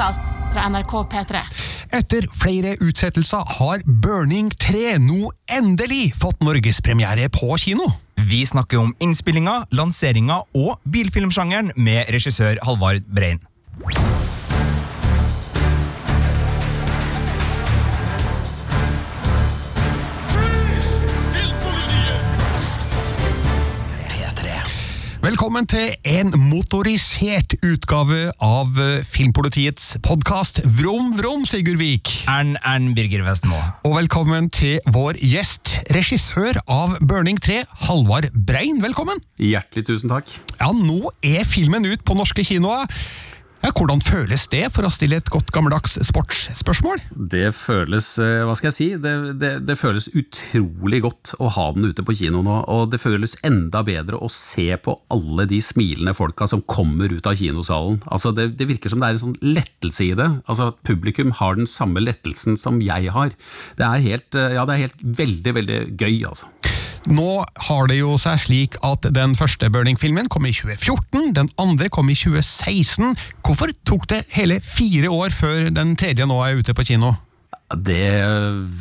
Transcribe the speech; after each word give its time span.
podkast 0.00 0.22
fra 0.52 0.68
NRK 0.68 0.92
P3. 1.12 1.40
Etter 1.92 2.24
flere 2.32 2.72
utsettelser 2.80 3.44
har 3.58 3.82
Burning 3.84 4.48
3 4.62 4.94
nå 5.02 5.28
endelig 5.52 6.14
fått 6.16 6.40
norgespremiere 6.40 7.28
på 7.34 7.52
kino. 7.60 7.84
Vi 8.16 8.40
snakker 8.48 8.80
om 8.80 8.94
innspillinga, 9.04 9.66
lanseringa 9.76 10.40
og 10.56 10.80
bilfilmsjangeren 10.88 11.74
med 11.76 12.08
regissør 12.16 12.62
Halvard 12.64 13.04
Brein. 13.12 13.44
Velkommen 25.30 25.62
til 25.70 25.92
en 26.10 26.32
motorisert 26.50 27.52
utgave 27.62 28.32
av 28.42 28.78
eh, 28.82 29.04
Filmpolitiets 29.06 29.92
podkast 30.02 30.58
Vrom 30.64 31.12
Vrom, 31.20 31.44
Sigurd 31.46 31.78
Vik. 31.78 32.10
Ern 32.26 32.56
Ern 32.66 32.88
Birger 32.96 33.22
Vestmo. 33.28 33.60
Og 33.86 33.94
velkommen 33.94 34.48
til 34.50 34.82
vår 34.90 35.20
gjest, 35.22 35.76
regissør 35.94 36.58
av 36.66 36.96
Burning 37.06 37.38
3, 37.38 37.60
Halvard 37.86 38.32
Brein. 38.34 38.82
Velkommen. 38.82 39.22
Hjertelig 39.38 39.86
tusen 39.92 40.10
takk. 40.10 40.34
Ja, 40.56 40.72
nå 40.74 41.14
er 41.22 41.46
filmen 41.46 41.86
ut 41.86 42.02
på 42.02 42.18
norske 42.18 42.42
kinoer. 42.50 42.90
Ja, 43.60 43.74
hvordan 43.76 44.00
føles 44.00 44.46
det, 44.48 44.62
for 44.72 44.86
å 44.88 44.90
stille 44.92 45.18
et 45.20 45.28
godt 45.28 45.50
gammeldags 45.52 45.98
sportsspørsmål? 46.08 47.02
Det 47.12 47.50
føles 47.52 48.06
eh, 48.22 48.40
hva 48.48 48.54
skal 48.56 48.70
jeg 48.70 48.76
si, 48.76 48.86
det, 49.02 49.12
det, 49.42 49.50
det, 49.68 49.76
føles 49.76 50.08
utrolig 50.16 51.02
godt 51.04 51.34
å 51.36 51.50
ha 51.52 51.66
den 51.76 51.90
ute 51.90 52.04
på 52.06 52.16
kino 52.16 52.40
nå. 52.46 52.56
Og 52.72 52.88
det 52.92 53.02
føles 53.02 53.36
enda 53.44 53.84
bedre 53.84 54.16
å 54.16 54.30
se 54.32 54.70
på 54.80 54.96
alle 55.12 55.44
de 55.50 55.60
smilende 55.64 56.16
folka 56.16 56.48
som 56.48 56.64
kommer 56.64 57.12
ut 57.12 57.28
av 57.28 57.36
kinosalen. 57.36 58.00
Altså 58.08 58.32
det, 58.36 58.54
det 58.56 58.70
virker 58.70 58.92
som 58.92 59.04
det 59.04 59.10
er 59.10 59.18
en 59.18 59.24
sånn 59.26 59.38
lettelse 59.44 60.08
i 60.08 60.14
det. 60.16 60.30
Altså 60.46 60.72
at 60.72 60.80
Publikum 60.88 61.36
har 61.36 61.60
den 61.60 61.68
samme 61.68 62.00
lettelsen 62.00 62.56
som 62.60 62.80
jeg 62.80 63.12
har. 63.12 63.36
Det 63.76 63.84
er 63.84 64.06
helt, 64.08 64.40
eh, 64.40 64.54
ja, 64.56 64.64
det 64.64 64.78
er 64.78 64.86
helt 64.88 65.10
veldig, 65.20 65.58
veldig 65.60 65.82
gøy, 66.00 66.22
altså. 66.32 66.48
Nå 67.08 67.44
har 67.68 67.88
det 67.88 67.96
jo 68.00 68.16
seg 68.20 68.42
slik 68.42 68.76
at 68.84 69.06
den 69.16 69.32
første 69.38 69.70
Burning-filmen 69.72 70.28
kom 70.28 70.44
i 70.44 70.52
2014, 70.52 71.32
den 71.38 71.48
andre 71.60 71.88
kom 71.88 72.10
i 72.12 72.16
2016. 72.18 73.16
Hvorfor 73.46 73.72
tok 73.88 74.04
det 74.12 74.26
hele 74.34 74.60
fire 74.60 75.08
år 75.08 75.32
før 75.32 75.70
den 75.72 75.96
tredje 75.96 76.28
nå 76.28 76.36
er 76.44 76.60
ute 76.60 76.76
på 76.76 76.84
kino? 76.92 77.14
Det 77.70 78.26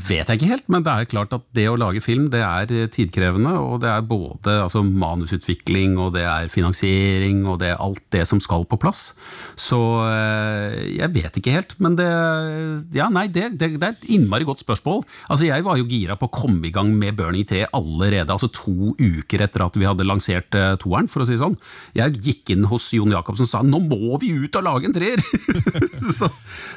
vet 0.08 0.26
jeg 0.32 0.40
ikke 0.40 0.50
helt, 0.50 0.64
men 0.74 0.82
det 0.82 0.90
er 0.90 1.10
klart 1.12 1.34
at 1.36 1.44
det 1.54 1.68
å 1.70 1.76
lage 1.78 2.02
film 2.02 2.26
det 2.34 2.40
er 2.42 2.72
tidkrevende. 2.90 3.52
Og 3.62 3.84
det 3.84 3.90
er 3.92 4.08
både 4.10 4.56
altså, 4.64 4.82
manusutvikling, 4.82 5.94
og 6.02 6.16
det 6.16 6.24
er 6.26 6.50
finansiering, 6.50 7.44
og 7.46 7.60
det 7.62 7.70
er 7.70 7.84
alt 7.86 8.02
det 8.16 8.24
som 8.26 8.42
skal 8.42 8.66
på 8.66 8.80
plass. 8.82 9.12
Så 9.54 9.78
eh, 10.08 10.80
jeg 10.96 11.14
vet 11.14 11.38
ikke 11.38 11.54
helt, 11.54 11.76
men 11.78 12.00
det 12.00 12.10
Ja, 12.98 13.12
nei, 13.14 13.28
det, 13.30 13.60
det, 13.62 13.76
det 13.78 13.86
er 13.86 13.94
et 13.94 14.08
innmari 14.10 14.48
godt 14.48 14.64
spørsmål. 14.66 15.04
Altså, 15.30 15.46
Jeg 15.46 15.66
var 15.68 15.78
jo 15.78 15.86
gira 15.90 16.18
på 16.18 16.26
å 16.26 16.34
komme 16.34 16.66
i 16.66 16.74
gang 16.74 16.90
med 16.98 17.20
Burning 17.20 17.46
3 17.46 17.68
allerede, 17.78 18.34
altså 18.34 18.50
to 18.50 18.96
uker 18.98 19.46
etter 19.46 19.68
at 19.68 19.78
vi 19.78 19.86
hadde 19.86 20.08
lansert 20.08 20.58
uh, 20.58 20.74
toeren, 20.82 21.12
for 21.12 21.22
å 21.22 21.30
si 21.30 21.38
det 21.38 21.44
sånn. 21.44 21.60
Jeg 21.94 22.18
gikk 22.26 22.56
inn 22.56 22.66
hos 22.72 22.90
Jon 22.98 23.14
Jacobsen 23.14 23.46
og 23.46 23.54
sa 23.54 23.62
'nå 23.62 23.84
må 23.86 24.18
vi 24.22 24.34
ut 24.34 24.58
og 24.58 24.66
lage 24.66 24.90
en 24.90 24.98
treer'! 24.98 25.22
så, 26.18 26.32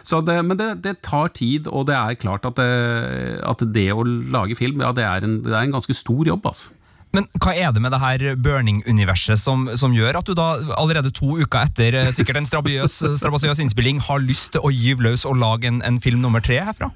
så 0.04 0.20
det, 0.20 0.38
men 0.44 0.60
det, 0.60 0.70
det 0.84 0.98
tar 1.08 1.32
tid, 1.32 1.72
og 1.72 1.88
det 1.88 1.96
er 1.96 2.01
er 2.04 2.20
klart 2.20 2.46
at 2.48 2.58
det, 2.58 2.68
at 3.48 3.64
det 3.74 3.88
å 3.94 4.04
lage 4.04 4.58
film, 4.58 4.82
ja, 4.84 4.92
det 4.96 5.04
er, 5.06 5.26
en, 5.26 5.40
det 5.44 5.54
er 5.54 5.62
en 5.64 5.74
ganske 5.74 5.96
stor 5.96 6.28
jobb. 6.28 6.46
altså. 6.50 6.72
Men 7.12 7.26
hva 7.36 7.52
er 7.52 7.74
det 7.76 7.82
med 7.84 7.92
det 7.92 8.00
her 8.00 8.22
burning-universet 8.40 9.40
som, 9.40 9.66
som, 9.76 9.92
gjør 9.92 10.22
at 10.22 10.28
du 10.28 10.32
da 10.36 10.54
allerede 10.80 11.12
to 11.12 11.36
uker 11.42 11.66
etter 11.66 11.98
eh, 12.00 12.12
sikkert 12.14 12.40
en 12.40 12.48
strabasiøs 12.48 13.60
innspilling 13.60 14.00
har 14.06 14.22
lyst 14.24 14.54
til 14.54 14.64
å 14.64 14.72
gyve 14.72 15.10
løs 15.10 15.26
og 15.28 15.36
lage 15.40 15.68
en, 15.68 15.82
en 15.84 16.00
film 16.00 16.24
nummer 16.24 16.44
tre 16.44 16.62
herfra? 16.64 16.88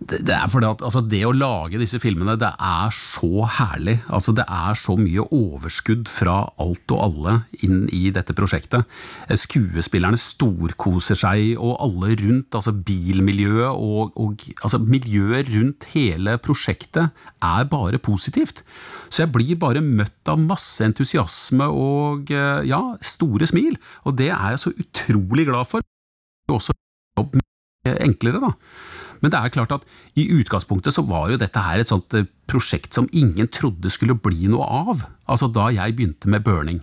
Det 0.00 0.32
er 0.32 0.48
fordi 0.48 0.64
at 0.64 0.80
altså, 0.80 1.02
det 1.04 1.20
å 1.28 1.32
lage 1.36 1.78
disse 1.80 1.98
filmene, 2.00 2.32
det 2.40 2.48
er 2.48 2.92
så 2.96 3.44
herlig. 3.58 3.98
Altså, 4.08 4.32
det 4.32 4.46
er 4.48 4.78
så 4.78 4.94
mye 4.96 5.26
overskudd 5.36 6.08
fra 6.08 6.38
alt 6.62 6.94
og 6.94 7.02
alle 7.04 7.34
inn 7.66 7.82
i 7.92 8.08
dette 8.14 8.32
prosjektet. 8.36 8.88
Skuespillerne 9.28 10.16
storkoser 10.20 11.18
seg, 11.20 11.52
og 11.60 11.76
alle 11.84 12.14
rundt, 12.22 12.56
altså 12.56 12.72
bilmiljøet 12.72 13.76
og, 13.76 14.16
og 14.16 14.46
altså, 14.62 14.80
miljøet 14.80 15.52
rundt 15.52 15.90
hele 15.92 16.38
prosjektet 16.40 17.12
er 17.44 17.68
bare 17.68 18.00
positivt. 18.00 18.64
Så 19.12 19.26
jeg 19.26 19.34
blir 19.34 19.60
bare 19.60 19.84
møtt 19.84 20.32
av 20.32 20.40
masse 20.40 20.80
entusiasme 20.86 21.68
og 21.68 22.32
ja, 22.32 22.80
store 23.04 23.52
smil. 23.52 23.76
Og 24.08 24.16
det 24.16 24.32
er 24.32 24.56
jeg 24.56 24.64
så 24.64 24.72
utrolig 24.72 25.44
glad 25.50 25.68
for. 25.68 25.84
Også 26.50 26.72
enklere, 27.84 28.40
da. 28.40 28.54
Men 29.20 29.32
det 29.32 29.40
er 29.40 29.54
klart 29.54 29.74
at 29.76 29.86
i 30.18 30.26
utgangspunktet 30.38 30.96
så 30.96 31.04
var 31.06 31.32
jo 31.32 31.40
dette 31.40 31.64
her 31.64 31.82
et 31.82 31.90
sånt 31.90 32.14
eh, 32.16 32.28
prosjekt 32.50 32.96
som 32.96 33.08
ingen 33.12 33.48
trodde 33.52 33.92
skulle 33.92 34.18
bli 34.18 34.50
noe 34.50 34.66
av, 34.66 35.04
altså 35.30 35.50
da 35.52 35.68
jeg 35.74 35.96
begynte 35.96 36.30
med 36.32 36.44
burning. 36.46 36.80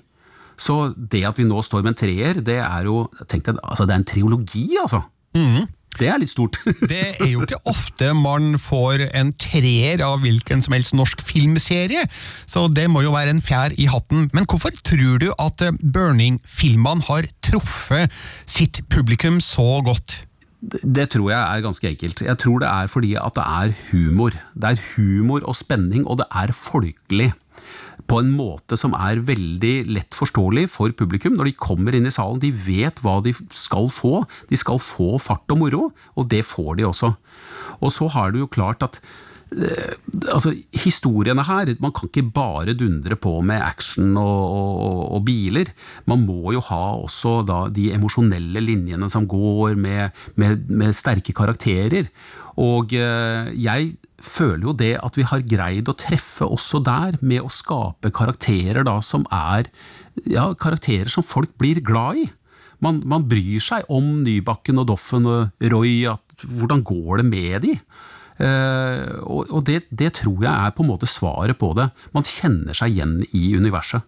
Så 0.58 0.92
det 0.98 1.22
at 1.30 1.38
vi 1.38 1.46
nå 1.46 1.62
står 1.62 1.84
med 1.84 1.94
en 1.94 2.02
treer, 2.02 2.42
det 2.42 2.60
er 2.64 2.90
jo 2.90 3.06
tenk 3.30 3.46
deg, 3.46 3.60
altså 3.62 3.86
det 3.86 3.94
er 3.94 4.02
en 4.02 4.12
triologi, 4.14 4.68
altså. 4.82 5.04
Mm. 5.38 5.68
Det 5.98 6.10
er 6.12 6.20
litt 6.22 6.32
stort. 6.32 6.60
det 6.92 7.02
er 7.18 7.30
jo 7.32 7.44
ikke 7.46 7.60
ofte 7.70 8.12
man 8.18 8.56
får 8.62 9.08
en 9.18 9.32
treer 9.42 10.02
av 10.06 10.22
hvilken 10.24 10.62
som 10.66 10.76
helst 10.78 10.96
norsk 10.98 11.24
filmserie, 11.26 12.06
så 12.50 12.68
det 12.70 12.88
må 12.92 13.04
jo 13.06 13.16
være 13.16 13.34
en 13.36 13.44
fjær 13.44 13.76
i 13.78 13.90
hatten. 13.90 14.28
Men 14.36 14.50
hvorfor 14.50 14.76
tror 14.86 15.22
du 15.24 15.30
at 15.34 15.64
eh, 15.66 15.78
Burning-filmene 15.82 17.06
har 17.10 17.30
truffet 17.46 18.14
sitt 18.50 18.84
publikum 18.94 19.42
så 19.44 19.82
godt? 19.86 20.22
Det 20.62 21.06
tror 21.14 21.30
jeg 21.30 21.38
er 21.38 21.66
ganske 21.66 21.90
enkelt. 21.92 22.24
Jeg 22.26 22.40
tror 22.42 22.62
det 22.64 22.70
er 22.70 22.88
fordi 22.90 23.12
at 23.20 23.36
det 23.38 23.44
er 23.46 23.74
humor. 23.92 24.38
Det 24.58 24.72
er 24.72 24.86
humor 24.96 25.46
og 25.46 25.56
spenning, 25.56 26.08
og 26.08 26.18
det 26.22 26.26
er 26.34 26.54
folkelig. 26.56 27.32
På 28.08 28.22
en 28.24 28.32
måte 28.32 28.78
som 28.80 28.96
er 28.96 29.22
veldig 29.28 29.76
lett 29.92 30.18
forståelig 30.18 30.68
for 30.72 30.94
publikum. 30.98 31.36
Når 31.38 31.50
de 31.50 31.56
kommer 31.60 31.96
inn 31.98 32.08
i 32.08 32.14
salen, 32.14 32.42
de 32.42 32.50
vet 32.54 33.02
hva 33.04 33.20
de 33.22 33.36
skal 33.36 33.90
få. 33.94 34.24
De 34.50 34.58
skal 34.58 34.82
få 34.82 35.18
fart 35.22 35.54
og 35.54 35.62
moro, 35.62 35.90
og 36.16 36.30
det 36.32 36.46
får 36.48 36.80
de 36.80 36.88
også. 36.88 37.14
Og 37.78 37.94
så 37.94 38.10
har 38.16 38.34
du 38.34 38.42
jo 38.42 38.50
klart 38.50 38.86
at 38.86 39.02
altså, 39.52 40.52
historiene 40.76 41.44
her 41.48 41.74
Man 41.80 41.94
kan 41.96 42.10
ikke 42.10 42.26
bare 42.36 42.76
dundre 42.78 43.16
på 43.16 43.40
med 43.42 43.62
action 43.64 44.18
og, 44.20 44.42
og, 44.58 45.04
og 45.18 45.24
biler. 45.28 45.72
Man 46.06 46.26
må 46.28 46.54
jo 46.56 46.64
ha 46.70 46.84
også 46.98 47.42
da, 47.48 47.62
de 47.74 47.92
emosjonelle 47.96 48.64
linjene 48.64 49.10
som 49.10 49.28
går 49.30 49.78
med, 49.80 50.12
med, 50.36 50.68
med 50.70 50.96
sterke 50.96 51.36
karakterer. 51.36 52.10
Og 52.58 52.94
eh, 52.98 53.54
jeg 53.54 53.94
føler 54.18 54.66
jo 54.66 54.74
det 54.74 54.96
at 54.98 55.18
vi 55.18 55.26
har 55.30 55.46
greid 55.46 55.90
å 55.92 55.98
treffe 55.98 56.48
også 56.48 56.82
der, 56.86 57.20
med 57.22 57.46
å 57.46 57.54
skape 57.54 58.12
karakterer 58.16 58.86
da 58.88 58.98
som 59.06 59.28
er 59.30 59.70
ja, 60.26 60.50
karakterer 60.58 61.12
som 61.14 61.26
folk 61.26 61.54
blir 61.62 61.84
glad 61.86 62.24
i. 62.24 62.28
Man, 62.84 63.02
man 63.10 63.26
bryr 63.30 63.62
seg 63.64 63.88
om 63.94 64.20
Nybakken 64.26 64.82
og 64.82 64.90
Doffen 64.92 65.26
og 65.30 65.70
Roy, 65.74 66.04
at, 66.10 66.46
hvordan 66.46 66.84
går 66.86 67.22
det 67.22 67.28
med 67.30 67.66
de? 67.66 67.78
Eh, 68.38 69.08
og 69.26 69.64
det, 69.66 69.82
det 69.90 70.14
tror 70.20 70.44
jeg 70.44 70.52
er 70.52 70.76
på 70.76 70.86
en 70.86 70.92
måte 70.92 71.10
svaret 71.10 71.58
på 71.60 71.74
det. 71.78 71.90
Man 72.16 72.28
kjenner 72.28 72.78
seg 72.78 72.94
igjen 72.94 73.20
i 73.32 73.50
universet. 73.58 74.06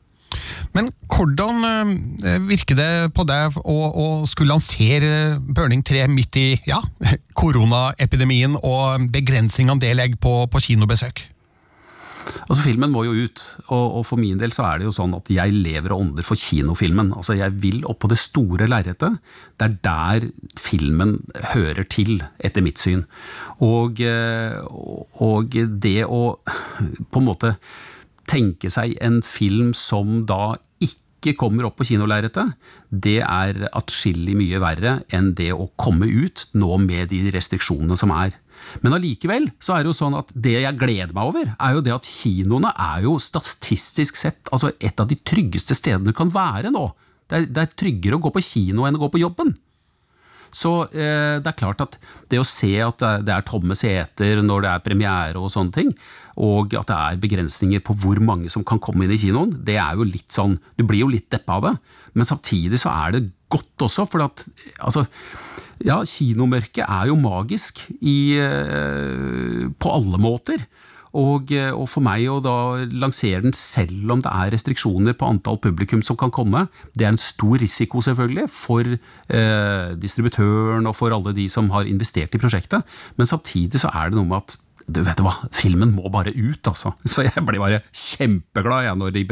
Men 0.76 0.92
hvordan 1.10 1.66
eh, 1.66 2.38
virker 2.46 2.78
det 2.78 2.92
på 3.18 3.26
deg 3.28 3.58
å, 3.64 3.78
å, 3.90 4.08
skulle 4.30 4.54
lansere 4.54 5.40
Burning 5.42 5.82
3 5.86 6.06
midt 6.12 6.38
i 6.38 6.48
ja, 6.70 6.82
koronaepidemien 7.40 8.60
og 8.60 9.10
begrensningene 9.14 9.82
det 9.82 9.96
legger 9.98 10.22
på, 10.22 10.36
på 10.52 10.64
kinobesøk? 10.70 11.26
Altså 12.48 12.64
Filmen 12.64 12.92
må 12.94 13.04
jo 13.08 13.26
ut, 13.26 13.44
og, 13.68 13.86
og, 14.00 14.04
for 14.08 14.22
min 14.22 14.40
del 14.42 14.54
så 14.56 14.66
er 14.68 14.80
det 14.80 14.88
jo 14.90 14.96
sånn 14.96 15.16
at 15.18 15.30
jeg 15.34 15.56
lever 15.56 15.94
og 15.94 16.06
ånder 16.06 16.26
for 16.26 16.40
kinofilmen. 16.40 17.14
Altså 17.18 17.38
Jeg 17.40 17.56
vil 17.64 17.84
opp 17.90 18.02
på 18.04 18.12
det 18.12 18.20
store 18.22 18.70
lerretet. 18.70 19.20
Det 19.58 19.68
er 19.68 19.78
der 19.86 20.30
filmen 20.60 21.18
hører 21.54 21.86
til, 21.90 22.20
etter 22.38 22.66
mitt 22.66 22.82
syn. 22.82 23.06
Og, 23.66 24.02
eh, 24.02 24.58
og 25.26 25.60
det 25.86 26.02
å 26.06 26.24
på 27.10 27.22
en 27.22 27.30
måte 27.30 27.56
tenke 28.30 28.70
seg 28.74 28.98
en 29.02 29.22
film 29.26 29.74
som 29.78 30.24
da 30.30 30.56
ikke 30.86 31.36
kommer 31.40 31.68
opp 31.68 31.80
på 31.80 31.90
kinolerretet, 31.90 32.54
det 32.90 33.20
er 33.26 33.66
atskillig 33.76 34.38
mye 34.40 34.62
verre 34.64 35.00
enn 35.16 35.34
det 35.36 35.52
å 35.52 35.68
komme 35.80 36.08
ut 36.08 36.46
nå 36.56 36.78
med 36.86 37.10
de 37.12 37.26
restriksjonene 37.36 37.98
som 38.00 38.14
er. 38.16 38.38
Men 38.84 38.96
allikevel 38.98 39.48
så 39.64 39.76
er 39.76 39.84
det 39.84 39.92
jo 39.92 40.00
sånn 40.00 40.18
at 40.20 40.34
det 40.36 40.58
jeg 40.60 40.80
gleder 40.80 41.16
meg 41.16 41.32
over, 41.32 41.54
er 41.56 41.76
jo 41.76 41.86
det 41.86 41.96
at 41.96 42.08
kinoene 42.08 42.74
er 42.74 43.06
jo 43.08 43.16
statistisk 43.22 44.20
sett 44.20 44.52
altså 44.54 44.74
et 44.78 45.00
av 45.00 45.10
de 45.10 45.18
tryggeste 45.18 45.78
stedene 45.78 46.12
du 46.12 46.18
kan 46.18 46.32
være 46.34 46.74
nå. 46.74 46.86
Det 47.30 47.40
er, 47.40 47.50
det 47.50 47.64
er 47.64 47.74
tryggere 47.78 48.18
å 48.18 48.24
gå 48.24 48.32
på 48.34 48.44
kino 48.44 48.88
enn 48.88 48.98
å 48.98 49.04
gå 49.04 49.12
på 49.14 49.22
jobben. 49.22 49.54
Så 50.50 50.72
eh, 50.90 51.38
det 51.42 51.52
er 51.52 51.58
klart 51.58 51.84
at 51.84 51.98
det 52.32 52.40
å 52.42 52.48
se 52.48 52.72
at 52.82 53.04
det 53.26 53.34
er 53.34 53.46
tomme 53.46 53.78
seter 53.78 54.42
når 54.42 54.66
det 54.66 54.72
er 54.72 54.86
premiere 54.86 55.42
og 55.42 55.52
sånne 55.54 55.76
ting, 55.76 55.92
og 56.42 56.74
at 56.80 56.90
det 56.90 56.98
er 56.98 57.22
begrensninger 57.22 57.84
på 57.86 57.96
hvor 58.02 58.22
mange 58.24 58.50
som 58.52 58.66
kan 58.66 58.82
komme 58.82 59.06
inn 59.06 59.14
i 59.14 59.20
kinoen, 59.20 59.54
det 59.66 59.78
er 59.82 60.00
jo 60.00 60.08
litt 60.08 60.32
sånn 60.34 60.58
Du 60.78 60.86
blir 60.88 61.04
jo 61.04 61.12
litt 61.12 61.30
deppa 61.32 61.60
av 61.60 61.68
det, 61.68 61.76
men 62.16 62.28
samtidig 62.28 62.80
så 62.82 62.94
er 62.96 63.18
det 63.18 63.28
godt 63.52 63.86
også, 63.90 64.08
for 64.10 64.26
at 64.26 64.46
altså, 64.78 65.06
ja, 65.86 66.02
kinomørket 66.04 66.84
er 66.86 67.10
jo 67.10 67.18
magisk 67.20 67.86
i, 68.02 68.38
eh, 68.40 69.68
på 69.80 69.96
alle 69.96 70.20
måter. 70.22 70.64
Og, 71.18 71.50
eh, 71.56 71.72
og, 71.74 71.88
for 71.90 72.06
meg 72.06 72.28
å 72.30 72.38
da 72.44 72.86
lansere 73.02 73.42
den 73.42 73.56
selv 73.58 74.12
om 74.14 74.22
det 74.22 74.30
er 74.30 74.52
restriksjoner 74.54 75.16
på 75.18 75.26
antall 75.26 75.58
publikum 75.58 76.04
som 76.06 76.18
kan 76.20 76.30
komme, 76.30 76.68
det 76.94 77.08
er 77.08 77.14
en 77.16 77.22
stor 77.22 77.58
risiko 77.58 78.04
selvfølgelig 78.06 78.46
for 78.54 78.86
eh, 78.86 79.96
distributøren 79.98 80.86
og 80.86 80.98
for 80.98 81.16
alle 81.16 81.34
de 81.34 81.48
som 81.50 81.72
har 81.74 81.90
investert 81.90 82.36
i 82.36 82.42
prosjektet. 82.42 82.86
Men 83.18 83.30
samtidig 83.30 83.82
så 83.82 83.90
er 83.90 84.12
det 84.12 84.20
noe 84.20 84.30
med 84.30 84.44
at 84.44 84.60
du 84.90 85.02
vet 85.06 85.22
hva, 85.22 85.34
filmen 85.54 85.92
må 85.94 86.10
bare 86.10 86.34
ut, 86.34 86.66
altså. 86.66 86.96
Så 87.10 87.26
jeg 87.26 87.46
ble 87.46 87.62
bare 87.62 87.84
kjempeglad 87.94 88.88
jeg, 88.88 88.98
når 88.98 89.14
de, 89.14 89.26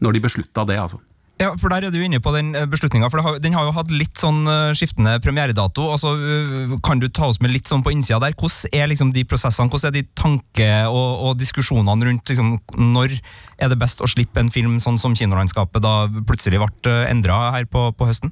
når 0.00 0.16
de 0.16 0.22
beslutta 0.24 0.64
det, 0.68 0.78
altså. 0.80 1.00
Ja, 1.42 1.50
for 1.58 1.72
Der 1.72 1.88
er 1.88 1.90
du 1.90 1.98
inne 1.98 2.20
på 2.22 2.30
den 2.36 2.52
eh, 2.54 2.68
beslutninga. 2.70 3.08
Den 3.42 3.56
har 3.56 3.66
jo 3.66 3.74
hatt 3.74 3.90
litt 3.90 4.20
sånn 4.20 4.44
eh, 4.46 4.74
skiftende 4.78 5.16
premieredato. 5.24 5.88
Altså, 5.90 6.12
eh, 6.14 6.74
kan 6.86 7.02
du 7.02 7.08
ta 7.08 7.26
oss 7.32 7.40
med 7.42 7.50
litt 7.50 7.70
sånn 7.70 7.82
på 7.82 7.90
innsida 7.90 8.20
der? 8.22 8.36
Hvordan 8.38 8.70
er 8.78 8.90
liksom 8.92 9.10
de 9.16 9.24
prosessene, 9.26 9.72
hvordan 9.72 9.90
er 9.90 9.96
de 9.96 10.04
tanke- 10.14 10.68
og, 10.86 11.08
og 11.26 11.40
diskusjonene 11.40 12.06
rundt 12.06 12.30
liksom, 12.30 12.54
når 12.78 13.16
er 13.58 13.72
det 13.72 13.80
best 13.80 14.02
å 14.02 14.10
slippe 14.10 14.38
en 14.38 14.52
film 14.54 14.78
sånn 14.82 15.00
som 15.02 15.16
kinolandskapet 15.18 15.82
da 15.82 16.06
plutselig 16.28 16.62
ble 16.62 16.94
endra 17.08 17.50
her 17.56 17.66
på, 17.66 17.88
på 17.96 18.06
høsten? 18.06 18.30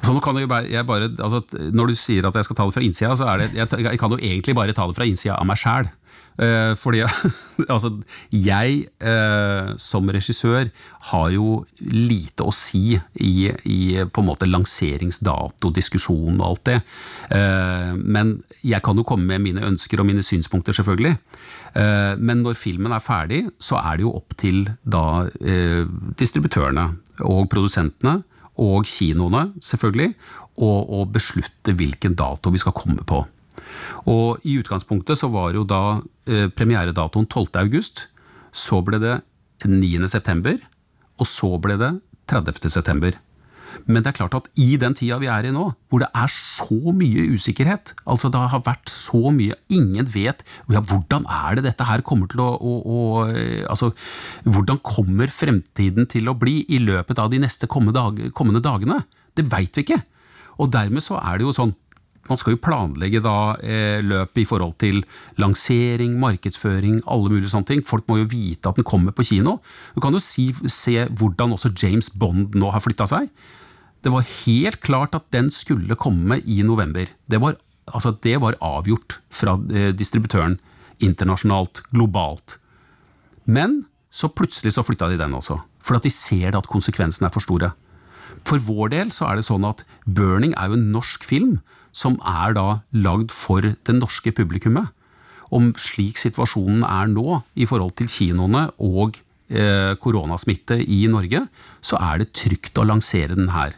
Altså, 0.00 0.16
nå 0.16 0.46
bare, 0.50 0.82
bare, 0.88 1.10
altså, 1.22 1.44
når 1.70 1.92
du 1.92 1.98
sier 1.98 2.26
at 2.26 2.34
jeg 2.34 2.48
skal 2.48 2.58
ta 2.58 2.66
det 2.66 2.74
fra 2.74 2.82
innsida, 2.82 3.14
så 3.18 3.28
er 3.30 3.44
det, 3.44 3.50
jeg, 3.60 3.86
jeg 3.86 4.00
kan 4.00 4.14
jo 4.14 4.18
egentlig 4.18 4.56
bare 4.58 4.74
ta 4.74 4.88
det 4.88 4.98
fra 4.98 5.06
innsida 5.06 5.38
av 5.38 5.46
meg 5.46 5.60
sjæl. 5.60 5.90
Uh, 6.40 6.72
fordi 6.80 7.02
altså, 7.74 7.90
jeg 8.32 8.86
uh, 9.04 9.72
som 9.80 10.08
regissør 10.08 10.70
har 11.10 11.26
jo 11.34 11.58
lite 11.92 12.46
å 12.46 12.54
si 12.56 12.94
i, 12.96 13.32
i 13.68 13.80
på 14.08 14.22
en 14.22 14.28
måte 14.30 14.48
lanseringsdato, 14.48 15.72
diskusjon 15.76 16.40
og 16.40 16.46
alt 16.48 16.64
det. 16.70 16.78
Uh, 17.28 17.92
men 18.00 18.38
jeg 18.64 18.80
kan 18.84 18.96
jo 18.96 19.06
komme 19.06 19.28
med 19.34 19.44
mine 19.44 19.66
ønsker 19.68 20.00
og 20.00 20.08
mine 20.08 20.24
synspunkter, 20.24 20.74
selvfølgelig. 20.76 21.18
men 22.20 22.42
når 22.44 22.56
filmen 22.58 22.92
er 22.92 23.02
ferdig, 23.02 23.38
så 23.60 23.78
er 23.80 23.96
det 23.96 24.04
jo 24.04 24.12
opp 24.18 24.34
til 24.38 24.66
da 24.84 25.24
distributørene 26.20 26.84
og 27.24 27.46
produsentene 27.50 28.18
og 28.60 28.84
kinoene, 28.86 29.46
selvfølgelig, 29.64 30.12
å 30.62 31.04
beslutte 31.08 31.74
hvilken 31.76 32.16
dato 32.18 32.52
vi 32.52 32.60
skal 32.60 32.76
komme 32.76 33.06
på. 33.08 33.22
Og 34.10 34.42
I 34.48 34.58
utgangspunktet 34.62 35.20
så 35.20 35.30
var 35.32 35.56
jo 35.56 35.64
da 35.68 36.00
eh, 36.26 36.48
premieredatoen 36.52 37.28
12. 37.28 37.52
august. 37.62 38.06
Så 38.52 38.82
ble 38.84 39.00
det 39.02 39.18
9. 39.68 40.08
september, 40.10 40.56
og 41.20 41.28
så 41.28 41.54
ble 41.62 41.78
det 41.80 41.92
30. 42.30 42.70
september. 42.72 43.16
Men 43.88 44.02
det 44.02 44.12
er 44.12 44.18
klart 44.20 44.34
at 44.36 44.48
i 44.60 44.76
den 44.80 44.94
tida 44.96 45.18
vi 45.22 45.28
er 45.32 45.46
i 45.48 45.52
nå, 45.54 45.64
hvor 45.90 46.02
det 46.02 46.10
er 46.16 46.30
så 46.30 46.92
mye 46.94 47.24
usikkerhet, 47.32 47.94
altså 48.04 48.30
det 48.32 48.42
har 48.52 48.64
vært 48.66 48.92
så 48.92 49.32
mye 49.34 49.56
Ingen 49.72 50.08
vet 50.12 50.42
ja, 50.70 50.82
hvordan 50.82 51.24
er 51.24 51.56
det 51.58 51.66
dette 51.70 51.86
her 51.88 52.04
kommer 52.06 52.28
til 52.30 52.42
å, 52.44 52.50
å, 52.52 52.74
å 52.82 52.98
altså, 53.72 53.92
Hvordan 54.44 54.82
kommer 54.84 55.32
fremtiden 55.32 56.08
til 56.10 56.28
å 56.28 56.36
bli 56.38 56.60
i 56.68 56.80
løpet 56.82 57.22
av 57.22 57.32
de 57.32 57.40
neste 57.42 57.68
kommende 57.70 58.62
dagene? 58.62 59.00
Det 59.32 59.46
veit 59.48 59.78
vi 59.78 59.86
ikke. 59.86 60.02
Og 60.60 60.72
dermed 60.74 61.04
så 61.04 61.16
er 61.22 61.40
det 61.40 61.48
jo 61.48 61.56
sånn 61.56 61.72
man 62.28 62.38
skal 62.38 62.54
jo 62.54 62.60
planlegge 62.62 63.22
da 63.24 63.54
eh, 63.58 63.98
løp 64.04 64.38
i 64.38 64.44
forhold 64.46 64.76
til 64.82 65.00
lansering, 65.42 66.14
markedsføring, 66.22 67.00
alle 67.10 67.32
mulige 67.32 67.50
sånne 67.50 67.70
ting. 67.72 67.82
Folk 67.86 68.06
må 68.10 68.20
jo 68.20 68.30
vite 68.30 68.70
at 68.70 68.78
den 68.78 68.86
kommer 68.86 69.14
på 69.16 69.26
kino. 69.26 69.58
Du 69.96 70.00
kan 70.04 70.14
jo 70.14 70.22
si, 70.22 70.50
se 70.70 71.08
hvordan 71.10 71.56
også 71.56 71.72
James 71.74 72.12
Bond 72.14 72.54
nå 72.58 72.70
har 72.74 72.84
flytta 72.84 73.08
seg. 73.10 73.28
Det 74.02 74.10
var 74.14 74.26
helt 74.46 74.80
klart 74.82 75.18
at 75.18 75.28
den 75.34 75.50
skulle 75.54 75.98
komme 75.98 76.40
i 76.46 76.62
november. 76.66 77.10
Det 77.30 77.42
var, 77.42 77.58
altså, 77.90 78.14
det 78.22 78.38
var 78.42 78.58
avgjort 78.62 79.18
fra 79.30 79.58
eh, 79.74 79.90
distributøren 79.94 80.58
internasjonalt, 81.02 81.82
globalt. 81.90 82.58
Men 83.50 83.82
så 84.12 84.30
plutselig 84.30 84.76
så 84.76 84.84
flytta 84.86 85.08
de 85.10 85.18
den 85.18 85.34
også, 85.34 85.56
for 85.82 85.98
at 85.98 86.06
de 86.06 86.12
ser 86.12 86.54
at 86.54 86.68
konsekvensene 86.70 87.26
er 87.26 87.34
for 87.34 87.42
store. 87.42 87.72
For 88.46 88.62
vår 88.62 88.92
del 88.94 89.12
så 89.14 89.28
er 89.28 89.38
det 89.38 89.46
sånn 89.46 89.66
at 89.66 89.84
Burning 90.06 90.54
er 90.54 90.70
jo 90.70 90.78
en 90.78 90.90
norsk 90.94 91.24
film 91.26 91.56
som 91.92 92.16
er 92.24 92.56
da 92.56 92.66
lagd 92.96 93.32
for 93.34 93.62
det 93.62 93.94
norske 93.96 94.32
publikummet. 94.34 94.88
Om 95.52 95.74
slik 95.76 96.20
situasjonen 96.20 96.84
er 96.88 97.10
nå 97.12 97.42
i 97.60 97.68
forhold 97.68 97.94
til 98.00 98.08
kinoene 98.08 98.66
og 98.80 99.18
eh, 99.52 99.92
koronasmitte 100.00 100.80
i 100.80 101.04
Norge, 101.12 101.44
så 101.84 102.00
er 102.00 102.22
det 102.22 102.32
trygt 102.36 102.80
å 102.80 102.88
lansere 102.88 103.36
den 103.36 103.52
her. 103.52 103.76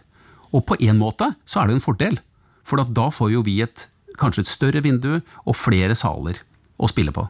Og 0.54 0.62
på 0.68 0.78
en 0.86 1.00
måte 1.00 1.32
så 1.42 1.62
er 1.62 1.70
det 1.70 1.78
en 1.78 1.86
fordel, 1.86 2.20
for 2.64 2.78
da 2.78 3.08
får 3.10 3.34
jo 3.34 3.42
vi 3.46 3.58
et, 3.64 3.88
kanskje 4.20 4.44
et 4.44 4.52
større 4.52 4.84
vindu 4.84 5.16
og 5.18 5.58
flere 5.58 5.98
saler 5.98 6.38
å 6.78 6.90
spille 6.90 7.14
på. 7.14 7.26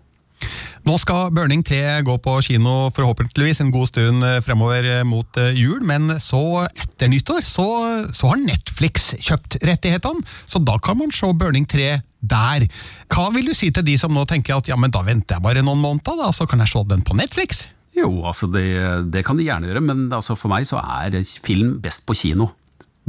Nå 0.84 0.96
skal 1.00 1.30
Burning 1.32 1.62
3 1.64 2.02
gå 2.04 2.14
på 2.20 2.34
kino 2.44 2.90
forhåpentligvis 2.92 3.62
en 3.64 3.72
god 3.72 3.88
stund 3.88 4.24
eh, 4.26 4.40
fremover 4.44 4.84
eh, 4.98 5.04
mot 5.08 5.38
eh, 5.40 5.54
jul, 5.56 5.78
men 5.86 6.12
så 6.20 6.66
etter 6.68 7.08
nyttår 7.08 7.46
så, 7.48 7.66
så 8.12 8.32
har 8.32 8.42
Netflix 8.42 9.14
kjøpt 9.16 9.58
rettighetene, 9.64 10.20
så 10.44 10.60
da 10.60 10.76
kan 10.84 11.00
man 11.00 11.14
se 11.14 11.30
Burning 11.32 11.64
3 11.70 11.88
der. 12.24 12.66
Hva 13.12 13.30
vil 13.32 13.48
du 13.48 13.54
si 13.56 13.70
til 13.72 13.86
de 13.86 13.96
som 14.00 14.12
nå 14.12 14.26
tenker 14.28 14.58
at 14.58 14.68
ja, 14.68 14.76
men 14.80 14.92
da 14.92 15.04
venter 15.06 15.38
jeg 15.38 15.46
bare 15.46 15.64
noen 15.64 15.80
måneder, 15.80 16.20
da, 16.20 16.28
så 16.36 16.48
kan 16.48 16.60
jeg 16.60 16.72
se 16.74 16.84
den 16.92 17.04
på 17.04 17.16
Netflix? 17.16 17.66
Jo, 17.94 18.10
altså 18.26 18.50
det, 18.50 18.66
det 19.14 19.22
kan 19.24 19.38
de 19.38 19.46
gjerne 19.46 19.70
gjøre, 19.70 19.84
men 19.84 20.06
altså 20.12 20.36
for 20.36 20.52
meg 20.52 20.66
så 20.68 20.82
er 20.82 21.20
film 21.44 21.78
best 21.84 22.04
på 22.08 22.16
kino 22.18 22.50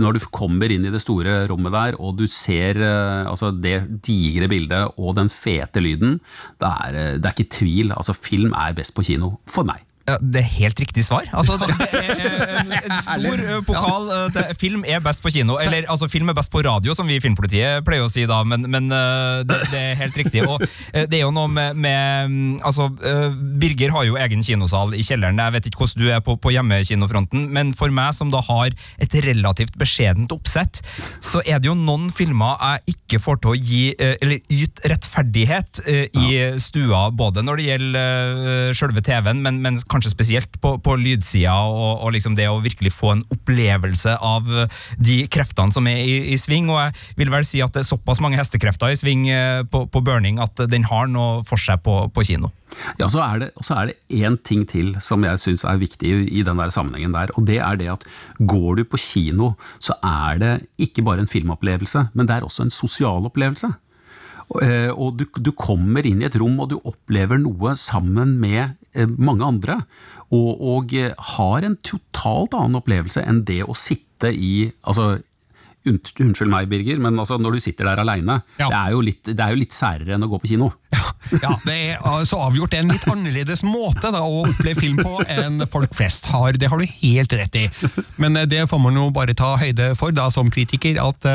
når 0.02 0.18
du 0.18 0.26
kommer 0.34 0.72
inn 0.72 0.86
i 0.88 0.92
det 0.94 1.02
store 1.04 1.46
rommet 1.50 1.74
der, 1.76 1.98
og 2.04 2.18
du 2.20 2.26
ser 2.28 2.80
eh, 2.84 3.24
altså, 3.30 3.52
det 3.56 3.78
digre 4.06 4.50
bildet 4.52 5.00
og 5.00 5.16
den 5.20 5.32
fete 5.32 5.84
lyden, 5.84 6.20
det 6.60 6.72
er, 6.72 7.00
eh, 7.00 7.12
det 7.20 7.30
er 7.30 7.36
ikke 7.36 7.56
tvil. 7.60 7.94
Altså, 7.96 8.18
film 8.18 8.56
er 8.58 8.76
best 8.76 8.96
på 8.96 9.06
kino. 9.08 9.36
For 9.48 9.68
meg. 9.68 9.84
Ja, 10.06 10.20
det 10.22 10.44
er 10.44 10.50
helt 10.60 10.80
riktig 10.80 11.02
svar. 11.06 11.26
Altså, 11.34 11.56
en, 11.66 12.74
en 12.78 12.98
stor 13.02 13.40
eh, 13.42 13.62
pokal 13.66 14.12
eh, 14.14 14.26
til 14.36 14.52
film 14.62 14.84
er 14.86 15.02
best 15.02 15.24
på 15.26 15.32
kino. 15.34 15.58
Eller 15.58 15.88
altså, 15.90 16.06
film 16.12 16.30
er 16.30 16.38
best 16.38 16.52
på 16.54 16.62
radio, 16.66 16.94
som 16.94 17.10
vi 17.10 17.18
i 17.18 17.24
Filmpolitiet 17.24 17.82
pleier 17.88 18.06
å 18.06 18.12
si, 18.14 18.28
da, 18.30 18.44
men, 18.46 18.68
men 18.70 18.92
eh, 18.94 19.42
det, 19.50 19.58
det, 19.72 19.82
er 19.82 19.98
helt 20.04 20.20
riktig. 20.22 20.44
Og 20.46 20.62
det 20.94 21.18
er 21.18 21.24
jo 21.24 21.32
noe 21.34 21.50
med, 21.50 21.80
med 21.82 22.30
mm, 22.30 22.52
altså, 22.66 22.92
Birger 23.58 23.96
har 23.96 24.06
jo 24.06 24.20
egen 24.22 24.46
kinosal 24.46 24.94
i 24.94 25.02
kjelleren. 25.06 25.42
Jeg 25.42 25.56
vet 25.58 25.72
ikke 25.72 25.82
hvordan 25.82 26.04
du 26.04 26.14
er 26.14 26.22
på, 26.26 26.38
på 26.38 26.54
hjemmekinofronten, 26.54 27.50
men 27.56 27.74
for 27.78 27.94
meg 27.94 28.14
som 28.14 28.30
da 28.34 28.44
har 28.46 28.78
et 29.02 29.18
relativt 29.26 29.74
beskjedent 29.82 30.38
oppsett, 30.38 30.84
så 31.18 31.42
er 31.50 31.58
det 31.64 31.72
jo 31.72 31.78
noen 31.80 32.12
filmer 32.14 32.62
jeg 32.62 32.96
ikke 32.96 33.24
får 33.24 33.42
til 33.42 33.56
å 33.56 33.58
gi, 33.58 33.84
eller 33.98 34.38
yte 34.54 34.94
rettferdighet 34.94 35.82
i 35.88 36.30
stua, 36.62 37.08
både 37.16 37.42
når 37.46 37.58
det 37.58 37.68
gjelder 37.72 38.78
sjølve 38.78 39.02
TV-en, 39.06 39.42
men, 39.42 39.62
men 39.64 39.82
kanskje 39.96 40.14
spesielt 40.14 40.60
på, 40.62 40.76
på 40.84 40.98
lydsida, 41.02 41.56
og, 41.56 42.04
og 42.06 42.14
liksom 42.16 42.36
det 42.38 42.50
å 42.52 42.62
virkelig 42.64 42.94
få 42.96 43.16
en 43.16 43.24
opplevelse 43.34 44.18
av 44.20 44.52
de 45.00 45.22
kreftene 45.32 45.74
som 45.76 45.88
er 45.90 46.04
i, 46.04 46.18
i, 46.34 46.38
sving. 46.42 46.70
Og 46.74 46.82
jeg 46.82 47.16
vil 47.22 47.34
vel 47.34 47.48
si 47.48 47.64
at 47.64 47.74
det 47.76 47.84
er 47.84 47.90
såpass 47.90 48.22
mange 48.24 48.40
hestekrefter 48.40 48.94
i 48.94 49.00
sving 49.00 49.28
eh, 49.32 49.64
på, 49.70 49.86
på 49.92 50.04
Burning 50.06 50.42
at 50.44 50.68
den 50.72 50.88
har 50.92 51.10
noe 51.12 51.42
for 51.48 51.62
seg 51.62 51.82
på, 51.86 51.98
på 52.14 52.28
kino. 52.28 52.52
Ja, 53.00 53.08
så 53.12 53.22
er 53.24 53.40
det, 53.40 53.50
så 53.64 53.78
én 54.12 54.38
ting 54.44 54.66
til 54.68 54.96
som 55.04 55.24
jeg 55.24 55.40
syns 55.42 55.64
er 55.68 55.80
viktig 55.80 56.12
i 56.28 56.44
den 56.46 56.60
der 56.60 56.74
sammenhengen 56.74 57.16
der. 57.16 57.32
Og 57.40 57.48
det 57.48 57.60
er 57.64 57.80
det 57.80 57.92
at 57.94 58.06
går 58.40 58.82
du 58.82 58.84
på 58.90 59.00
kino, 59.00 59.54
så 59.80 59.98
er 60.04 60.42
det 60.42 60.54
ikke 60.82 61.06
bare 61.06 61.24
en 61.24 61.32
filmopplevelse, 61.32 62.10
men 62.14 62.28
det 62.28 62.38
er 62.38 62.48
også 62.48 62.68
en 62.68 62.74
sosial 62.74 63.30
opplevelse. 63.30 63.72
Eh, 64.62 64.92
og 64.94 65.16
du, 65.18 65.26
du, 65.42 65.52
kommer 65.58 66.06
inn 66.06 66.22
i 66.22 66.28
et 66.28 66.36
rom 66.38 66.60
og 66.62 66.70
du 66.70 66.76
opplever 66.86 67.40
noe 67.42 67.74
sammen 67.82 68.36
med 68.38 68.62
eh, 68.62 68.76
mange 69.18 69.46
andre. 69.46 69.80
Og, 70.34 70.52
og 70.58 70.98
eh, 70.98 71.14
har 71.36 71.68
en 71.68 71.78
totalt 71.86 72.58
annen 72.58 72.82
opplevelse 72.82 73.24
enn 73.26 73.44
det 73.48 73.62
å 73.66 73.78
sitte 73.78 74.32
i 74.34 74.72
altså, 74.88 75.16
Unnskyld 75.86 76.50
meg, 76.50 76.66
Birger, 76.66 76.98
men 76.98 77.14
altså, 77.22 77.36
når 77.38 77.60
du 77.60 77.62
sitter 77.62 77.86
der 77.86 78.00
aleine, 78.02 78.40
ja. 78.58 78.72
det, 78.72 78.78
er 78.80 78.94
jo 78.96 79.04
litt, 79.06 79.28
det 79.30 79.44
er 79.44 79.52
jo 79.54 79.60
litt 79.60 79.76
særere 79.76 80.16
enn 80.16 80.26
å 80.26 80.30
gå 80.32 80.40
på 80.42 80.50
kino. 80.50 80.72
Ja, 80.96 81.04
ja 81.44 81.52
det 81.62 81.76
er 81.94 82.26
så 82.26 82.40
avgjort 82.42 82.74
en 82.74 82.90
litt 82.90 83.06
annerledes 83.06 83.62
måte 83.62 84.10
da, 84.10 84.24
å 84.26 84.40
oppleve 84.48 84.82
film 84.82 84.98
på 84.98 85.20
enn 85.30 85.62
folk 85.70 85.94
flest 85.94 86.26
har. 86.34 86.58
Det 86.58 86.72
har 86.72 86.82
du 86.82 86.90
helt 87.04 87.38
rett 87.38 87.60
i. 87.62 87.68
Men 88.18 88.42
det 88.50 88.64
får 88.72 88.82
man 88.82 88.98
jo 88.98 89.12
bare 89.14 89.38
ta 89.38 89.52
høyde 89.62 89.92
for 90.00 90.16
da, 90.16 90.26
som 90.34 90.50
kritiker, 90.50 90.98
at 91.06 91.30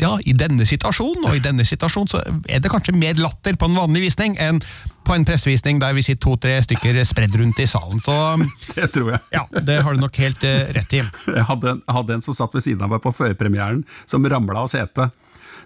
ja, 0.00 0.12
i 0.24 0.32
denne 0.36 0.64
situasjonen 0.68 1.26
og 1.28 1.36
i 1.36 1.42
denne 1.44 1.64
situasjonen 1.68 2.10
så 2.10 2.22
er 2.48 2.62
det 2.62 2.70
kanskje 2.72 2.94
mer 2.96 3.18
latter 3.20 3.58
på 3.60 3.68
en 3.68 3.76
vanlig 3.76 4.06
visning 4.06 4.38
enn 4.40 4.62
på 5.02 5.16
en 5.16 5.26
pressevisning 5.26 5.80
der 5.82 5.96
vi 5.96 6.04
sitter 6.06 6.22
to-tre 6.24 6.54
stykker 6.64 7.00
spredd 7.08 7.36
rundt 7.40 7.60
i 7.60 7.66
salen. 7.68 8.00
Så 8.04 8.14
det 8.76 8.88
tror 8.94 9.12
jeg. 9.14 9.22
Ja, 9.34 9.44
Det 9.52 9.80
har 9.84 9.94
du 9.94 10.00
nok 10.00 10.16
helt 10.22 10.46
uh, 10.46 10.70
rett 10.76 10.96
i. 10.96 11.02
Jeg 11.02 11.48
hadde, 11.48 11.76
hadde, 11.90 12.16
en 12.16 12.24
som 12.24 12.36
satt 12.36 12.54
ved 12.56 12.64
siden 12.64 12.86
av 12.86 12.94
meg 12.94 13.02
på 13.04 13.12
førpremieren, 13.14 13.82
som 14.06 14.24
ramla 14.24 14.64
av 14.64 14.70
setet. 14.72 15.12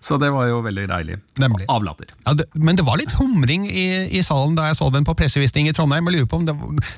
Så 0.01 0.19
det 0.21 0.31
var 0.35 0.49
jo 0.51 0.61
veldig 0.65 0.87
deilig. 0.91 1.19
Nemlig. 1.41 1.67
Avlater. 1.73 2.11
Ja, 2.27 2.35
det, 2.39 2.47
men 2.55 2.79
det 2.79 2.85
var 2.87 2.99
litt 3.01 3.13
humring 3.19 3.67
i, 3.69 3.87
i 4.17 4.23
salen 4.27 4.57
da 4.59 4.69
jeg 4.71 4.79
så 4.79 4.89
den 4.95 5.07
på 5.07 5.15
pressevisning 5.19 5.69
i 5.71 5.75
Trondheim. 5.77 6.07
Jeg 6.11 6.21
lurer 6.21 6.31
på 6.31 6.41
om 6.41 6.47
det, 6.49 6.55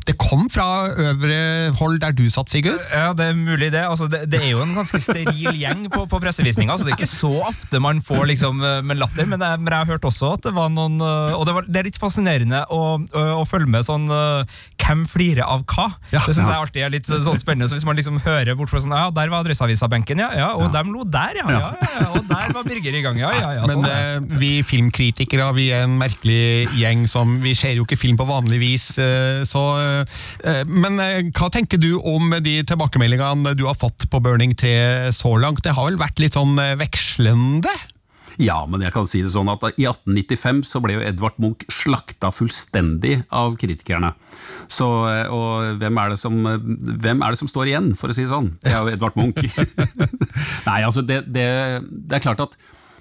det 0.08 0.16
kom 0.20 0.46
fra 0.52 0.88
øvre 0.92 1.38
hold 1.78 2.00
der 2.02 2.14
du 2.16 2.26
satt, 2.32 2.50
Sigurd? 2.52 2.80
Ja, 2.92 3.12
det 3.16 3.30
er 3.30 3.38
mulig 3.38 3.70
det. 3.74 3.84
Altså, 3.84 4.08
det, 4.10 4.24
det 4.32 4.42
er 4.42 4.52
jo 4.52 4.62
en 4.64 4.74
ganske 4.76 5.00
steril 5.02 5.58
gjeng 5.58 5.86
på, 5.92 6.04
på 6.10 6.20
pressevisninga, 6.22 6.76
så 6.78 6.86
det 6.86 6.94
er 6.94 6.98
ikke 6.98 7.10
så 7.10 7.32
ofte 7.48 7.82
man 7.82 8.02
får 8.04 8.26
liksom 8.32 8.62
eh, 8.64 8.80
med 8.86 9.00
latter. 9.00 9.28
Men 9.28 9.42
jeg, 9.42 9.62
men 9.62 9.72
jeg 9.72 9.84
har 9.84 9.92
hørt 9.94 10.08
også 10.08 10.34
at 10.36 10.48
det 10.48 10.54
var 10.56 10.70
noen 10.72 10.98
eh, 11.02 11.36
Og 11.38 11.46
det, 11.48 11.54
var, 11.56 11.68
det 11.68 11.80
er 11.80 11.88
litt 11.88 12.00
fascinerende 12.00 12.64
å, 12.74 12.82
å, 12.98 13.44
følge 13.48 13.70
med 13.70 13.86
sånn 13.86 14.08
eh, 14.12 14.58
Hvem 14.80 15.04
flirer 15.10 15.44
av 15.46 15.64
hva? 15.68 15.88
Ja. 16.12 16.22
det 16.24 16.34
syns 16.34 16.46
jeg 16.46 16.58
alltid 16.58 16.84
er 16.86 16.92
litt 16.94 17.08
sånn 17.08 17.40
spennende. 17.40 17.68
Så 17.70 17.78
hvis 17.78 17.86
man 17.88 17.98
liksom 17.98 18.20
hører 18.24 18.56
bort 18.58 18.72
fra 18.72 18.82
sånn 18.82 18.96
Ja, 18.96 19.08
der 19.14 19.32
var 19.32 19.44
Adresseavisa-benken, 19.44 20.22
ja. 20.24 20.30
ja. 20.38 20.50
Og 20.58 20.72
dem 20.74 20.92
lo 20.94 21.04
der, 21.08 21.42
ja. 21.42 21.46
ja. 21.52 21.70
ja, 21.76 21.90
ja. 21.98 22.08
Og 22.16 22.28
der 22.28 22.54
var 22.56 22.66
Birger 22.68 22.87
i 22.96 23.02
gang, 23.04 23.18
ja. 23.20 23.30
ja, 23.36 23.50
ja 23.58 23.66
Men 23.66 23.74
sånn, 23.76 23.84
Men 23.84 24.32
eh, 24.32 24.38
vi 24.40 24.50
filmkritikere 24.66 25.48
vi 25.56 25.68
er 25.74 25.84
en 25.86 25.98
merkelig 26.00 26.68
gjeng 26.78 27.06
som 27.10 27.36
Vi 27.42 27.54
ser 27.58 27.76
jo 27.78 27.86
ikke 27.86 27.98
film 28.00 28.18
på 28.20 28.28
vanlig 28.28 28.60
vis. 28.62 28.88
eh, 29.02 29.42
så, 29.48 29.64
eh, 29.82 30.64
men 30.68 30.98
hva 31.34 31.50
tenker 31.52 31.80
du 31.80 31.94
om 31.98 32.32
de 32.42 32.60
tilbakemeldingene 32.68 33.54
du 33.58 33.66
har 33.68 33.76
fått 33.78 34.08
på 34.10 34.22
Burning 34.22 34.54
3 34.58 35.12
så 35.16 35.36
langt? 35.40 35.62
Det 35.64 35.76
har 35.76 35.90
vel 35.90 36.00
vært 36.00 36.20
litt 36.22 36.38
sånn 36.38 36.56
vekslende? 36.78 37.72
Ja, 38.38 38.60
men 38.70 38.82
jeg 38.84 38.94
kan 38.94 39.06
si 39.10 39.18
det 39.24 39.32
sånn 39.34 39.50
at 39.50 39.64
i 39.74 39.86
1895 39.88 40.60
så 40.68 40.80
ble 40.82 40.94
jo 40.94 41.02
Edvard 41.02 41.34
Munch 41.42 41.64
slakta 41.74 42.30
fullstendig 42.30 43.16
av 43.34 43.56
kritikerne. 43.58 44.12
Så, 44.70 44.86
og 45.34 45.80
hvem 45.80 45.98
er, 45.98 46.14
det 46.14 46.20
som, 46.22 46.36
hvem 46.46 47.24
er 47.24 47.34
det 47.34 47.40
som 47.40 47.50
står 47.50 47.72
igjen, 47.72 47.90
for 47.98 48.12
å 48.12 48.14
si 48.14 48.22
det 48.22 48.30
sånn? 48.30 48.52
Det 48.62 48.70
er 48.70 48.78
jo 48.78 48.94
Edvard 48.94 49.18
Munch. 49.18 49.58
Nei, 50.68 50.80
altså 50.86 51.02
det, 51.02 51.24
det, 51.34 51.48
det 51.82 52.20
er 52.20 52.24
klart 52.28 52.44
at 52.46 52.54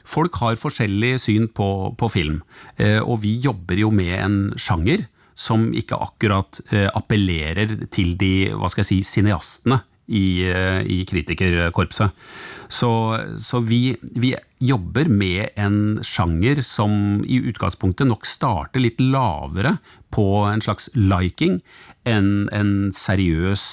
folk 0.07 0.39
har 0.41 0.59
forskjellig 0.59 1.17
syn 1.21 1.49
på, 1.53 1.69
på 1.99 2.09
film, 2.11 2.41
eh, 2.79 2.99
og 3.01 3.21
vi 3.25 3.37
jobber 3.43 3.79
jo 3.83 3.91
med 3.93 4.15
en 4.17 4.39
sjanger 4.59 5.05
som 5.37 5.69
ikke 5.77 5.99
akkurat 6.01 6.61
eh, 6.71 6.87
appellerer 6.97 7.75
til 7.93 8.15
de, 8.19 8.49
hva 8.57 8.71
skal 8.71 8.85
jeg 8.85 8.89
si, 8.89 8.99
cineastene 9.05 9.81
i, 10.07 10.47
eh, 10.47 10.79
i 10.87 11.01
kritikerkorpset. 11.07 12.15
Så, 12.71 12.89
så 13.39 13.61
vi, 13.63 13.95
vi 14.17 14.33
jobber 14.63 15.11
med 15.11 15.53
en 15.59 15.99
sjanger 16.03 16.63
som 16.65 17.21
i 17.23 17.37
utgangspunktet 17.51 18.09
nok 18.09 18.25
starter 18.27 18.83
litt 18.83 18.99
lavere 19.03 19.77
på 20.11 20.25
en 20.49 20.63
slags 20.63 20.89
liking 20.97 21.61
enn 22.07 22.49
en 22.55 22.73
seriøs 22.95 23.63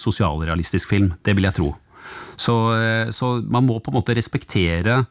sosialrealistisk 0.00 0.90
film. 0.90 1.14
Det 1.24 1.36
vil 1.36 1.48
jeg 1.48 1.56
tro. 1.60 1.70
Så, 2.36 2.56
så 3.14 3.30
man 3.40 3.64
må 3.68 3.78
på 3.80 3.92
en 3.92 3.98
måte 4.00 4.16
respektere 4.16 5.04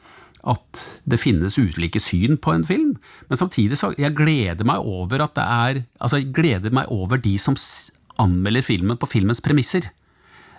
at 0.43 0.83
det 1.07 1.21
finnes 1.21 1.55
ulike 1.55 2.01
syn 2.03 2.37
på 2.41 2.51
en 2.53 2.65
film, 2.67 2.93
men 3.29 3.39
samtidig 3.39 3.79
så 3.79 3.93
jeg 3.95 4.15
gleder 4.17 4.67
meg 4.67 4.83
over 4.83 5.23
at 5.23 5.35
det 5.39 5.45
er 5.47 5.83
Altså, 6.03 6.19
jeg 6.19 6.33
gleder 6.35 6.73
meg 6.75 6.89
over 6.91 7.17
de 7.21 7.37
som 7.39 7.55
anmelder 8.19 8.65
filmen 8.65 8.99
på 8.99 9.07
filmens 9.09 9.41
premisser. 9.41 9.87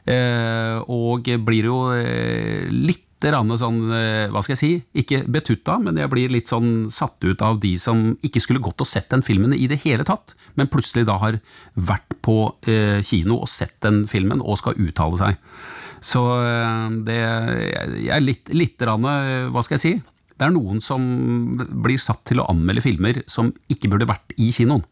Eh, 0.09 0.79
og 0.88 1.29
blir 1.47 1.69
jo 1.69 1.79
eh, 1.97 2.64
litt 2.73 3.05
sånn, 3.25 3.79
eh, 3.95 4.29
hva 4.29 4.43
skal 4.43 4.53
jeg 4.53 4.61
si, 4.61 4.73
ikke 5.00 5.23
betutta, 5.33 5.79
men 5.81 5.97
jeg 5.97 6.11
blir 6.12 6.29
litt 6.29 6.49
sånn 6.49 6.91
satt 6.93 7.25
ut 7.25 7.41
av 7.41 7.61
de 7.61 7.79
som 7.79 8.17
ikke 8.23 8.41
skulle 8.41 8.61
gått 8.61 8.81
og 8.81 8.87
sett 8.87 9.09
den 9.09 9.23
filmen 9.23 9.55
i 9.55 9.67
det 9.67 9.81
hele 9.85 10.05
tatt, 10.05 10.35
men 10.57 10.69
plutselig 10.69 11.07
da 11.07 11.17
har 11.17 11.38
vært 11.75 12.19
på 12.21 12.55
eh, 12.69 13.00
kino 13.00 13.41
og 13.41 13.49
sett 13.49 13.81
den 13.81 14.05
filmen 14.07 14.43
og 14.43 14.59
skal 14.59 14.76
uttale 14.76 15.17
seg. 15.17 15.38
Så 16.04 16.23
eh, 16.44 16.88
det 17.06 17.20
er 18.12 18.25
litt, 18.25 18.52
litt 18.52 18.82
eh, 18.84 19.46
hva 19.49 19.64
skal 19.64 19.78
jeg 19.78 19.84
si, 19.84 19.94
det 20.34 20.49
er 20.49 20.52
noen 20.52 20.82
som 20.84 21.04
blir 21.84 22.00
satt 22.00 22.25
til 22.28 22.42
å 22.42 22.49
anmelde 22.50 22.82
filmer 22.84 23.23
som 23.30 23.52
ikke 23.70 23.90
burde 23.92 24.11
vært 24.11 24.34
i 24.42 24.50
kinoen. 24.54 24.84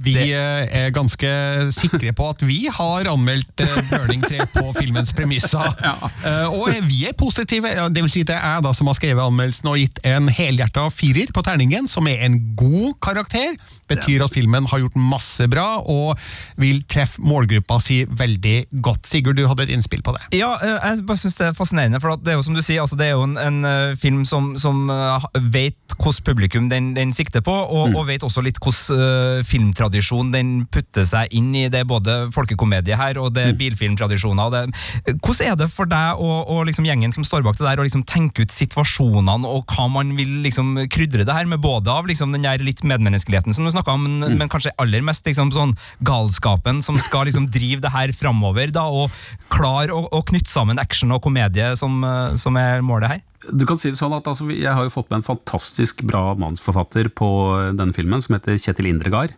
Vi 0.00 0.14
eh, 0.32 0.64
er 0.80 0.92
ganske 0.96 1.30
sikre 1.76 2.12
på 2.16 2.28
at 2.32 2.44
vi 2.46 2.62
har 2.72 3.08
anmeldt 3.10 3.64
eh, 3.64 3.78
Burning 3.90 4.22
3 4.24 4.46
på 4.54 4.66
filmens 4.78 5.14
premisser. 5.16 5.68
Ja. 5.80 6.46
og 6.52 6.68
vi 6.86 7.04
er 7.08 7.14
positive. 7.18 7.68
Det 7.90 8.02
vil 8.04 8.10
si 8.12 8.22
det 8.26 8.34
er 8.36 8.56
jeg 8.56 8.64
da 8.66 8.72
som 8.76 8.88
har 8.90 8.96
skrevet 8.98 9.22
anmeldelsen 9.22 9.68
og 9.70 9.78
gitt 9.80 9.98
en 10.06 10.28
helhjerta 10.30 10.86
firer 10.92 11.32
på 11.34 11.42
terningen, 11.46 11.88
som 11.90 12.06
er 12.10 12.22
en 12.26 12.36
god 12.58 12.98
karakter. 13.02 13.56
Betyr 13.90 14.24
at 14.26 14.34
filmen 14.34 14.68
har 14.70 14.82
gjort 14.82 14.98
masse 15.00 15.46
bra 15.50 15.80
og 15.80 16.18
vil 16.60 16.82
treffe 16.90 17.22
målgruppa 17.24 17.80
si 17.82 18.02
veldig 18.06 18.56
godt. 18.84 19.08
Sigurd, 19.10 19.40
du 19.40 19.48
hadde 19.50 19.66
et 19.66 19.74
innspill 19.74 20.04
på 20.06 20.14
det. 20.16 20.22
Ja, 20.38 20.52
eh, 20.62 20.76
jeg 20.78 21.06
bare 21.08 21.22
synes 21.22 21.38
det 21.40 21.48
er 21.48 21.56
fascinerende, 21.56 22.00
for 22.02 22.20
det 22.20 22.34
er 22.34 22.38
jo 22.38 22.46
som 22.46 22.56
du 22.56 22.62
sier, 22.62 22.82
altså 22.84 22.98
det 23.00 23.10
er 23.10 23.16
jo 23.16 23.26
en, 23.26 23.36
en 23.40 23.60
eh, 23.66 23.96
film 24.00 24.24
som, 24.28 24.52
som 24.60 24.88
eh, 24.92 25.28
vet 25.50 25.76
hvilket 26.00 26.24
publikum 26.24 26.70
den, 26.70 26.92
den 26.96 27.12
sikter 27.12 27.42
på, 27.44 27.52
og, 27.52 27.96
og 27.96 28.06
vet 28.08 28.24
også 28.24 28.44
litt 28.44 28.60
hvordan 28.62 29.40
uh, 29.40 29.44
filmtradisjon 29.90 30.32
den 30.32 30.66
putter 30.70 31.04
seg 31.04 31.30
inn 31.34 31.52
i. 31.54 31.68
Det 31.70 31.82
både 31.88 32.30
folkekomedie 32.32 32.96
her, 32.96 33.18
og 33.18 33.34
det 33.34 33.50
er 33.50 33.56
bilfilmtradisjoner. 33.58 34.50
Det, 34.50 35.16
hvordan 35.20 35.50
er 35.50 35.56
det 35.58 35.70
for 35.72 35.88
deg 35.90 36.20
og, 36.20 36.48
og 36.48 36.66
liksom 36.68 36.86
gjengen 36.86 37.12
som 37.12 37.24
står 37.24 37.42
bak 37.42 37.58
det 37.58 37.66
der, 37.66 37.80
å 37.80 37.86
liksom 37.86 38.04
tenke 38.04 38.44
ut 38.44 38.52
situasjonene 38.54 39.48
og 39.48 39.66
hva 39.70 39.88
man 39.90 40.14
vil 40.16 40.40
liksom 40.44 40.76
krydre 40.90 41.24
det 41.26 41.34
her 41.34 41.48
med, 41.48 41.60
både 41.60 41.90
av 41.90 42.08
liksom 42.08 42.32
den 42.32 42.46
der 42.46 42.62
litt 42.62 42.82
medmenneskeligheten 42.84 43.54
som 43.54 43.66
du 43.66 43.72
snakka 43.72 43.96
om, 43.96 44.06
men, 44.06 44.38
men 44.38 44.50
kanskje 44.50 44.74
aller 44.80 45.02
mest 45.04 45.26
liksom 45.26 45.52
sånn 45.54 45.76
galskapen 46.06 46.80
som 46.84 46.98
skal 47.00 47.28
liksom 47.28 47.50
drive 47.52 47.82
det 47.84 47.92
her 47.94 48.14
framover, 48.16 48.72
da, 48.74 48.86
og 48.86 49.10
klare 49.52 49.94
å, 49.94 50.06
å 50.10 50.22
knytte 50.26 50.52
sammen 50.52 50.80
action 50.80 51.12
og 51.14 51.22
komedie 51.24 51.74
som, 51.78 52.00
eh, 52.06 52.38
som 52.40 52.56
er 52.60 52.84
målet 52.86 53.16
her? 53.16 53.26
Du 53.40 53.64
kan 53.64 53.78
si 53.80 53.88
det 53.88 53.96
sånn 53.96 54.12
at 54.12 54.26
altså, 54.28 54.50
Jeg 54.52 54.68
har 54.76 54.84
jo 54.84 54.92
fått 54.92 55.08
med 55.08 55.22
en 55.22 55.24
fantastisk 55.30 56.02
bra 56.04 56.34
manusforfatter 56.36 57.08
på 57.16 57.30
denne 57.72 57.96
filmen, 57.96 58.20
som 58.20 58.36
heter 58.36 58.58
Kjetil 58.60 58.90
Indregard. 58.90 59.32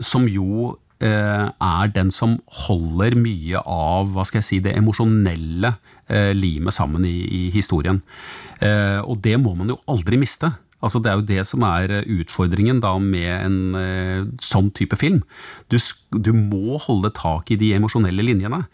Som 0.00 0.28
jo 0.30 0.76
eh, 1.02 1.46
er 1.50 1.92
den 1.94 2.12
som 2.14 2.38
holder 2.66 3.16
mye 3.18 3.60
av 3.60 4.12
hva 4.14 4.24
skal 4.28 4.40
jeg 4.40 4.48
si, 4.48 4.60
det 4.64 4.76
emosjonelle 4.78 5.74
eh, 6.08 6.32
limet 6.36 6.76
sammen 6.76 7.06
i, 7.08 7.16
i 7.26 7.42
historien. 7.54 8.00
Eh, 8.62 9.00
og 9.02 9.20
det 9.24 9.38
må 9.42 9.56
man 9.58 9.74
jo 9.74 9.80
aldri 9.90 10.20
miste. 10.20 10.52
Altså 10.82 11.00
Det 11.02 11.10
er 11.10 11.18
jo 11.18 11.26
det 11.26 11.42
som 11.46 11.64
er 11.66 11.92
eh, 12.00 12.08
utfordringen 12.20 12.80
da 12.82 12.96
med 12.98 13.30
en 13.32 13.58
eh, 13.78 14.24
sånn 14.42 14.72
type 14.74 14.98
film. 14.98 15.20
Du, 15.70 15.78
du 16.10 16.32
må 16.36 16.78
holde 16.82 17.12
tak 17.14 17.52
i 17.54 17.58
de 17.60 17.72
emosjonelle 17.76 18.24
linjene. 18.26 18.64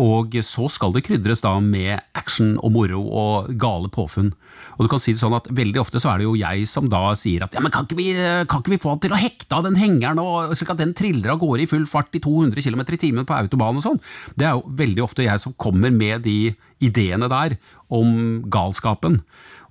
Og 0.00 0.36
så 0.44 0.68
skal 0.72 0.94
det 0.94 1.04
krydres 1.06 1.44
da 1.44 1.54
med 1.60 2.00
action 2.18 2.56
og 2.64 2.72
moro 2.74 3.02
og 3.04 3.52
gale 3.60 3.90
påfunn. 3.92 4.32
Og 4.78 4.86
du 4.86 4.90
kan 4.90 5.02
si 5.02 5.14
det 5.14 5.20
sånn 5.20 5.36
at 5.36 5.46
Veldig 5.58 5.80
ofte 5.80 5.98
så 5.98 6.12
er 6.12 6.20
det 6.20 6.26
jo 6.26 6.36
jeg 6.38 6.66
som 6.70 6.86
da 6.90 7.00
sier 7.18 7.42
at 7.42 7.54
ja, 7.56 7.60
men 7.64 7.72
kan 7.74 7.86
ikke 7.86 7.96
vi, 7.98 8.10
kan 8.46 8.60
ikke 8.60 8.74
vi 8.74 8.80
få 8.80 8.92
han 8.92 9.00
til 9.02 9.14
å 9.14 9.18
hekte 9.18 9.56
av 9.56 9.64
den 9.66 9.78
hengeren, 9.80 10.20
og 10.22 10.52
slik 10.54 10.70
at 10.70 10.78
den 10.78 10.92
triller 10.96 11.32
av 11.32 11.40
gårde 11.40 11.64
i 11.64 11.70
full 11.70 11.86
fart 11.88 12.14
i 12.14 12.20
200 12.22 12.62
km 12.62 12.84
i 12.84 13.00
timen 13.00 13.26
på 13.26 13.34
autobahn 13.34 13.80
og 13.80 13.84
sånn. 13.84 14.00
Det 14.38 14.46
er 14.46 14.54
jo 14.54 14.76
veldig 14.78 15.02
ofte 15.02 15.26
jeg 15.26 15.42
som 15.42 15.56
kommer 15.58 15.90
med 15.94 16.22
de 16.26 16.52
ideene 16.84 17.26
der 17.32 17.56
om 17.90 18.44
galskapen. 18.52 19.22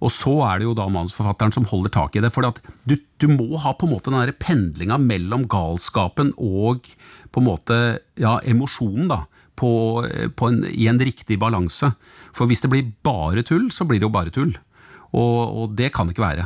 Og 0.04 0.14
så 0.14 0.34
er 0.46 0.60
det 0.60 0.68
jo 0.68 0.76
da 0.78 0.86
manusforfatteren 0.94 1.56
som 1.56 1.66
holder 1.70 1.94
tak 1.94 2.18
i 2.18 2.22
det. 2.22 2.32
For 2.34 2.46
du, 2.46 2.96
du 2.96 3.28
må 3.32 3.58
ha 3.64 3.74
på 3.74 3.88
en 3.88 3.96
måte 3.96 4.14
den 4.14 4.20
der 4.20 4.36
pendlinga 4.38 5.00
mellom 5.02 5.48
galskapen 5.50 6.34
og 6.38 6.86
på 7.34 7.42
en 7.42 7.48
måte 7.48 7.80
ja, 8.20 8.38
emosjonen, 8.46 9.10
da. 9.14 9.24
På, 9.58 10.06
på 10.38 10.52
en, 10.52 10.60
I 10.70 10.86
en 10.86 11.02
riktig 11.02 11.40
balanse. 11.42 11.90
For 12.30 12.46
hvis 12.46 12.62
det 12.62 12.70
blir 12.70 12.92
bare 13.02 13.42
tull, 13.42 13.72
så 13.74 13.88
blir 13.90 13.98
det 13.98 14.06
jo 14.06 14.14
bare 14.14 14.34
tull. 14.34 14.52
Og, 15.18 15.38
og 15.64 15.74
det 15.80 15.90
kan 15.96 16.06
det 16.06 16.14
ikke 16.14 16.28
være. 16.28 16.46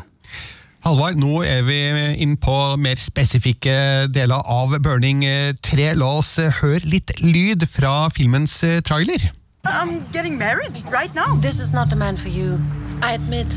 Halvard, 0.82 1.20
nå 1.20 1.42
er 1.44 1.60
vi 1.68 1.76
inn 2.24 2.38
på 2.42 2.56
mer 2.82 2.98
spesifikke 2.98 4.08
deler 4.16 4.48
av 4.48 4.78
Burning 4.82 5.26
3. 5.62 5.92
La 6.00 6.08
oss 6.22 6.38
høre 6.40 6.88
litt 6.88 7.12
lyd 7.20 7.68
fra 7.70 8.08
filmens 8.16 8.62
trailer. 8.88 9.28
I'm 9.68 10.08
getting 10.16 10.40
married 10.40 10.74
right 10.90 11.14
now. 11.14 11.36
This 11.36 11.60
is 11.60 11.74
not 11.74 11.90
the 11.90 12.00
man 12.00 12.18
for 12.18 12.30
you. 12.30 12.58
I 13.04 13.14
admit, 13.14 13.54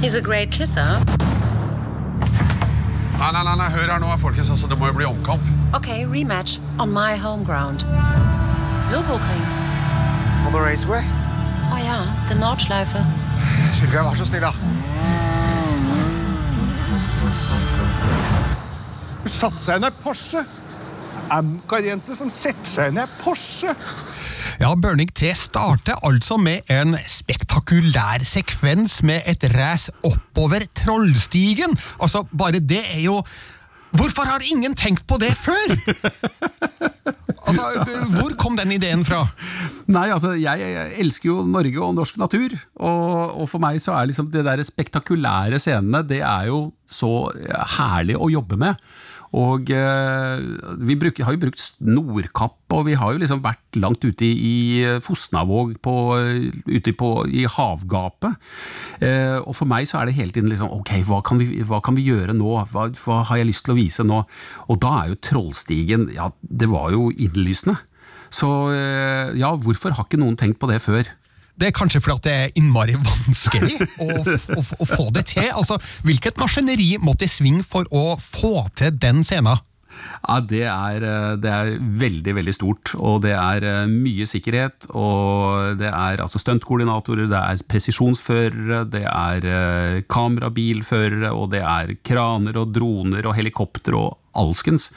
he's 0.00 0.14
a 0.14 0.20
great 0.20 0.50
kisser. 0.50 0.98
Nei, 3.18 3.30
nei, 3.32 3.44
nei, 3.44 3.56
nei, 3.56 3.68
hør 3.70 3.90
her 3.92 3.98
nå, 4.00 4.08
folkens. 4.16 4.50
Altså, 4.50 4.66
det 4.66 4.78
må 4.78 4.88
jo 4.88 4.94
bli 4.96 5.04
omkamp. 5.04 5.42
Ok, 5.76 5.88
rematch 6.08 6.58
on 6.80 6.90
my 6.92 7.14
home 7.14 7.44
ground. 7.44 7.84
Nürburgring. 8.90 9.44
On 10.46 10.52
the 10.52 10.60
raceway. 10.60 11.04
Oh 11.70 11.78
ja, 11.78 12.02
the 12.28 12.34
Nordschleife. 12.34 13.04
Sylvia, 13.74 14.02
vær 14.02 14.16
så 14.16 14.24
snill, 14.24 14.42
da. 14.42 14.50
Hun 19.22 19.30
satte 19.30 19.62
seg 19.62 19.78
inn 19.78 19.86
i 19.86 19.92
Porsche. 20.02 20.42
Amcar-jente 21.32 22.16
som 22.18 22.32
setter 22.32 22.72
seg 22.72 22.90
inn 22.90 23.04
i 23.04 23.06
Porsche. 23.20 23.76
Ja, 24.60 24.74
Burning 24.76 25.10
3 25.14 25.32
starter 25.38 26.00
altså 26.04 26.36
med 26.40 26.68
en 26.72 26.96
spektakulær 27.08 28.24
sekvens 28.28 29.00
med 29.06 29.24
et 29.30 29.46
race 29.54 29.92
oppover 30.04 30.66
Trollstigen. 30.76 31.76
Altså, 32.00 32.24
bare 32.36 32.60
det 32.60 32.84
er 32.84 33.02
jo 33.06 33.22
Hvorfor 33.92 34.24
har 34.24 34.40
ingen 34.48 34.72
tenkt 34.72 35.04
på 35.04 35.18
det 35.20 35.34
før?! 35.36 35.76
Altså, 37.42 37.64
hvor 38.14 38.36
kom 38.38 38.54
den 38.56 38.70
ideen 38.76 39.00
fra? 39.04 39.24
Nei, 39.90 40.04
altså, 40.14 40.30
jeg, 40.38 40.62
jeg 40.62 40.92
elsker 41.02 41.26
jo 41.26 41.40
Norge 41.42 41.80
og 41.82 41.96
norsk 41.96 42.20
natur, 42.20 42.54
og, 42.78 43.34
og 43.42 43.48
for 43.50 43.62
meg 43.62 43.80
så 43.82 43.96
er 43.98 44.06
liksom 44.08 44.28
det 44.30 44.44
der 44.46 44.62
spektakulære 44.64 45.58
scenene, 45.60 46.04
det 46.06 46.20
er 46.22 46.46
jo 46.52 46.60
så 46.86 47.10
herlig 47.74 48.14
å 48.14 48.30
jobbe 48.30 48.60
med. 48.62 48.78
Og 49.32 49.70
eh, 49.72 50.42
vi 50.84 50.96
bruker, 51.00 51.24
har 51.24 51.36
jo 51.36 51.40
brukt 51.46 51.78
Nordkapp, 51.80 52.58
og 52.76 52.84
vi 52.88 52.96
har 53.00 53.14
jo 53.14 53.22
liksom 53.22 53.40
vært 53.44 53.78
langt 53.80 54.04
ute 54.04 54.26
i, 54.26 54.32
i 54.32 54.98
Fosnavåg, 55.04 55.78
på, 55.84 55.94
ute 56.68 56.92
på, 56.98 57.12
i 57.32 57.46
havgapet. 57.48 58.36
Eh, 59.00 59.38
og 59.40 59.56
for 59.56 59.70
meg 59.70 59.88
så 59.88 60.00
er 60.00 60.10
det 60.10 60.18
hele 60.18 60.36
tiden 60.36 60.52
liksom 60.52 60.72
ok, 60.76 60.98
hva 61.08 61.22
kan 61.24 61.40
vi, 61.40 61.62
hva 61.68 61.80
kan 61.84 61.96
vi 61.96 62.04
gjøre 62.10 62.36
nå? 62.36 62.58
Hva, 62.74 62.90
hva, 62.92 63.22
har 63.30 63.40
jeg 63.40 63.48
lyst 63.48 63.66
til 63.66 63.74
å 63.74 63.80
vise 63.80 64.06
nå? 64.06 64.20
Og 64.68 64.82
da 64.84 64.98
er 65.00 65.12
jo 65.12 65.22
Trollstigen, 65.30 66.10
ja, 66.12 66.28
det 66.42 66.68
var 66.72 66.92
jo 66.92 67.08
innlysende. 67.12 67.78
Så 68.32 68.48
eh, 68.72 69.32
ja, 69.40 69.52
hvorfor 69.56 69.96
har 69.96 70.08
ikke 70.08 70.20
noen 70.20 70.38
tenkt 70.40 70.60
på 70.60 70.68
det 70.70 70.80
før? 70.84 71.08
Det 71.62 71.68
er 71.70 71.74
kanskje 71.78 72.00
fordi 72.02 72.26
det 72.26 72.32
er 72.34 72.56
innmari 72.58 72.96
vanskelig 72.98 73.76
å, 74.02 74.08
å, 74.58 74.62
å, 74.82 74.86
få 74.88 75.12
det 75.14 75.28
til. 75.30 75.46
Altså, 75.54 75.76
Hvilket 76.02 76.40
maskineri 76.42 76.96
måtte 76.98 77.28
i 77.28 77.30
sving 77.30 77.60
for 77.62 77.86
å 77.94 78.16
få 78.18 78.64
til 78.74 78.96
den 78.98 79.22
scenen? 79.22 79.62
Ja, 79.92 80.40
det 80.42 80.64
er, 80.66 81.04
eh, 81.06 81.36
det 81.38 81.52
er, 81.52 81.70
veldig, 81.78 82.34
veldig 82.40 82.54
stort. 82.56 82.94
Og 82.98 83.20
det 83.22 83.36
er 83.36 83.66
eh, 83.68 83.86
mye 83.90 84.26
sikkerhet. 84.26 84.88
Og 84.90 85.78
det 85.78 85.90
er 85.92 86.24
altså 86.24 86.42
stuntkoordinatorer, 86.42 87.30
det 87.30 87.38
er 87.38 87.64
presisjonsførere, 87.70 88.82
det 88.90 89.04
er 89.06 89.48
eh, 89.52 90.02
kamerabilførere, 90.10 91.30
og 91.30 91.52
det 91.54 91.62
er 91.62 91.94
kraner 92.02 92.58
og 92.58 92.74
droner 92.74 93.30
og 93.30 93.38
helikopter 93.38 93.98
og 93.98 94.18
alskens. 94.32 94.88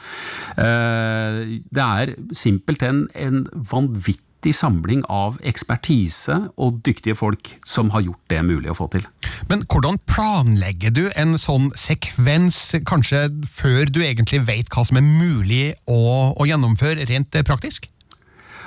Det 0.56 1.82
er 1.84 2.14
simpelthen 2.32 3.04
en 3.12 3.42
vanvittig 3.52 4.25
vanvittig 4.46 4.54
samling 4.54 5.02
av 5.08 5.38
ekspertise 5.42 6.50
og 6.56 6.82
dyktige 6.84 7.16
folk 7.16 7.58
som 7.66 7.90
har 7.90 8.02
gjort 8.02 8.30
det 8.30 8.42
mulig 8.44 8.70
å 8.70 8.76
få 8.76 8.88
til. 8.92 9.04
Men 9.48 9.64
hvordan 9.66 9.98
planlegger 10.06 10.92
du 10.92 11.10
en 11.16 11.36
sånn 11.38 11.72
sekvens, 11.74 12.76
kanskje 12.86 13.30
før 13.44 13.86
du 13.90 14.02
egentlig 14.02 14.46
vet 14.46 14.68
hva 14.70 14.84
som 14.84 14.98
er 14.98 15.02
mulig 15.02 15.74
å, 15.86 16.34
å 16.36 16.46
gjennomføre 16.46 17.06
rent 17.08 17.34
praktisk? 17.44 17.88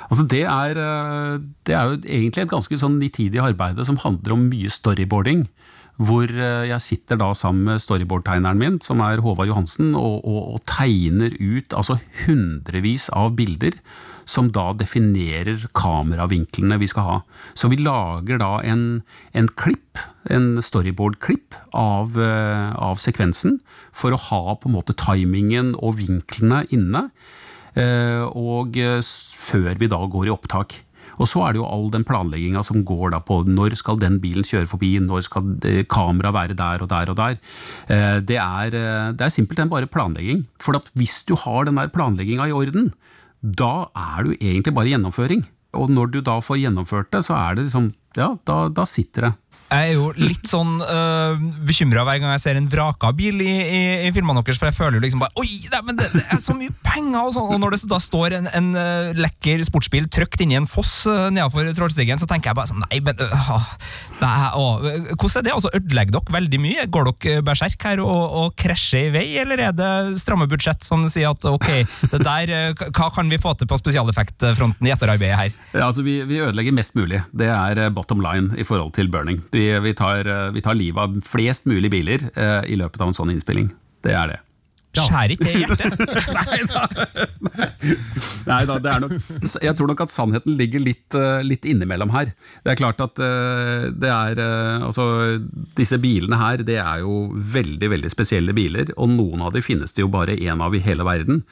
Altså 0.09 0.25
det, 0.25 0.43
er, 0.49 0.75
eh, 0.75 1.39
det 1.65 1.75
er 1.75 1.85
jo 1.85 1.99
egentlig 2.01 2.43
et 2.43 2.51
ganske 2.51 2.77
sånn 2.77 2.97
nitidig 2.99 3.39
arbeid 3.39 3.79
som 3.85 3.99
handler 4.01 4.33
om 4.33 4.47
mye 4.49 4.69
storyboarding 4.69 5.45
hvor 5.99 6.31
eh, 6.31 6.69
jeg 6.71 6.81
sitter 6.81 7.19
da 7.19 7.33
sammen 7.35 7.67
med 7.67 7.83
storyboardtegneren 7.83 8.57
min, 8.57 8.79
som 8.81 9.03
er 9.03 9.19
Håvard 9.21 9.51
Johansen, 9.51 9.91
og, 9.99 10.23
og, 10.23 10.55
og, 10.55 10.61
tegner 10.65 11.35
ut 11.37 11.75
altså 11.75 11.99
hundrevis 12.23 13.09
av 13.11 13.35
bilder 13.37 13.75
som 14.29 14.51
da 14.53 14.69
definerer 14.77 15.65
kameravinklene 15.77 16.77
vi 16.81 16.89
skal 16.91 17.07
ha. 17.07 17.17
Så 17.57 17.71
vi 17.71 17.79
lager 17.81 18.41
da 18.41 18.57
en, 18.67 19.01
en 19.33 19.49
klipp, 19.59 20.01
en 20.29 20.59
storyboard-klipp 20.63 21.57
av, 21.77 22.17
uh, 22.19 22.75
av, 22.77 22.99
sekvensen, 23.01 23.57
for 23.95 24.13
å 24.13 24.23
ha 24.29 24.43
på 24.55 24.69
en 24.69 24.77
måte 24.77 24.97
timingen 24.99 25.73
og 25.79 25.97
vinklene 26.03 26.65
inne, 26.75 27.07
uh, 27.79 28.27
og 28.29 28.77
uh, 28.77 28.99
før 29.01 29.73
vi 29.81 29.89
da 29.89 30.03
går 30.05 30.29
i 30.29 30.35
opptak. 30.35 30.83
Og 31.19 31.27
så 31.27 31.41
er 31.43 31.51
det 31.51 31.59
jo 31.59 31.67
all 31.67 31.89
den 31.91 32.05
planlegginga 32.07 32.61
som 32.63 32.85
går 32.87 33.09
da 33.11 33.17
på 33.25 33.41
når 33.43 33.73
skal 33.75 33.97
den 33.99 34.21
bilen 34.23 34.45
kjøre 34.47 34.69
forbi, 34.71 34.93
når 35.03 35.25
skal 35.25 35.49
kameraet 35.91 36.35
være 36.37 36.55
der 36.55 36.85
og 36.85 36.87
der 36.93 37.11
og 37.11 37.17
der. 37.19 37.35
Det 38.23 38.37
er, 38.39 38.77
det 39.11 39.25
er 39.25 39.33
simpelthen 39.33 39.67
bare 39.67 39.89
planlegging. 39.91 40.45
For 40.63 40.79
hvis 40.95 41.17
du 41.27 41.33
har 41.41 41.67
den 41.67 41.75
der 41.75 41.91
planlegginga 41.91 42.47
i 42.47 42.55
orden, 42.55 42.93
da 43.41 43.87
er 43.95 44.25
du 44.25 44.33
egentlig 44.35 44.73
bare 44.75 44.91
gjennomføring. 44.91 45.45
Og 45.79 45.91
når 45.93 46.11
du 46.13 46.19
da 46.25 46.39
får 46.41 46.63
gjennomført 46.63 47.11
det, 47.13 47.23
så 47.27 47.37
er 47.37 47.57
det 47.57 47.69
liksom 47.69 47.91
Ja, 48.17 48.33
da, 48.43 48.69
da 48.73 48.83
sitter 48.89 49.27
det. 49.27 49.33
Jeg 49.69 49.91
er 49.91 49.97
jo 49.99 50.07
litt 50.17 50.47
sånn 50.49 50.79
uh, 50.81 51.35
øh, 51.37 51.41
bekymra 51.67 52.01
hver 52.07 52.17
gang 52.21 52.31
jeg 52.33 52.41
ser 52.41 52.57
en 52.57 52.67
vraka 52.71 53.11
bil 53.13 53.37
i, 53.43 53.51
i, 53.61 53.81
i 54.07 54.11
filmene 54.15 54.41
deres, 54.41 54.57
for 54.57 54.69
jeg 54.69 54.77
føler 54.77 54.97
jo 54.97 55.03
liksom 55.03 55.21
bare 55.21 55.35
Oi, 55.37 55.49
det, 55.69 55.81
men 55.85 55.99
det, 55.99 56.07
det 56.15 56.23
er 56.25 56.41
så 56.41 56.55
mye 56.57 56.73
penger! 56.81 57.19
Og, 57.19 57.33
sånn. 57.35 57.51
og 57.53 57.61
når 57.61 57.75
det 57.75 57.89
da 57.91 57.99
står 58.01 58.37
en, 58.39 58.49
en 58.57 58.69
uh, 58.73 59.11
lekker 59.17 59.61
sportsbil 59.67 60.07
trykt 60.09 60.41
inni 60.41 60.57
en 60.57 60.65
foss 60.69 61.03
uh, 61.09 61.27
nedenfor 61.29 61.69
Trollstigen, 61.77 62.17
så 62.21 62.25
tenker 62.29 62.51
jeg 62.51 62.57
bare 62.57 62.71
sånn 62.71 62.81
Nei, 62.87 63.01
men 63.05 63.21
uh, 63.21 63.61
nei, 64.23 64.31
å, 64.57 64.65
Hvordan 65.13 65.43
er 65.43 65.45
det? 65.45 65.53
Altså, 65.53 65.73
Ødelegger 65.77 66.17
dere 66.17 66.37
veldig 66.39 66.61
mye? 66.63 66.87
Går 66.89 67.11
dere 67.11 67.45
berserk 67.45 67.85
her 67.85 68.01
og, 68.01 68.35
og 68.41 68.57
krasjer 68.59 69.11
i 69.11 69.13
vei, 69.13 69.25
eller 69.43 69.61
er 69.67 69.77
det 69.77 69.91
stramme 70.21 70.49
budsjett 70.49 70.81
som 70.85 71.05
sier 71.11 71.29
at 71.29 71.45
ok, 71.45 71.69
det 72.15 72.23
der, 72.25 72.55
hva 72.89 73.11
kan 73.13 73.29
vi 73.29 73.37
få 73.41 73.53
til 73.59 73.69
på 73.69 73.77
spesialeffektfronten 73.79 74.89
i 74.89 74.95
etterarbeidet 74.95 75.37
her? 75.43 75.53
Ja, 75.75 75.85
altså, 75.91 76.03
vi, 76.05 76.19
vi 76.29 76.41
ødelegger 76.41 76.75
mest 76.75 76.97
mulig. 76.97 77.21
Det 77.37 77.51
er 77.53 77.85
bottom 77.93 78.23
line 78.25 78.57
i 78.57 78.65
forhold 78.67 78.95
til 78.97 79.11
burning. 79.13 79.43
Vi 79.53 79.58
vi, 79.59 79.69
vi, 79.83 79.95
tar, 79.97 80.27
eh, 80.27 80.51
vi 80.55 80.63
tar 80.65 80.77
livet 80.77 81.03
av 81.03 81.17
flest 81.25 81.67
mulig 81.69 81.91
biler 81.91 82.29
eh, 82.35 82.61
i 82.71 82.79
løpet 82.79 83.01
av 83.01 83.11
en 83.11 83.17
sånn 83.17 83.33
innspilling. 83.35 83.71
Det 84.05 84.15
er 84.15 84.31
det. 84.33 84.43
Ja. 84.97 85.03
Skjærer 85.05 85.31
ikke 85.35 85.45
det 85.45 85.51
i 85.53 85.59
hjertet? 85.61 85.99
Nei 86.49 86.63
da. 86.65 86.79
Nei 88.49 88.63
da, 88.65 88.77
det 88.81 88.89
er 88.89 89.03
nok 89.03 89.11
Jeg 89.61 89.73
tror 89.77 89.91
nok 89.91 90.01
at 90.01 90.09
sannheten 90.09 90.55
ligger 90.57 90.81
litt, 90.81 91.13
uh, 91.13 91.43
litt 91.45 91.67
innimellom 91.69 92.09
her. 92.15 92.31
Det 92.65 92.73
er 92.73 92.79
klart 92.79 93.03
at 93.05 93.21
uh, 93.21 93.85
det 93.93 94.09
er 94.09 94.41
Altså, 94.41 95.05
disse 95.77 95.99
bilene 96.01 96.39
her, 96.41 96.63
det 96.65 96.79
er 96.81 97.03
jo 97.03 97.19
veldig, 97.37 97.91
veldig 97.93 98.09
spesielle 98.09 98.55
biler, 98.57 98.89
og 98.97 99.13
noen 99.13 99.45
av 99.45 99.53
de 99.53 99.61
finnes 99.61 99.93
det 99.93 100.01
jo 100.01 100.09
bare 100.09 100.39
én 100.41 100.65
av 100.65 100.73
i 100.73 100.81
hele 100.81 101.05
verden. 101.05 101.43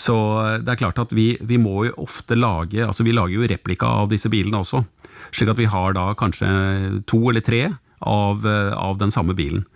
Så 0.00 0.16
det 0.64 0.72
er 0.72 0.80
klart 0.80 1.04
at 1.04 1.12
vi, 1.12 1.34
vi 1.44 1.60
må 1.60 1.90
jo 1.90 1.96
ofte 2.06 2.38
lage 2.38 2.86
Altså, 2.86 3.04
vi 3.04 3.12
lager 3.12 3.36
jo 3.36 3.52
replika 3.52 3.92
av 4.00 4.08
disse 4.14 4.32
bilene 4.32 4.64
også. 4.64 4.86
Slik 5.32 5.52
at 5.52 5.60
vi 5.60 5.68
har 5.70 5.96
da 5.96 6.10
kanskje 6.18 6.48
to 7.08 7.22
eller 7.30 7.44
tre 7.44 7.66
av, 7.98 8.46
eh, 8.46 8.72
av 8.72 8.98
den 8.98 9.10
samme 9.14 9.36
bilen. 9.38 9.66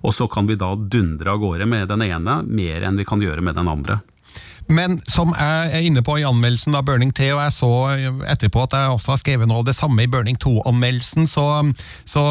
Og 0.00 0.14
så 0.16 0.28
kan 0.32 0.48
vi 0.48 0.56
da 0.56 0.74
dundre 0.74 1.34
av 1.34 1.42
gårde 1.42 1.66
med 1.68 1.88
den 1.88 2.04
ene 2.06 2.40
mer 2.46 2.86
enn 2.86 2.96
vi 2.96 3.08
kan 3.08 3.20
gjøre 3.20 3.44
med 3.44 3.58
den 3.58 3.68
andre. 3.68 4.00
Men 4.70 5.00
som 5.08 5.32
jeg 5.34 5.70
er 5.74 5.84
inne 5.86 6.02
på 6.06 6.14
i 6.20 6.24
anmeldelsen 6.26 6.76
av 6.78 6.84
Burning 6.86 7.10
3, 7.16 7.32
og 7.34 7.40
jeg 7.42 7.54
så 7.56 7.70
etterpå 8.30 8.62
at 8.68 8.76
jeg 8.76 8.94
også 8.94 9.14
har 9.14 9.20
skrevet 9.22 9.50
noe 9.50 9.64
av 9.64 9.66
det 9.66 9.74
samme 9.74 10.04
i 10.04 10.10
Burning 10.10 10.38
2-anmeldelsen, 10.40 11.26
så, 11.30 11.46
så 12.08 12.24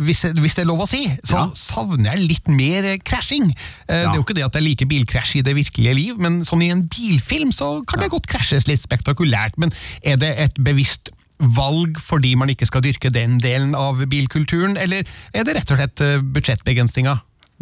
hvis, 0.00 0.24
hvis, 0.38 0.56
det 0.56 0.64
er 0.64 0.70
lov 0.70 0.84
å 0.86 0.88
si, 0.88 1.02
så 1.28 1.42
ja. 1.42 1.46
savner 1.58 2.14
jeg 2.14 2.28
litt 2.30 2.52
mer 2.52 2.88
krasjing. 3.04 3.50
Ja. 3.52 3.62
Eh, 3.84 4.04
det 4.06 4.14
er 4.14 4.20
jo 4.20 4.26
ikke 4.26 4.38
det 4.38 4.46
at 4.48 4.58
jeg 4.58 4.68
liker 4.70 4.90
bilkrasj 4.90 5.38
i 5.42 5.46
det 5.46 5.56
virkelige 5.58 5.96
liv, 5.98 6.20
men 6.22 6.40
sånn 6.48 6.64
i 6.64 6.72
en 6.72 6.86
bilfilm 6.92 7.52
så 7.54 7.74
kan 7.88 8.00
det 8.02 8.12
godt 8.14 8.30
krasjes 8.32 8.68
litt 8.70 8.84
spektakulært. 8.84 9.60
Men 9.60 9.74
er 10.00 10.16
det 10.22 10.32
et 10.46 10.62
bevisst 10.62 11.12
valg 11.42 11.98
fordi 12.02 12.34
man 12.38 12.52
ikke 12.52 12.68
skal 12.70 12.84
dyrke 12.84 13.10
den 13.12 13.40
delen 13.42 13.76
av 13.78 14.00
bilkulturen, 14.10 14.78
eller 14.80 15.06
er 15.34 15.46
det 15.46 15.56
rett 15.58 15.74
og 15.74 15.80
slett 15.80 16.02
budsjettbegrensninga? 16.34 17.18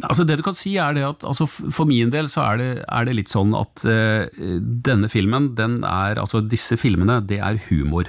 Altså 0.07 0.25
det 0.25 0.39
du 0.41 0.45
kan 0.45 0.57
si 0.57 0.75
er 0.81 0.95
det 0.97 1.05
at 1.05 1.25
altså 1.29 1.47
For 1.49 1.89
min 1.89 2.13
del 2.13 2.29
så 2.31 2.45
er 2.53 2.61
det, 2.61 2.69
er 2.87 3.07
det 3.07 3.17
litt 3.19 3.33
sånn 3.33 3.53
at 3.59 3.85
uh, 3.85 4.25
denne 4.87 5.11
filmen, 5.13 5.53
den 5.59 5.81
er, 5.85 6.21
altså 6.21 6.43
disse 6.45 6.79
filmene, 6.81 7.21
det 7.27 7.41
er 7.45 7.61
humor. 7.69 8.09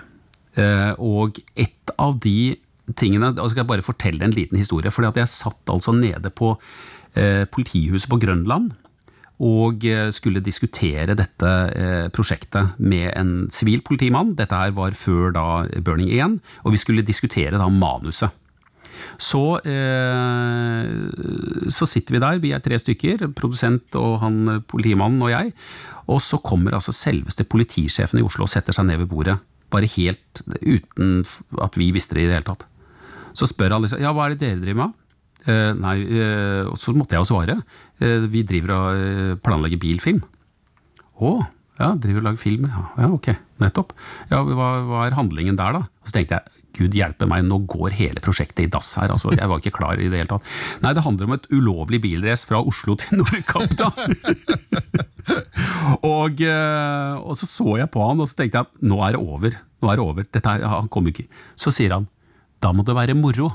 Uh, 0.57 0.93
og 0.99 1.39
et 1.60 1.95
av 2.01 2.17
de 2.23 2.53
tingene 2.99 3.31
og 3.38 3.51
skal 3.51 3.63
jeg 3.63 3.71
bare 3.71 3.86
fortelle 3.86 4.25
en 4.25 4.36
liten 4.36 4.60
historie. 4.60 4.91
fordi 4.91 5.12
at 5.12 5.21
Jeg 5.23 5.31
satt 5.31 5.71
altså 5.71 5.93
nede 5.95 6.31
på 6.31 6.53
uh, 6.55 7.43
politihuset 7.51 8.10
på 8.12 8.19
Grønland 8.23 8.73
og 9.41 9.86
eh, 9.89 10.10
skulle 10.13 10.43
diskutere 10.43 11.15
dette 11.17 11.51
eh, 11.73 12.10
prosjektet 12.13 12.77
med 12.77 13.10
en 13.15 13.34
sivil 13.54 13.82
politimann. 13.86 14.36
Dette 14.38 14.58
her 14.58 14.75
var 14.77 14.93
før 14.97 15.34
da 15.34 15.45
Burning 15.82 16.12
1, 16.13 16.38
og 16.62 16.75
vi 16.75 16.82
skulle 16.82 17.06
diskutere 17.06 17.58
da 17.58 17.69
manuset. 17.71 18.38
Så, 19.17 19.58
eh, 19.65 20.91
så, 21.73 21.88
sitter 21.89 22.15
vi 22.17 22.21
der, 22.21 22.41
vi 22.43 22.54
er 22.54 22.62
tre 22.62 22.77
stykker, 22.77 23.32
produsent 23.38 23.97
og 23.97 24.19
han 24.21 24.62
politimannen 24.69 25.23
og 25.25 25.34
jeg. 25.34 25.56
Og 26.12 26.21
så 26.21 26.38
kommer 26.43 26.77
altså 26.77 26.93
selveste 26.93 27.47
politisjefen 27.47 28.21
i 28.21 28.25
Oslo 28.25 28.45
og 28.45 28.54
setter 28.54 28.75
seg 28.77 28.89
ned 28.91 29.01
ved 29.01 29.10
bordet. 29.10 29.39
Bare 29.73 29.89
helt 29.95 30.43
uten 30.62 31.23
at 31.63 31.80
vi 31.80 31.89
visste 31.95 32.17
det 32.17 32.27
i 32.27 32.30
det 32.30 32.38
hele 32.38 32.49
tatt. 32.51 32.67
Så 33.34 33.47
spør 33.49 33.77
han 33.77 33.86
liksom 33.86 34.01
ja, 34.04 34.12
hva 34.13 34.27
er 34.27 34.36
det 34.36 34.43
dere 34.43 34.62
driver 34.62 34.84
med? 34.84 34.97
Uh, 35.47 35.71
nei, 35.73 35.95
og 36.69 36.77
så 36.77 36.93
måtte 36.93 37.17
jeg 37.17 37.23
jo 37.23 37.32
svare. 37.32 37.58
Uh, 38.01 38.27
vi 38.30 38.43
driver 38.47 38.75
og 38.77 39.41
planlegger 39.45 39.82
bilfilm. 39.82 40.21
Å, 41.21 41.36
ja, 41.82 41.91
driver 41.97 42.21
og 42.21 42.27
lager 42.30 42.41
film. 42.41 42.65
Ja 42.99 43.10
ok, 43.10 43.30
nettopp. 43.62 43.93
Ja, 44.32 44.41
hva, 44.45 44.71
hva, 44.88 45.06
er 45.06 45.17
handlingen 45.17 45.58
der, 45.60 45.77
da? 45.77 45.86
Og 45.86 46.10
så 46.10 46.17
tenkte 46.17 46.38
jeg, 46.39 46.58
gud 46.77 46.95
hjelpe 46.95 47.27
meg, 47.27 47.43
nå 47.47 47.60
går 47.69 47.95
hele 47.97 48.21
prosjektet 48.23 48.63
i 48.65 48.69
dass 48.71 48.93
her. 48.99 49.12
Altså, 49.13 49.34
jeg 49.36 49.49
var 49.49 49.62
ikke 49.62 49.75
klar 49.75 49.99
i 49.99 50.10
det 50.12 50.21
hele 50.21 50.32
tatt. 50.32 50.47
Nei, 50.84 50.93
det 50.95 51.04
handler 51.06 51.27
om 51.27 51.36
et 51.36 51.49
ulovlig 51.51 52.01
bilrace 52.04 52.47
fra 52.49 52.62
Oslo 52.63 52.95
til 53.01 53.21
Nordkapp, 53.21 53.75
da. 53.80 53.89
og, 56.12 56.45
og, 56.45 57.34
så 57.38 57.49
så 57.49 57.75
jeg 57.82 57.91
på 57.91 58.06
han, 58.08 58.23
og 58.23 58.30
så 58.30 58.39
tenkte 58.39 58.62
jeg 58.62 58.69
at 58.69 58.88
nå 58.88 59.01
er 59.06 59.17
det 59.17 59.23
over. 59.23 59.60
Nå 59.82 59.91
er 59.91 59.99
det 59.99 60.06
over. 60.06 60.30
Dette, 60.38 60.56
han 60.75 60.91
kom 60.93 61.10
ikke. 61.12 61.27
Så 61.60 61.73
sier 61.75 61.97
han, 61.97 62.08
da 62.62 62.73
må 62.75 62.86
det 62.88 62.97
være 62.97 63.17
moro. 63.17 63.51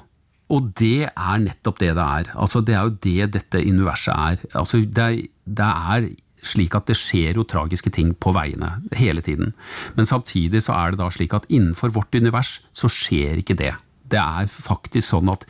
Og 0.52 0.70
det 0.78 1.08
er 1.08 1.42
nettopp 1.42 1.80
det 1.82 1.94
det 1.96 2.04
er. 2.04 2.30
Altså, 2.38 2.62
det 2.62 2.76
er 2.76 2.86
jo 2.86 2.98
det 3.02 3.32
dette 3.34 3.62
universet 3.66 4.14
er. 4.14 4.44
Altså, 4.54 4.82
det, 4.84 5.08
det 5.44 5.70
er 5.96 6.06
slik 6.46 6.76
at 6.78 6.86
det 6.90 6.98
skjer 6.98 7.40
jo 7.40 7.46
tragiske 7.48 7.90
ting 7.94 8.12
på 8.14 8.30
veiene 8.36 8.76
hele 8.98 9.24
tiden. 9.24 9.54
Men 9.96 10.06
samtidig 10.08 10.62
så 10.66 10.76
er 10.76 10.94
det 10.94 11.02
da 11.02 11.10
slik 11.10 11.34
at 11.34 11.48
innenfor 11.50 11.94
vårt 11.96 12.14
univers 12.14 12.60
så 12.76 12.90
skjer 12.92 13.42
ikke 13.42 13.58
det. 13.58 13.72
Det 14.06 14.20
er 14.22 14.46
faktisk 14.46 15.08
sånn 15.08 15.32
at 15.32 15.42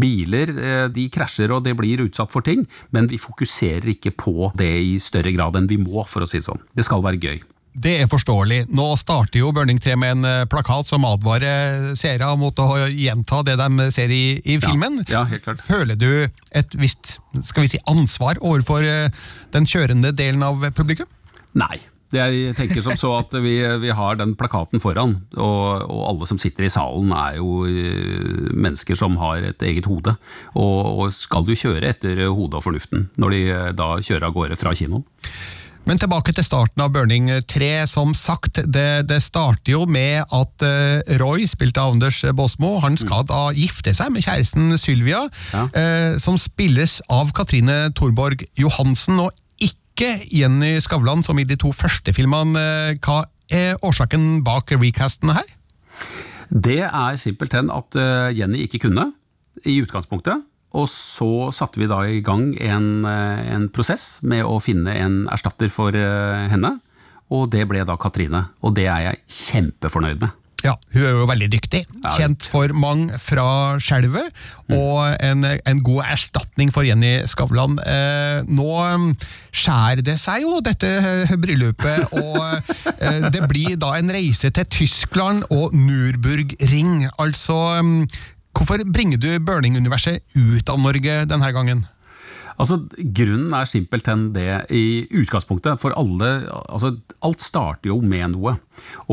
biler 0.00 0.54
eh, 0.56 0.86
de 0.88 1.08
krasjer 1.12 1.52
og 1.52 1.66
det 1.66 1.74
blir 1.76 2.06
utsatt 2.06 2.32
for 2.32 2.46
ting, 2.46 2.64
men 2.96 3.10
vi 3.10 3.20
fokuserer 3.20 3.90
ikke 3.92 4.14
på 4.16 4.48
det 4.56 4.72
i 4.80 4.96
større 5.02 5.34
grad 5.36 5.58
enn 5.60 5.68
vi 5.68 5.76
må, 5.82 6.06
for 6.08 6.24
å 6.24 6.30
si 6.30 6.40
det 6.40 6.48
sånn. 6.48 6.64
Det 6.72 6.86
skal 6.88 7.04
være 7.04 7.20
gøy. 7.20 7.42
Det 7.78 7.94
er 8.02 8.08
forståelig. 8.10 8.64
Nå 8.74 8.86
starter 8.98 9.38
jo 9.42 9.52
Burning 9.54 9.78
3 9.82 9.94
med 10.00 10.16
en 10.16 10.26
eh, 10.26 10.46
plakat 10.50 10.88
som 10.90 11.04
advarer 11.06 11.92
seere 11.98 12.30
mot 12.40 12.58
å 12.58 12.88
gjenta 12.88 13.42
det 13.46 13.58
de 13.60 13.90
ser 13.94 14.10
i, 14.14 14.40
i 14.42 14.58
filmen. 14.62 15.02
ja, 15.10 15.22
helt 15.28 15.44
klart. 15.44 15.62
Føler 15.62 15.98
du 15.98 16.10
et 16.26 16.74
visst 16.78 17.18
skal 17.44 17.66
vi 17.66 17.70
si, 17.74 17.82
ansvar 17.90 18.40
overfor 18.40 18.86
eh, 18.86 19.12
den 19.54 19.68
kjørende 19.68 20.10
delen 20.16 20.42
av 20.46 20.66
publikum? 20.74 21.06
Nei. 21.58 21.76
Jeg 22.08 22.54
tenker 22.56 22.80
som 22.80 22.96
så 22.96 23.10
at 23.18 23.34
vi, 23.44 23.58
vi 23.82 23.90
har 23.92 24.16
den 24.16 24.30
plakaten 24.40 24.80
foran, 24.80 25.10
og, 25.36 25.82
og, 25.84 25.98
alle 26.08 26.28
som 26.30 26.38
sitter 26.40 26.64
i 26.64 26.70
salen 26.72 27.12
er 27.12 27.36
jo 27.36 27.66
eh, 27.68 28.48
mennesker 28.56 28.96
som 28.96 29.18
har 29.20 29.44
et 29.50 29.66
eget 29.68 29.86
hode. 29.90 30.16
Og, 30.56 31.04
og 31.04 31.12
skal 31.14 31.46
jo 31.46 31.58
kjøre 31.66 31.92
etter 31.92 32.24
hodet 32.26 32.58
og 32.58 32.64
fornuften 32.64 33.10
når 33.20 33.36
de 33.36 33.42
da 33.76 33.92
kjører 34.00 34.30
av 34.30 34.36
gårde 34.40 34.58
fra 34.58 34.74
kinoen. 34.78 35.04
Men 35.88 35.96
tilbake 35.96 36.34
til 36.36 36.44
starten 36.44 36.82
av 36.84 36.90
Burning 36.92 37.30
3. 37.48 37.70
Som 37.88 38.10
sagt, 38.16 38.60
det, 38.68 39.06
det 39.08 39.22
starter 39.24 39.72
jo 39.72 39.86
med 39.88 40.20
at 40.20 40.64
uh, 40.64 41.16
Roy, 41.22 41.46
spilt 41.48 41.78
av 41.80 41.94
Anders 41.94 42.20
Baasmo, 42.36 42.74
han 42.84 42.98
skal 43.00 43.24
da 43.28 43.46
gifte 43.56 43.94
seg 43.96 44.12
med 44.12 44.26
kjæresten 44.26 44.74
Sylvia, 44.80 45.22
Ja. 45.54 45.64
uh, 45.72 46.18
som 46.20 46.36
spilles 46.40 46.98
av 47.08 47.32
Katrine 47.36 47.88
Thorborg 47.96 48.44
Johansen, 48.60 49.16
og 49.24 49.32
ikke 49.64 50.18
Jenny 50.28 50.76
Skavlan, 50.84 51.24
som 51.24 51.40
i 51.40 51.46
de 51.48 51.56
to 51.56 51.72
første 51.72 52.12
filmene. 52.12 52.60
Uh, 52.92 53.00
hva 53.00 53.22
er 53.48 53.80
årsaken 53.80 54.42
bak 54.44 54.76
recasten 54.76 55.32
her? 55.32 55.48
Det 56.52 56.82
er 56.84 57.16
simpelthen 57.20 57.68
at 57.72 57.96
eh, 58.00 58.38
Jenny 58.38 58.62
ikke 58.64 58.78
kunne, 58.86 59.10
i 59.68 59.74
utgangspunktet. 59.82 60.44
Og 60.76 60.88
så 60.92 61.48
satte 61.56 61.80
vi 61.80 61.88
da 61.88 62.02
i 62.04 62.20
gang 62.24 62.50
en, 62.60 62.90
eh, 63.08 63.46
en 63.54 63.68
prosess 63.72 64.20
med 64.22 64.44
å 64.44 64.58
finne 64.60 64.92
en 65.00 65.22
erstatter 65.32 65.72
for 65.72 65.96
eh, 65.96 66.48
henne. 66.52 66.76
Og 67.32 67.48
det 67.52 67.64
ble 67.68 67.84
da 67.88 67.96
Katrine. 68.00 68.46
Og 68.64 68.76
det 68.76 68.88
er 68.88 69.08
jeg 69.08 69.24
kjempefornøyd 69.38 70.20
med. 70.24 70.36
Ja, 70.66 70.72
Hun 70.90 71.04
er 71.06 71.12
jo 71.14 71.26
veldig 71.28 71.46
dyktig. 71.52 71.84
Kjent 72.16 72.46
for 72.50 72.72
mange 72.74 73.14
fra 73.22 73.78
skjelvet, 73.78 74.32
og 74.74 75.04
en, 75.22 75.46
en 75.46 75.82
god 75.86 76.08
erstatning 76.16 76.72
for 76.74 76.86
Jenny 76.86 77.12
Skavlan. 77.30 77.76
Eh, 77.78 78.40
nå 78.50 78.66
mm, 78.74 79.12
skjærer 79.54 80.02
det 80.02 80.16
seg 80.18 80.42
jo, 80.42 80.56
dette 80.66 80.90
eh, 80.98 81.36
bryllupet, 81.38 82.10
og 82.24 82.72
eh, 82.96 83.28
det 83.30 83.44
blir 83.46 83.78
da 83.78 83.92
en 84.00 84.10
reise 84.10 84.50
til 84.50 84.66
Tyskland 84.74 85.46
og 85.54 85.76
Nürburgring. 85.78 87.06
Altså, 87.22 87.60
mm, 87.78 88.02
hvorfor 88.58 88.82
bringer 88.90 89.20
du 89.22 89.30
Burning-universet 89.38 90.24
ut 90.34 90.70
av 90.72 90.80
Norge 90.82 91.22
denne 91.30 91.52
gangen? 91.54 91.84
Altså, 92.58 92.80
Grunnen 93.14 93.52
er 93.54 93.68
simpelthen 93.70 94.32
det 94.34 94.50
i 94.74 95.06
utgangspunktet. 95.14 95.78
For 95.78 95.94
alle 95.94 96.30
altså, 96.50 96.96
Alt 97.22 97.44
starter 97.44 97.92
jo 97.92 98.00
med 98.02 98.32
noe. 98.34 98.56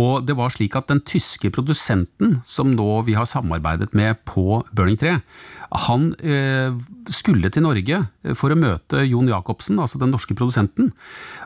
Og 0.01 0.25
det 0.25 0.33
var 0.37 0.49
slik 0.53 0.73
at 0.77 0.89
den 0.89 1.03
tyske 1.05 1.51
produsenten 1.53 2.39
som 2.45 2.73
nå 2.73 3.03
vi 3.05 3.13
har 3.17 3.29
samarbeidet 3.29 3.93
med 3.97 4.17
på 4.25 4.63
Burning 4.73 4.97
3, 4.97 5.13
han 5.85 6.09
eh, 6.25 6.73
skulle 7.11 7.51
til 7.53 7.65
Norge 7.65 8.01
for 8.37 8.53
å 8.53 8.57
møte 8.57 9.05
Jon 9.05 9.29
Jacobsen, 9.29 9.81
altså 9.81 10.01
den 10.01 10.13
norske 10.15 10.37
produsenten. 10.37 10.89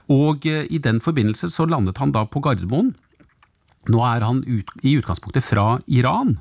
Og 0.08 0.48
eh, 0.48 0.68
i 0.72 0.80
den 0.80 1.04
forbindelse 1.04 1.52
så 1.52 1.68
landet 1.68 2.00
han 2.00 2.16
da 2.16 2.24
på 2.24 2.44
Gardermoen. 2.44 2.94
Nå 3.92 4.04
er 4.08 4.24
han 4.24 4.44
ut, 4.48 4.72
i 4.84 4.96
utgangspunktet 5.00 5.44
fra 5.44 5.80
Iran. 5.88 6.38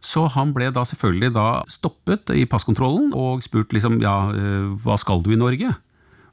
Så 0.00 0.24
han 0.32 0.54
ble 0.56 0.70
da 0.72 0.84
selvfølgelig 0.88 1.32
da 1.36 1.46
stoppet 1.68 2.32
i 2.32 2.46
passkontrollen 2.48 3.12
og 3.16 3.44
spurt 3.44 3.74
liksom 3.76 4.00
ja, 4.00 4.16
eh, 4.32 4.70
hva 4.80 4.96
skal 5.00 5.20
du 5.24 5.34
i 5.34 5.40
Norge? 5.40 5.74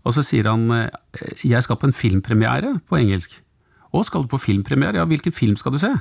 Og 0.07 0.15
så 0.15 0.23
sier 0.23 0.47
han 0.47 0.69
eh, 0.71 0.87
jeg 1.43 1.59
skal 1.65 1.79
på 1.79 1.89
en 1.89 1.95
filmpremiere 1.95 2.77
på 2.87 2.99
engelsk. 3.01 3.41
Å, 3.91 4.03
skal 4.07 4.23
du 4.23 4.31
på 4.31 4.39
filmpremiere? 4.39 5.01
Ja, 5.01 5.07
hvilken 5.09 5.35
film 5.35 5.59
skal 5.59 5.75
du 5.75 5.81
se? 5.83 5.91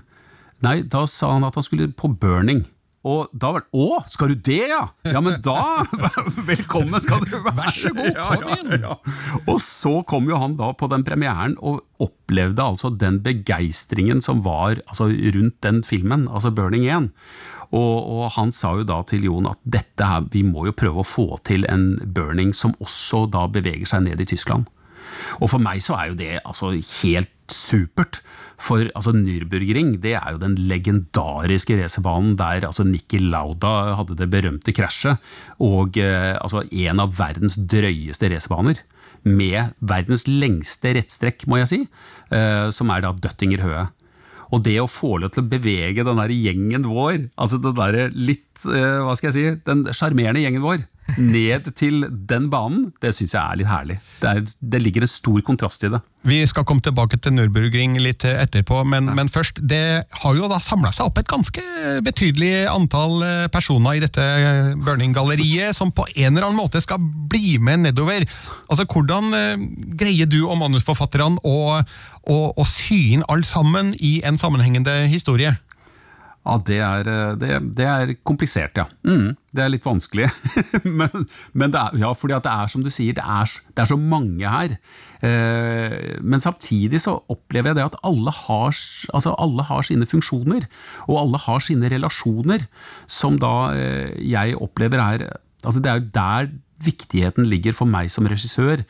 Nei, 0.65 0.81
da 0.87 1.05
sa 1.11 1.35
han 1.35 1.47
at 1.47 1.59
han 1.59 1.67
skulle 1.67 1.91
på 1.95 2.11
Burning. 2.15 2.65
Og 3.07 3.31
da 3.31 3.53
var 3.55 3.63
det 3.63 3.79
Å, 3.79 4.01
skal 4.11 4.33
du 4.33 4.41
det, 4.49 4.63
ja? 4.73 4.83
Ja, 5.07 5.21
men 5.23 5.39
da 5.45 5.85
Velkommen 6.51 6.99
skal 7.03 7.23
du 7.23 7.37
være! 7.37 7.55
Vær 7.55 7.77
så 7.77 7.93
god, 7.95 8.17
kom 8.19 8.49
inn! 8.57 8.73
Ja, 8.81 8.97
ja. 8.97 9.43
Og 9.45 9.61
så 9.63 9.93
kom 10.11 10.27
jo 10.31 10.39
han 10.41 10.57
da 10.59 10.73
på 10.75 10.89
den 10.91 11.07
premieren 11.07 11.55
og 11.63 11.85
opplevde 12.03 12.65
altså 12.65 12.91
den 12.91 13.21
begeistringen 13.25 14.23
som 14.25 14.43
var 14.45 14.81
altså, 14.89 15.09
rundt 15.37 15.61
den 15.65 15.85
filmen, 15.87 16.27
altså 16.27 16.51
Burning 16.55 16.89
1. 16.91 17.13
Og, 17.75 17.95
og 18.07 18.31
han 18.37 18.53
sa 18.55 18.75
jo 18.79 18.87
da 18.87 19.01
til 19.09 19.27
Jon 19.27 19.51
at 19.51 19.61
dette 19.63 20.07
her, 20.07 20.27
vi 20.33 20.45
må 20.47 20.69
jo 20.69 20.77
prøve 20.77 21.03
å 21.03 21.07
få 21.07 21.29
til 21.47 21.67
en 21.73 21.95
burning 22.05 22.55
som 22.55 22.77
også 22.83 23.27
da 23.33 23.47
beveger 23.51 23.89
seg 23.89 24.07
ned 24.07 24.23
i 24.23 24.29
Tyskland. 24.29 24.69
Og 25.41 25.51
for 25.53 25.63
meg 25.63 25.83
så 25.85 25.97
er 25.99 26.11
jo 26.11 26.19
det 26.19 26.35
altså 26.43 26.73
helt 26.75 27.33
supert. 27.53 28.21
For 28.57 28.89
altså, 28.97 29.13
Nürburgring 29.15 29.97
det 30.03 30.17
er 30.19 30.35
jo 30.35 30.41
den 30.43 30.57
legendariske 30.71 31.77
racerbanen 31.79 32.35
der 32.41 32.67
altså, 32.69 32.87
Nikki 32.89 33.21
Lauda 33.23 33.97
hadde 34.01 34.17
det 34.19 34.31
berømte 34.33 34.75
krasjet. 34.77 35.23
Og 35.63 35.99
eh, 36.01 36.35
altså, 36.41 36.65
en 36.65 37.05
av 37.05 37.15
verdens 37.19 37.59
drøyeste 37.71 38.33
racerbaner. 38.33 38.83
Med 39.27 39.75
verdens 39.83 40.27
lengste 40.29 40.93
rettstrekk, 40.95 41.49
må 41.51 41.61
jeg 41.63 41.71
si. 41.73 41.81
Eh, 42.35 42.69
som 42.75 42.93
er 42.95 43.05
da 43.05 43.15
Døttinger 43.15 43.65
Høe. 43.67 43.87
Og 44.55 44.63
det 44.67 44.77
å 44.79 44.91
få 44.91 45.17
lov 45.23 45.35
til 45.35 45.45
å 45.45 45.51
bevege 45.51 46.05
den 46.07 46.21
der 46.21 46.35
gjengen 46.35 46.87
vår, 46.87 47.31
altså 47.35 47.59
den 47.63 47.77
der 47.79 48.13
litt, 48.15 48.46
hva 48.65 49.15
skal 49.19 49.31
jeg 49.31 49.37
si, 49.37 49.61
den 49.67 49.85
sjarmerende 49.93 50.41
gjengen 50.41 50.65
vår, 50.65 50.85
ned 51.15 51.69
til 51.79 52.03
den 52.29 52.49
banen, 52.51 52.89
det 53.03 53.13
syns 53.15 53.35
jeg 53.37 53.41
er 53.41 53.59
litt 53.61 53.71
herlig. 53.71 53.97
Det, 54.23 54.31
er, 54.31 54.55
det 54.73 54.81
ligger 54.83 55.07
en 55.07 55.11
stor 55.11 55.39
kontrast 55.47 55.85
i 55.87 55.91
det. 55.93 56.01
Vi 56.27 56.41
skal 56.51 56.67
komme 56.67 56.83
tilbake 56.83 57.21
til 57.23 57.37
Nürburgring 57.37 57.95
litt 58.03 58.25
etterpå, 58.27 58.81
men, 58.91 59.13
men 59.15 59.31
først, 59.31 59.61
det 59.63 60.03
har 60.23 60.35
jo 60.35 60.49
da 60.51 60.59
samla 60.63 60.91
seg 60.95 61.07
opp 61.07 61.21
et 61.21 61.31
ganske 61.31 61.63
betydelig 62.07 62.67
antall 62.73 63.21
eh, 63.23 63.45
personer 63.55 63.99
i 63.99 64.03
dette 64.03 64.25
eh, 64.25 64.73
Burning-galleriet, 64.83 65.77
som 65.77 65.95
på 65.95 66.09
en 66.17 66.33
eller 66.33 66.49
annen 66.49 66.59
måte 66.59 66.83
skal 66.83 66.99
bli 67.01 67.61
med 67.63 67.87
nedover. 67.87 68.27
Altså, 68.67 68.89
Hvordan 68.91 69.31
eh, 69.39 69.67
greier 69.99 70.27
du 70.31 70.41
og 70.49 70.59
manusforfatterne 70.65 71.39
å, 71.47 71.79
å, 72.27 72.41
å 72.51 72.67
sy 72.67 73.15
inn 73.15 73.25
alle 73.31 73.47
sammen 73.47 73.95
i 74.03 74.19
en 74.27 74.41
sammenhengende 74.43 75.05
historie? 75.13 75.55
Ja, 76.47 76.55
det 76.63 76.77
er, 76.79 77.09
eh, 77.11 77.33
det, 77.41 77.55
det 77.75 77.87
er 77.91 78.13
komplisert, 78.27 78.79
ja. 78.79 78.85
Mm, 79.03 79.35
det 79.57 79.65
er 79.65 79.73
litt 79.73 79.87
vanskelig. 79.87 80.29
men 81.01 81.27
men 81.53 81.73
det 81.75 81.81
er, 81.81 81.97
ja, 82.05 82.13
fordi 82.15 82.39
det 82.45 82.53
er 82.53 82.71
som 82.71 82.85
du 82.87 82.91
sier, 82.93 83.17
det 83.17 83.25
er, 83.25 83.55
det 83.75 83.83
er 83.83 83.91
så 83.91 83.99
mange 83.99 84.53
her. 84.53 84.77
Eh, 85.27 85.97
men 86.23 86.43
samtidig 86.43 87.01
så 87.03 87.17
opplever 87.33 87.73
jeg 87.73 87.81
det 87.81 87.89
at 87.89 87.99
alle 88.07 88.35
har, 88.45 88.77
altså 89.11 89.35
alle 89.35 89.67
har 89.67 89.89
sine 89.89 90.07
funksjoner, 90.07 90.69
og 91.09 91.19
alle 91.25 91.43
har 91.49 91.67
sine 91.67 91.91
relasjoner, 91.91 92.69
som 93.11 93.41
da 93.43 93.57
eh, 93.75 94.15
jeg 94.23 94.55
opplever 94.61 95.03
er 95.03 95.29
altså 95.67 95.81
Det 95.83 95.91
er 95.91 95.99
jo 95.99 96.11
der 96.15 96.49
viktigheten 96.85 97.47
ligger 97.49 97.75
for 97.75 97.91
meg 97.91 98.11
som 98.13 98.29
regissør, 98.29 98.85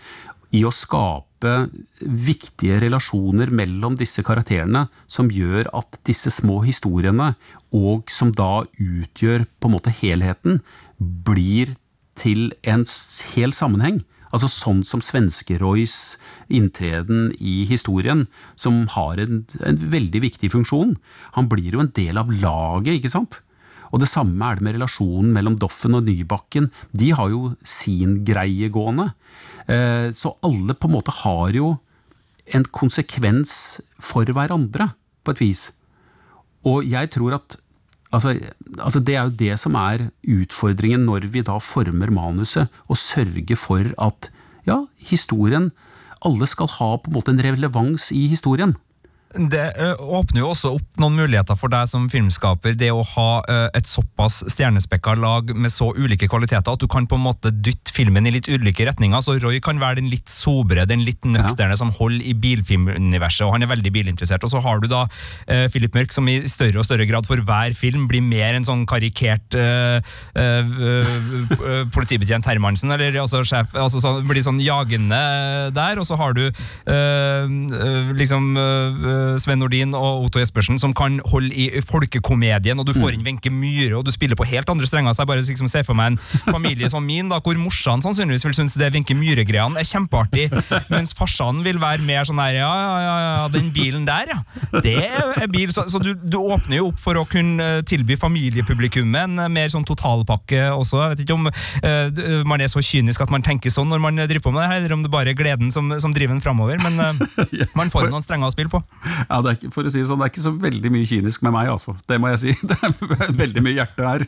i 0.54 0.62
å 0.66 0.72
skape 0.74 1.54
viktige 2.00 2.80
relasjoner 2.82 3.50
mellom 3.54 3.96
disse 3.98 4.22
karakterene 4.26 4.86
som 5.10 5.30
gjør 5.32 5.70
at 5.76 5.98
disse 6.06 6.32
små 6.34 6.60
historiene, 6.66 7.34
og 7.74 8.10
som 8.10 8.32
da 8.34 8.64
utgjør 8.64 9.46
på 9.60 9.68
en 9.68 9.76
måte 9.76 9.94
helheten, 10.00 10.60
blir 10.98 11.74
til 12.16 12.50
en 12.64 12.86
hel 13.34 13.52
sammenheng. 13.56 14.00
Altså 14.34 14.48
Sånn 14.50 14.82
som 14.84 15.00
Svenskeroys 15.04 16.16
inntreden 16.52 17.30
i 17.38 17.64
historien, 17.68 18.26
som 18.58 18.84
har 18.96 19.20
en, 19.22 19.44
en 19.64 19.78
veldig 19.92 20.22
viktig 20.24 20.50
funksjon. 20.52 20.96
Han 21.38 21.50
blir 21.52 21.76
jo 21.76 21.84
en 21.84 21.92
del 21.96 22.18
av 22.20 22.32
laget, 22.32 22.98
ikke 22.98 23.12
sant? 23.12 23.40
Og 23.94 24.02
det 24.02 24.10
samme 24.10 24.42
er 24.42 24.58
det 24.58 24.66
med 24.66 24.76
relasjonen 24.76 25.30
mellom 25.34 25.56
Doffen 25.60 25.96
og 25.96 26.06
Nybakken. 26.08 26.70
De 26.90 27.12
har 27.16 27.30
jo 27.32 27.54
sin 27.62 28.18
greie 28.26 28.70
gående. 28.72 29.12
Eh, 29.68 30.12
Så 30.12 30.36
alle 30.42 30.74
på 30.74 30.88
en 30.88 30.96
måte 30.96 31.12
har 31.22 31.52
jo 31.56 31.76
en 32.54 32.64
konsekvens 32.64 33.80
for 33.98 34.24
hverandre, 34.24 34.92
på 35.24 35.34
et 35.34 35.40
vis. 35.42 35.72
Og 36.64 36.86
jeg 36.86 37.10
tror 37.10 37.34
at 37.34 37.56
altså, 38.12 38.36
altså 38.78 39.00
Det 39.00 39.16
er 39.16 39.24
jo 39.24 39.38
det 39.38 39.58
som 39.58 39.74
er 39.74 40.10
utfordringen 40.22 41.06
når 41.06 41.26
vi 41.32 41.42
da 41.42 41.58
former 41.58 42.10
manuset, 42.10 42.68
og 42.88 42.96
sørger 42.96 43.56
for 43.58 43.82
at 43.98 44.30
ja, 44.66 44.84
historien 44.98 45.72
Alle 46.24 46.46
skal 46.46 46.70
ha 46.78 46.96
på 46.96 47.10
en 47.10 47.14
måte 47.14 47.30
en 47.30 47.42
relevans 47.42 48.10
i 48.12 48.26
historien. 48.26 48.74
Det 49.34 49.64
åpner 50.00 50.40
jo 50.40 50.50
også 50.52 50.70
opp 50.76 51.00
noen 51.02 51.16
muligheter 51.18 51.58
for 51.58 51.72
deg 51.72 51.88
som 51.90 52.06
filmskaper, 52.12 52.76
det 52.78 52.92
å 52.94 53.02
ha 53.14 53.30
et 53.76 53.88
såpass 53.88 54.38
stjernespekka 54.52 55.16
lag 55.18 55.50
med 55.56 55.72
så 55.72 55.90
ulike 55.96 56.28
kvaliteter 56.30 56.72
at 56.72 56.80
du 56.80 56.86
kan 56.90 57.08
på 57.08 57.18
en 57.18 57.24
måte 57.26 57.50
dytte 57.50 57.92
filmen 57.92 58.26
i 58.28 58.32
litt 58.36 58.48
ulike 58.48 58.86
retninger. 58.88 59.20
Så 59.24 59.36
Roy 59.42 59.58
kan 59.64 59.80
være 59.82 60.00
den 60.00 60.10
litt 60.12 60.30
sobre, 60.32 60.86
den 60.88 61.04
litt 61.06 61.24
nøkterne 61.26 61.76
som 61.78 61.92
holder 61.96 62.24
i 62.26 62.34
bilfilmuniverset, 62.38 63.44
og 63.46 63.56
han 63.56 63.66
er 63.66 63.72
veldig 63.72 63.92
bilinteressert. 63.94 64.44
Og 64.46 64.52
så 64.52 64.62
har 64.64 64.80
du 64.82 64.88
da 64.90 65.04
uh, 65.06 65.66
Philip 65.72 65.96
Mørk 65.96 66.14
som 66.16 66.28
i 66.30 66.38
større 66.50 66.80
og 66.80 66.88
større 66.88 67.08
grad 67.08 67.28
for 67.28 67.42
hver 67.46 67.76
film 67.76 68.06
blir 68.10 68.24
mer 68.24 68.56
en 68.56 68.66
sånn 68.66 68.86
karikert 68.88 69.58
uh, 69.58 69.98
uh, 70.36 71.84
politibetjent 71.94 72.48
Hermansen, 72.48 72.92
eller 72.94 73.20
altså 73.20 73.42
sjef, 73.46 73.74
altså 73.76 74.02
sånn, 74.02 74.22
blir 74.28 74.44
sånn 74.44 74.62
jagende 74.62 75.20
der, 75.76 76.00
og 76.00 76.06
så 76.08 76.18
har 76.20 76.36
du 76.36 76.44
liksom 78.16 78.54
Sven 79.42 79.60
Nordin 79.62 79.94
og 79.96 80.26
Otto 80.26 80.40
Jespersen 80.40 80.80
som 80.80 80.94
kan 80.96 81.18
holde 81.30 81.52
i 81.54 81.82
folkekomedien, 81.84 82.78
og 82.80 82.88
du 82.88 82.94
får 82.96 83.16
inn 83.16 83.24
Wenche 83.26 83.52
Myhre, 83.52 83.98
og 83.98 84.06
du 84.06 84.12
spiller 84.14 84.38
på 84.38 84.46
helt 84.48 84.70
andre 84.72 84.88
strenger, 84.88 85.14
så 85.14 85.24
jeg 85.24 85.30
bare 85.32 85.44
liksom 85.44 85.70
ser 85.70 85.86
for 85.86 85.98
meg 85.98 86.14
en 86.14 86.20
familie 86.48 86.90
som 86.92 87.04
min, 87.04 87.30
da, 87.30 87.40
hvor 87.42 87.58
morsan 87.60 88.04
sannsynligvis 88.04 88.46
vil 88.46 88.56
synes 88.58 88.78
det 88.80 88.92
Wenche 88.94 89.16
Myhre-greiene 89.18 89.80
er 89.80 89.88
kjempeartig, 89.88 90.48
mens 90.92 91.14
farsan 91.16 91.62
vil 91.66 91.80
være 91.82 92.04
mer 92.06 92.26
sånn 92.28 92.40
her 92.42 92.60
ja, 92.60 92.72
ja, 92.72 93.16
ja, 93.24 93.46
den 93.52 93.70
bilen 93.74 94.06
der, 94.08 94.32
ja, 94.32 94.40
det 94.84 94.96
er 95.06 95.48
bil, 95.52 95.72
så, 95.74 95.86
så 95.90 96.00
du, 96.02 96.12
du 96.16 96.38
åpner 96.40 96.80
jo 96.80 96.90
opp 96.92 97.00
for 97.02 97.18
å 97.20 97.26
kunne 97.28 97.64
eh, 97.78 97.82
tilby 97.86 98.16
familiepublikummet 98.20 99.26
en 99.26 99.42
eh, 99.46 99.52
mer 99.52 99.72
sånn 99.72 99.86
totalpakke 99.86 100.68
også, 100.74 101.02
jeg 101.02 101.14
vet 101.14 101.24
ikke 101.24 101.36
om 101.36 101.48
uh, 101.48 102.42
man 102.48 102.62
er 102.62 102.70
så 102.72 102.82
kynisk 102.84 103.22
at 103.24 103.32
man 103.32 103.44
tenker 103.44 103.72
sånn 103.72 103.88
når 103.90 104.02
man 104.02 104.20
driver 104.24 104.48
på 104.48 104.54
med 104.54 104.62
det 104.62 104.70
her, 104.70 104.80
eller 104.82 104.96
om 104.96 105.04
det 105.04 105.12
bare 105.12 105.32
er 105.32 105.38
gleden 105.38 105.72
som, 105.74 105.90
som 106.02 106.14
driver 106.16 106.36
en 106.36 106.42
fremover, 106.44 106.80
men 106.82 107.00
uh, 107.04 107.66
man 107.78 107.92
får 107.92 108.06
jo 108.06 108.14
noen 108.14 108.24
strenger 108.24 108.50
å 108.50 108.54
spille 108.54 108.72
på. 108.72 108.82
Ja, 109.30 109.40
det 109.42 109.50
er 109.50 109.58
ikke, 109.58 109.72
for 109.74 109.86
å 109.88 109.92
si 109.92 110.00
det 110.02 110.08
sånn, 110.10 110.20
det 110.22 110.28
er 110.28 110.34
ikke 110.34 110.44
så 110.46 110.54
veldig 110.62 110.92
mye 110.94 111.08
kynisk 111.08 111.44
med 111.46 111.54
meg, 111.56 111.70
altså. 111.72 111.96
Det 112.08 112.18
må 112.22 112.30
jeg 112.34 112.42
si. 112.44 112.54
Det 112.70 112.76
er 112.82 113.36
veldig 113.38 113.62
mye 113.64 113.76
hjerte 113.78 114.06
her. 114.06 114.24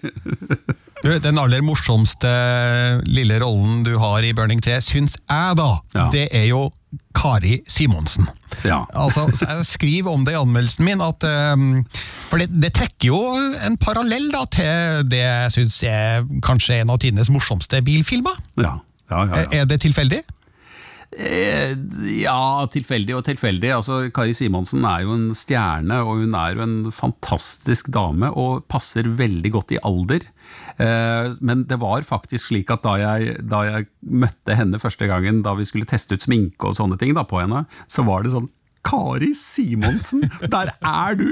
Du, 0.99 1.13
den 1.23 1.39
aller 1.39 1.63
morsomste 1.63 2.31
lille 3.07 3.39
rollen 3.43 3.85
du 3.87 3.95
har 4.03 4.25
i 4.27 4.33
Burning 4.35 4.63
3, 4.65 4.81
syns 4.83 5.19
jeg 5.21 5.59
da, 5.61 5.71
Ja. 5.95 6.09
det 6.15 6.29
er 6.35 6.49
jo 6.51 6.69
Kari 7.19 7.59
Simonsen. 7.69 8.29
Ja. 8.65 8.81
Altså, 8.97 9.27
jeg 9.43 9.67
skriver 9.69 10.15
om 10.15 10.25
det 10.25 10.33
i 10.33 10.39
anmeldelsen 10.41 10.87
min, 10.87 11.03
at 11.05 11.25
um, 11.53 11.83
For 12.31 12.41
det, 12.41 12.49
det 12.63 12.73
trekker 12.79 13.11
jo 13.11 13.19
en 13.61 13.77
parallell 13.81 14.31
da, 14.33 14.45
til 14.55 15.05
det 15.13 15.21
jeg 15.21 15.53
syns 15.59 15.77
er 15.89 16.25
kanskje 16.47 16.81
en 16.81 16.95
av 16.95 17.01
tidenes 17.03 17.31
morsomste 17.35 17.83
bilfilmer. 17.85 18.39
Ja, 18.57 18.79
ja, 19.11 19.21
ja. 19.27 19.43
ja. 19.45 19.47
Er 19.61 19.69
det 19.69 19.83
tilfeldig? 19.85 20.23
Eh, 21.17 21.73
ja, 22.21 22.67
tilfeldig 22.69 23.15
og 23.17 23.25
tilfeldig. 23.25 23.71
Altså, 23.79 24.01
Kari 24.15 24.35
Simonsen 24.37 24.85
er 24.85 25.07
jo 25.07 25.15
en 25.17 25.31
stjerne, 25.37 26.03
og 26.05 26.21
hun 26.21 26.37
er 26.37 26.57
jo 26.57 26.65
en 26.67 26.77
fantastisk 26.93 27.89
dame, 27.95 28.29
og 28.29 28.67
passer 28.69 29.09
veldig 29.09 29.53
godt 29.55 29.73
i 29.77 29.81
alder. 29.89 30.27
Eh, 30.77 31.33
men 31.41 31.65
det 31.71 31.81
var 31.81 32.05
faktisk 32.07 32.51
slik 32.51 32.71
at 32.75 32.85
da 32.85 32.99
jeg, 33.01 33.39
da 33.49 33.65
jeg 33.67 33.89
møtte 34.05 34.59
henne 34.59 34.81
første 34.83 35.09
gangen, 35.09 35.41
da 35.47 35.57
vi 35.59 35.67
skulle 35.69 35.89
teste 35.89 36.19
ut 36.19 36.25
sminke 36.25 36.69
og 36.69 36.77
sånne 36.77 37.01
ting 37.01 37.17
da, 37.17 37.25
på 37.29 37.41
henne, 37.41 37.65
så 37.89 38.05
var 38.07 38.25
det 38.25 38.37
sånn 38.37 38.51
Kari 38.89 39.33
Simonsen, 39.37 40.25
der 40.53 40.73
er 40.83 41.19
du! 41.21 41.29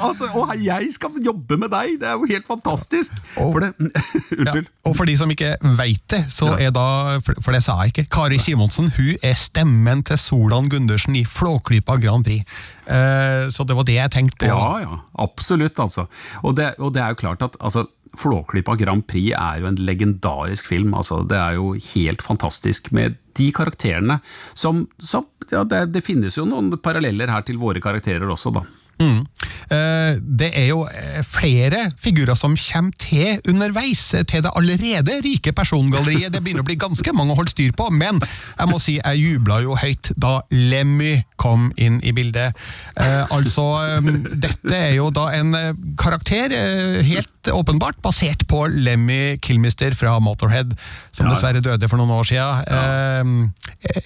Altså, 0.00 0.24
og 0.32 0.48
jeg 0.64 0.86
skal 0.94 1.18
jobbe 1.26 1.58
med 1.60 1.68
deg! 1.74 1.98
Det 2.00 2.06
er 2.08 2.14
jo 2.16 2.24
helt 2.30 2.46
fantastisk! 2.48 3.18
For 3.34 3.60
det, 3.60 3.72
unnskyld. 4.40 4.64
Ja, 4.64 4.88
og 4.88 4.94
for 4.96 5.04
de 5.10 5.16
som 5.20 5.32
ikke 5.34 5.50
veit 5.76 6.00
det, 6.14 6.22
så 6.32 6.54
Ja. 6.54 6.68
er 6.68 6.72
da, 6.72 6.84
for, 7.26 7.36
for 7.44 7.52
det 7.52 7.60
sa 7.66 7.76
jeg 7.82 7.92
ikke, 7.92 8.06
Kari 8.16 8.38
Simonsen 8.40 8.88
hun 8.96 9.18
er 9.22 9.36
stemmen 9.36 10.00
til 10.08 10.16
Solan 10.22 10.70
Gundersen 10.72 11.18
i 11.20 11.24
Flåklypa 11.28 11.98
Grand 12.00 12.24
Prix. 12.24 12.48
Eh, 12.88 13.50
så 13.52 13.66
det 13.68 13.76
var 13.76 13.84
det 13.90 13.98
jeg 13.98 14.14
tenkte 14.16 14.40
på. 14.46 14.48
Ja, 14.48 14.78
ja, 14.86 14.96
absolutt 15.26 15.76
altså. 15.84 16.06
Og 16.42 16.56
det, 16.56 16.72
og 16.78 16.94
det 16.96 17.02
er 17.04 17.12
jo 17.12 17.20
klart 17.26 17.44
at 17.44 17.60
altså, 17.60 17.84
Flåklypa 18.20 18.76
Grand 18.80 19.06
Prix 19.08 19.34
er 19.38 19.60
jo 19.62 19.68
en 19.70 19.80
legendarisk 19.80 20.70
film. 20.70 20.94
Altså, 20.94 21.22
det 21.28 21.38
er 21.38 21.58
jo 21.58 21.72
helt 21.74 22.22
fantastisk 22.24 22.92
med 22.94 23.18
de 23.34 23.50
karakterene 23.54 24.20
som, 24.54 24.84
som 25.02 25.26
ja, 25.50 25.64
det, 25.68 25.86
det 25.94 26.04
finnes 26.04 26.38
jo 26.38 26.46
noen 26.48 26.74
paralleller 26.82 27.32
her 27.32 27.44
til 27.46 27.58
våre 27.60 27.82
karakterer 27.82 28.30
også, 28.30 28.54
da. 28.54 28.64
Mm. 29.00 29.24
Eh, 29.74 30.18
det 30.22 30.50
er 30.54 30.66
jo 30.68 30.84
eh, 30.86 31.20
flere 31.26 31.88
figurer 32.00 32.36
som 32.38 32.54
kommer 32.60 32.94
til 33.00 33.40
underveis 33.50 34.02
eh, 34.14 34.22
til 34.28 34.44
det 34.44 34.52
allerede 34.54 35.16
rike 35.24 35.52
persongalleriet. 35.56 36.32
Det 36.34 36.42
begynner 36.44 36.62
å 36.62 36.68
bli 36.68 36.76
ganske 36.80 37.14
mange 37.16 37.34
å 37.34 37.38
holde 37.40 37.50
styr 37.54 37.72
på, 37.76 37.88
men 37.90 38.20
jeg 38.22 38.70
må 38.70 38.78
si 38.82 38.98
jeg 39.00 39.22
jubla 39.24 39.58
jo 39.64 39.74
høyt 39.80 40.12
da 40.20 40.36
Lemmy 40.52 41.16
kom 41.40 41.70
inn 41.80 41.98
i 42.06 42.12
bildet. 42.16 42.54
Altså, 43.34 43.64
dette 44.38 44.72
er 44.76 44.94
jo 44.96 45.08
da 45.14 45.26
en 45.36 45.50
karakter, 46.00 46.54
helt 47.04 47.50
åpenbart, 47.52 47.98
basert 48.04 48.46
på 48.48 48.62
Lemmy 48.72 49.36
Kilmister 49.44 49.96
fra 49.98 50.14
Motorhead, 50.24 50.72
som 51.12 51.28
dessverre 51.28 51.60
døde 51.64 51.88
for 51.90 52.00
noen 52.00 52.14
år 52.14 52.28
siden. 52.30 53.50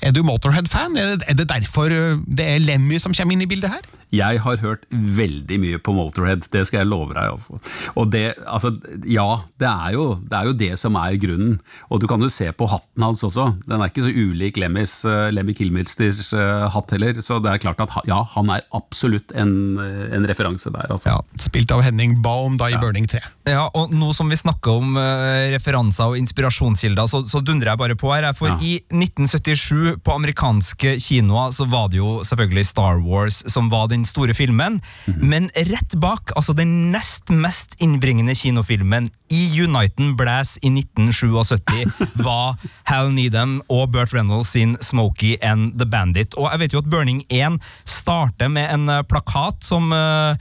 Er 0.03 0.13
du 0.17 0.23
Motorhead-fan? 0.27 0.97
Er, 0.99 1.17
det- 1.21 1.29
er 1.29 1.45
derfor 1.61 1.93
det 2.27 2.47
er 2.57 2.59
Lemmy 2.65 2.99
som 2.99 3.15
kommer 3.15 3.37
inn 3.37 3.43
i 3.47 3.51
bildet 3.51 3.71
her? 3.77 3.87
Jeg 4.15 4.41
har 4.45 4.61
hørt 4.63 4.87
veldig 4.91 5.59
mye 5.61 5.79
på 5.85 5.93
Motorhead, 5.97 6.47
det 6.53 6.65
skal 6.69 6.83
jeg 6.83 6.89
love 6.89 7.13
deg. 7.13 7.35
Altså. 7.35 7.59
Og 7.99 8.09
det, 8.13 8.25
altså, 8.49 8.73
ja, 9.05 9.27
det 9.61 9.69
er, 9.69 9.91
jo, 9.97 10.07
det 10.25 10.39
er 10.39 10.49
jo 10.49 10.55
det 10.65 10.71
som 10.81 10.97
er 11.01 11.19
grunnen. 11.21 11.59
Og 11.93 12.01
du 12.01 12.09
kan 12.11 12.23
jo 12.25 12.31
se 12.33 12.49
på 12.57 12.69
hatten 12.71 13.05
hans 13.05 13.25
også. 13.27 13.51
Den 13.69 13.83
er 13.83 13.91
ikke 13.93 14.07
så 14.07 14.13
ulik 14.15 14.57
Lemmys, 14.61 15.01
eh, 15.09 15.29
Lemmy 15.35 15.55
Kilmilsters 15.59 16.33
eh, 16.37 16.65
hatt 16.73 16.95
heller. 16.97 17.21
Så 17.25 17.41
det 17.45 17.53
er 17.53 17.63
klart 17.63 17.83
at 17.85 17.93
ja, 18.09 18.23
han 18.35 18.53
er 18.55 18.65
absolutt 18.77 19.35
en, 19.37 19.53
eh, 19.85 20.07
en 20.17 20.29
referanse 20.29 20.73
der. 20.73 20.89
Altså. 20.95 21.13
Ja, 21.13 21.43
Spilt 21.43 21.73
av 21.75 21.85
Henning 21.85 22.19
Baum 22.25 22.57
da 22.61 22.71
i 22.73 22.79
Burning 22.81 23.09
3. 23.11 23.21
Ja, 23.49 23.67
og 23.77 23.93
nå 23.95 24.11
som 24.17 24.29
vi 24.29 24.37
snakker 24.37 24.81
om 24.83 24.97
uh, 24.99 25.49
referanser 25.55 26.11
og 26.11 26.19
inspirasjonskilder, 26.21 27.09
så, 27.09 27.23
så 27.25 27.41
dundrer 27.41 27.73
jeg 27.73 27.81
bare 27.81 27.97
på 27.99 28.11
her. 28.13 28.27
For 28.37 28.49
Ja. 28.49 28.57
i 28.65 28.79
1977, 28.93 29.99
på 30.05 30.15
amerikanske 30.17 30.97
kinoer, 31.01 31.53
så 31.57 31.65
var 31.69 31.89
det 31.93 32.01
jo 32.01 32.19
selvfølgelig 32.29 32.67
Star 32.69 33.01
Wars 33.05 33.41
som 33.49 33.71
var 33.73 33.89
den 33.93 33.98
store 34.07 34.35
filmen. 34.37 34.81
Men 35.07 35.49
rett 35.55 35.97
bak, 36.01 36.33
altså 36.37 36.55
den 36.57 36.91
nest 36.93 37.31
mest 37.33 37.75
innbringende 37.83 38.35
kinofilmen 38.39 39.11
i 39.33 39.43
Uniten 39.63 40.15
Blass 40.17 40.57
i 40.63 40.71
1977, 40.73 41.93
var 42.27 42.57
Hal 42.89 43.13
Needham 43.13 43.59
og 43.69 43.91
Burt 43.93 44.15
Reynolds 44.15 44.55
sin 44.55 44.77
Smokey 44.81 45.37
and 45.43 45.77
the 45.81 45.87
Bandit. 45.89 46.37
Og 46.39 46.49
jeg 46.53 46.63
vet 46.63 46.77
jo 46.77 46.83
at 46.83 46.91
Burning 46.91 47.23
1 47.29 47.59
starter 47.89 48.49
med 48.53 48.71
en 48.73 48.89
eh, 48.93 49.03
plakat 49.09 49.65
som 49.65 49.93
uh, 49.93 50.37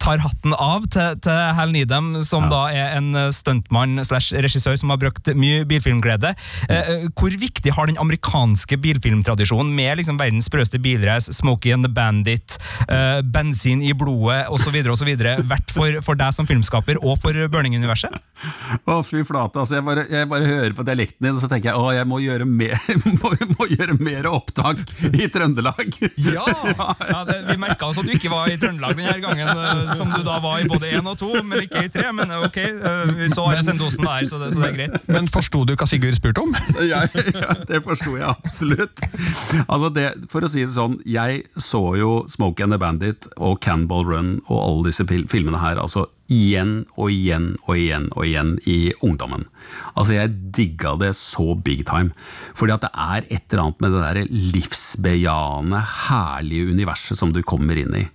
tar 0.00 0.22
hatten 0.22 0.56
av 0.56 0.86
til, 0.92 1.18
til 1.24 1.42
Hal 1.58 1.74
Needham, 1.74 2.14
som 2.26 2.48
da 2.52 2.64
er 2.72 2.96
en 2.96 3.12
stuntmann 3.34 4.00
slash 4.04 4.32
regissør 4.34 4.76
som 4.80 4.92
har 4.92 5.00
brukt 5.02 5.28
mye 5.38 5.66
bilfilmglede. 5.68 6.34
Eh, 6.68 7.08
Hvor 7.18 7.34
viktig 7.38 7.74
har 7.76 7.88
den 7.90 8.00
amerikanske 8.00 8.78
bilfilmtradisjonen 8.82 9.72
med 9.76 10.00
liksom 10.00 10.20
verdens 10.20 10.48
sprøeste 10.50 10.80
bilrace, 10.82 11.32
Smokey 11.32 11.72
and 11.74 11.86
the 11.86 11.92
Bandit, 11.92 12.58
eh, 12.92 13.20
bensin 13.24 13.82
i 13.84 13.92
blodet 13.96 14.46
osv. 14.52 14.76
vært 15.48 15.72
for, 15.74 16.00
for 16.04 16.18
deg 16.18 16.34
som 16.36 16.48
filmskaper 16.48 17.00
og 17.02 17.18
for 17.22 17.36
Burning-universet? 17.52 18.14
Å, 18.84 18.98
fy 19.06 19.22
flate. 19.26 19.60
Altså, 19.62 19.78
jeg, 19.78 19.86
bare, 19.86 20.04
jeg 20.10 20.28
bare 20.30 20.48
hører 20.48 20.76
på 20.76 20.86
dialekten 20.86 21.26
din, 21.26 21.36
og 21.36 21.42
så 21.42 21.50
tenker 21.50 21.72
jeg 21.72 21.78
å, 21.78 21.90
jeg 21.94 22.08
må 22.10 22.20
gjøre 22.22 22.46
mer, 22.48 22.76
må, 23.22 23.32
må 23.56 23.68
gjøre 23.70 23.96
mer 24.02 24.28
opptak 24.30 24.82
i 25.12 25.28
Trøndelag. 25.32 25.98
Ja! 26.22 26.46
Ja, 27.08 27.22
det, 27.28 27.38
Vi 27.50 27.58
merka 27.60 27.90
oss 27.90 28.00
at 28.00 28.08
du 28.08 28.14
ikke 28.14 28.32
var 28.32 28.50
i 28.50 28.58
Trøndelag 28.60 28.96
denne 28.98 29.16
gangen, 29.22 29.48
eh, 29.48 29.94
som 29.98 30.10
du 30.12 30.20
da 30.26 30.38
var 30.42 30.62
i 30.62 30.68
både 30.70 30.92
én 30.92 31.08
og 31.08 31.18
to, 31.20 31.30
men 31.46 31.64
ikke 31.66 31.86
i 31.86 31.92
tre. 31.92 32.08
Men 32.16 32.32
eh, 32.32 32.46
ok, 32.48 32.60
vi 33.18 33.30
så 33.32 33.48
Sendosen 33.62 34.06
der, 34.06 34.26
så 34.28 34.40
det, 34.42 34.52
så 34.54 34.62
det 34.62 34.70
er 34.70 34.76
greit. 34.78 34.98
Men 35.12 35.28
forsto 35.32 35.62
du 35.68 35.74
hva 35.78 35.86
Sigurd 35.88 36.16
spurte 36.18 36.42
om? 36.44 36.54
ja, 36.92 37.04
ja, 37.12 37.56
det 37.68 37.82
forsto 37.84 38.16
jeg 38.18 38.26
absolutt. 38.26 39.04
Altså 39.66 39.92
det, 39.94 40.08
for 40.32 40.44
å 40.44 40.50
si 40.50 40.64
det 40.66 40.74
sånn, 40.74 40.98
jeg 41.08 41.44
så 41.56 41.82
jo 42.00 42.22
Smoke 42.32 42.64
and 42.64 42.74
the 42.74 42.80
Bandit 42.82 43.28
og 43.38 43.60
Canball 43.64 44.04
Run 44.08 44.32
og 44.48 44.58
alle 44.58 44.90
disse 44.90 45.06
filmene 45.06 45.60
her 45.62 45.80
altså 45.80 46.08
igjen 46.32 46.82
og 46.96 47.12
igjen 47.12 47.52
og 47.66 47.76
igjen 47.76 48.08
og 48.14 48.24
igjen 48.26 48.52
i 48.68 48.92
ungdommen. 49.04 49.46
Altså 49.94 50.16
Jeg 50.16 50.34
digga 50.56 50.94
det 51.00 51.12
så 51.18 51.54
big 51.54 51.84
time. 51.88 52.12
Fordi 52.54 52.76
at 52.76 52.86
det 52.86 52.92
er 52.92 53.26
et 53.28 53.46
eller 53.52 53.66
annet 53.66 53.84
med 53.84 53.94
det 53.94 54.02
der 54.04 54.34
livsbejaende, 54.56 55.82
herlige 56.08 56.72
universet 56.72 57.20
som 57.20 57.32
du 57.34 57.42
kommer 57.42 57.78
inn 57.78 57.96
i. 57.98 58.06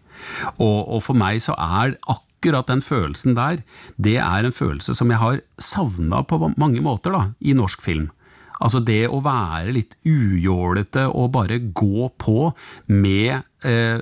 Og, 0.58 0.80
og 0.98 1.04
for 1.06 1.18
meg 1.18 1.42
så 1.44 1.56
er 1.58 1.98
akkurat 2.10 2.70
den 2.70 2.82
følelsen 2.86 3.38
der, 3.38 3.62
det 3.98 4.18
er 4.22 4.46
en 4.46 4.56
følelse 4.56 4.96
som 4.98 5.12
jeg 5.14 5.22
har 5.22 5.42
savna 5.62 6.24
på 6.26 6.40
mange 6.58 6.82
måter 6.86 7.14
da, 7.14 7.24
i 7.40 7.56
norsk 7.58 7.84
film. 7.86 8.10
Altså 8.58 8.82
det 8.82 9.04
å 9.14 9.22
være 9.22 9.74
litt 9.76 9.94
ujålete 10.08 11.06
og 11.12 11.34
bare 11.36 11.60
gå 11.62 12.08
på 12.18 12.52
med 12.90 13.44
eh, 13.68 14.02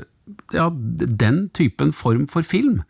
ja, 0.53 0.69
den 0.73 1.47
typen 1.55 1.93
form 1.95 2.27
for 2.31 2.45
film. 2.45 2.81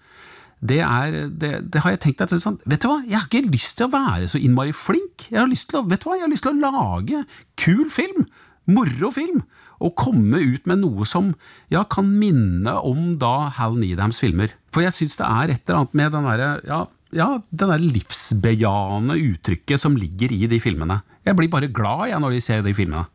Det, 0.65 0.79
er, 0.81 1.27
det, 1.29 1.51
det 1.73 1.83
har 1.83 1.93
jeg 1.93 2.01
tenkt 2.05 2.23
at 2.23 2.33
sånn, 2.39 2.57
Vet 2.65 2.81
du 2.81 2.89
hva, 2.89 3.01
jeg 3.05 3.19
har 3.19 3.27
ikke 3.27 3.51
lyst 3.53 3.75
til 3.77 3.89
å 3.89 3.93
være 3.93 4.29
så 4.31 4.41
innmari 4.41 4.73
flink. 4.75 5.27
Jeg 5.29 5.41
har 5.41 5.51
lyst 5.51 5.69
til 5.71 5.81
å, 5.81 5.85
vet 5.89 6.01
du 6.01 6.09
hva, 6.09 6.17
jeg 6.17 6.25
har 6.25 6.31
lyst 6.31 6.47
til 6.47 6.55
å 6.55 6.71
lage 6.71 7.23
kul 7.61 7.85
film. 7.91 8.27
moro 8.65 9.11
film! 9.13 9.43
Og 9.83 9.91
komme 9.99 10.39
ut 10.39 10.65
med 10.65 10.79
noe 10.81 11.05
som 11.05 11.33
ja, 11.69 11.83
kan 11.83 12.07
minne 12.07 12.71
om 12.87 13.11
da 13.19 13.51
Hal 13.57 13.75
Needhams 13.77 14.21
filmer. 14.23 14.55
For 14.73 14.85
jeg 14.85 14.95
syns 14.95 15.19
det 15.19 15.27
er 15.27 15.51
et 15.51 15.67
eller 15.67 15.83
annet 15.83 15.97
med 15.99 16.15
den 16.15 16.29
derre 16.29 16.47
ja, 16.65 16.79
ja, 17.15 17.27
den 17.51 17.71
der 17.71 17.83
livsbejaende 17.83 19.17
uttrykket 19.19 19.81
som 19.81 19.99
ligger 19.99 20.33
i 20.33 20.47
de 20.51 20.59
filmene. 20.63 21.01
Jeg 21.27 21.37
blir 21.37 21.51
bare 21.51 21.71
glad 21.71 22.09
jeg 22.09 22.23
når 22.23 22.35
de 22.35 22.41
ser 22.43 22.65
de 22.65 22.73
filmene. 22.75 23.05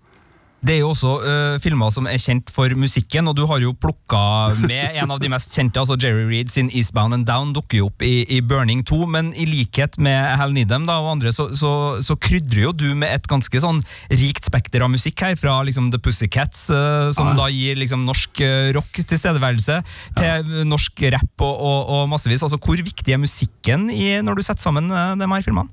Det 0.60 0.74
er 0.74 0.82
jo 0.82 0.90
også 0.92 1.10
uh, 1.24 1.54
filmer 1.62 1.88
som 1.92 2.04
er 2.10 2.18
kjent 2.20 2.50
for 2.52 2.68
musikken, 2.76 3.28
og 3.30 3.36
du 3.38 3.46
har 3.48 3.62
jo 3.62 3.72
plukka 3.80 4.20
med 4.60 4.98
en 5.00 5.14
av 5.14 5.20
de 5.22 5.30
mest 5.32 5.54
kjente, 5.56 5.80
altså 5.80 5.96
Jerry 5.96 6.26
Reed 6.28 6.52
sin 6.52 6.68
Eastbound 6.76 7.16
and 7.16 7.24
Down 7.28 7.54
dukker 7.56 7.80
jo 7.80 7.88
opp 7.88 8.04
i, 8.04 8.26
i 8.28 8.42
Burning 8.44 8.82
2, 8.84 8.98
men 9.08 9.30
i 9.32 9.46
likhet 9.48 9.96
med 10.02 10.18
Hal 10.36 10.52
Needham 10.52 10.84
da, 10.88 10.98
og 11.00 11.14
andre, 11.14 11.32
så, 11.32 11.48
så, 11.56 11.72
så 12.04 12.18
krydrer 12.20 12.66
jo 12.66 12.74
du 12.76 12.90
med 12.92 13.08
et 13.08 13.30
ganske 13.30 13.64
sånn 13.64 13.80
rikt 14.20 14.50
spekter 14.50 14.84
av 14.84 14.92
musikk 14.92 15.24
her, 15.24 15.38
fra 15.40 15.56
liksom 15.64 15.88
The 15.94 16.02
Pussycats, 16.04 16.68
uh, 16.68 17.08
som 17.16 17.32
Ja. 17.32 17.38
da 17.40 17.48
gir 17.54 17.80
liksom 17.80 18.04
norsk 18.04 18.44
uh, 18.44 18.70
rock 18.76 19.00
tilstedeværelse, 19.00 19.80
til 20.20 20.54
norsk 20.68 21.06
rap 21.16 21.46
og, 21.46 21.56
og, 21.56 21.80
og 21.96 22.08
massevis. 22.12 22.44
Altså, 22.44 22.60
hvor 22.60 22.80
viktig 22.84 23.16
er 23.16 23.22
musikken 23.22 23.88
i, 23.94 24.18
når 24.20 24.36
du 24.36 24.44
setter 24.44 24.68
sammen 24.68 24.92
uh, 24.92 25.14
de 25.16 25.24
her 25.24 25.46
filmene? 25.46 25.72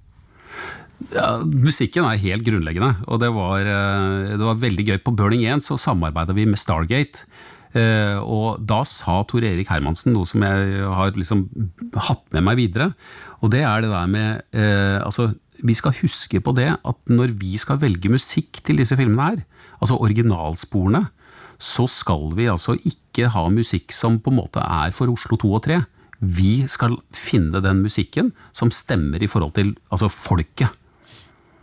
Ja, 1.13 1.37
musikken 1.45 2.07
er 2.09 2.17
helt 2.19 2.45
grunnleggende, 2.45 2.95
og 3.05 3.19
det 3.21 3.29
var, 3.35 3.59
eh, 3.61 4.33
det 4.33 4.41
var 4.41 4.57
veldig 4.57 4.85
gøy. 4.87 4.97
På 5.05 5.13
Burning 5.15 5.43
1 5.45 5.61
så 5.63 5.77
samarbeida 5.77 6.33
vi 6.33 6.45
med 6.45 6.57
Stargate. 6.57 7.25
eh, 7.75 8.17
Og 8.17 8.65
da 8.65 8.81
sa 8.83 9.21
Tor 9.23 9.43
Erik 9.43 9.67
Hermansen 9.67 10.13
noe 10.13 10.25
som 10.25 10.41
jeg 10.41 10.81
har 10.81 11.11
liksom 11.11 11.47
hatt 11.93 12.23
med 12.33 12.43
meg 12.43 12.57
videre. 12.57 12.95
Og 13.43 13.51
det 13.51 13.61
er 13.61 13.81
det 13.81 13.91
der 13.91 14.07
med 14.07 14.41
eh, 14.53 14.99
Altså, 15.03 15.35
vi 15.63 15.73
skal 15.73 15.91
huske 15.91 16.41
på 16.41 16.55
det 16.55 16.71
at 16.83 16.97
når 17.07 17.37
vi 17.37 17.57
skal 17.57 17.77
velge 17.77 18.09
musikk 18.09 18.63
til 18.63 18.77
disse 18.77 18.95
filmene 18.97 19.21
her, 19.21 19.45
altså 19.81 19.99
originalsporene, 20.01 21.09
så 21.59 21.87
skal 21.89 22.33
vi 22.33 22.45
altså 22.45 22.75
ikke 22.77 23.29
ha 23.29 23.47
musikk 23.49 23.91
som 23.91 24.19
på 24.19 24.31
en 24.31 24.37
måte 24.37 24.61
er 24.61 24.91
for 24.91 25.09
Oslo 25.09 25.37
2 25.37 25.53
og 25.53 25.63
3. 25.65 25.79
Vi 26.21 26.65
skal 26.67 26.97
finne 27.13 27.61
den 27.61 27.83
musikken 27.83 28.31
som 28.51 28.69
stemmer 28.71 29.21
i 29.21 29.27
forhold 29.29 29.53
til 29.53 29.75
altså 29.91 30.09
folket. 30.09 30.69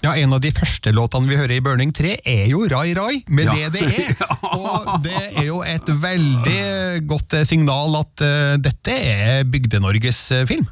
Ja, 0.05 0.13
En 0.21 0.35
av 0.37 0.41
de 0.45 0.51
første 0.53 0.93
låtene 0.93 1.31
vi 1.31 1.37
hører 1.39 1.55
i 1.57 1.63
Burning 1.65 1.89
3 1.97 2.19
er 2.29 2.43
jo 2.51 2.67
Rai 2.69 2.91
Rai, 2.93 3.23
med 3.33 3.49
Ja. 3.49 3.71
er. 3.73 4.11
Og 4.59 4.91
det 5.01 5.17
er 5.31 5.47
jo 5.47 5.63
et 5.65 5.89
veldig 5.89 7.07
godt 7.09 7.33
eh, 7.39 7.47
signal 7.49 7.97
at 8.03 8.21
eh, 8.21 8.57
dette 8.61 8.93
er 8.93 9.49
Bygde-Norges 9.49 10.21
eh, 10.37 10.45
film. 10.51 10.69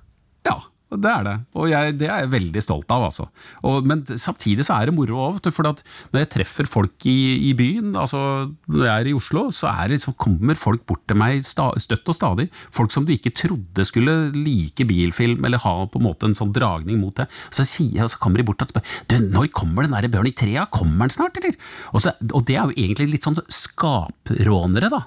Det 1.00 1.08
er 1.08 1.24
det. 1.24 1.34
Og 1.56 1.68
jeg, 1.70 1.94
det 2.00 2.08
er 2.08 2.24
jeg 2.24 2.32
veldig 2.32 2.62
stolt 2.64 2.90
av. 2.92 3.06
Altså. 3.08 3.26
Og, 3.68 3.86
men 3.88 4.02
samtidig 4.04 4.66
så 4.66 4.76
er 4.76 4.90
det 4.90 4.96
moro 4.96 5.20
òg. 5.28 5.40
For 5.54 5.64
når 5.64 6.18
jeg 6.20 6.30
treffer 6.34 6.68
folk 6.68 7.06
i, 7.08 7.16
i 7.48 7.52
byen, 7.56 7.94
altså 7.98 8.20
når 8.68 8.84
jeg 8.86 8.92
er 8.92 9.10
i 9.10 9.14
Oslo, 9.16 9.46
så, 9.54 9.70
det, 9.88 10.00
så 10.02 10.14
kommer 10.20 10.58
folk 10.58 10.84
bort 10.88 11.04
til 11.08 11.18
meg 11.20 11.44
sta, 11.46 11.70
støtt 11.82 12.12
og 12.12 12.18
stadig. 12.18 12.48
Folk 12.74 12.92
som 12.94 13.06
du 13.08 13.14
ikke 13.14 13.34
trodde 13.36 13.86
skulle 13.88 14.16
like 14.36 14.86
bilfilm, 14.88 15.44
eller 15.48 15.62
ha 15.64 15.74
på 15.86 16.02
en 16.02 16.08
måte 16.08 16.28
en 16.28 16.36
sånn 16.38 16.52
dragning 16.54 17.00
mot 17.00 17.16
det. 17.18 17.28
Så, 17.48 17.66
sier, 17.68 18.04
så 18.10 18.20
kommer 18.22 18.42
de 18.42 18.48
bort 18.48 18.62
og 18.62 18.72
spør 18.72 18.84
du, 19.08 19.16
når 19.32 19.50
kommer 19.54 19.86
den 19.86 19.96
der 19.96 20.10
Burning 20.12 20.36
3? 20.36 20.54
Kommer 20.72 21.08
den 21.08 21.16
snart, 21.16 21.38
eller? 21.40 21.56
Og, 21.92 22.02
så, 22.04 22.14
og 22.32 22.44
det 22.48 22.58
er 22.58 22.68
jo 22.68 22.76
egentlig 22.76 23.14
litt 23.14 23.26
sånn 23.26 23.40
skaprånere, 23.48 24.92
da. 24.92 25.04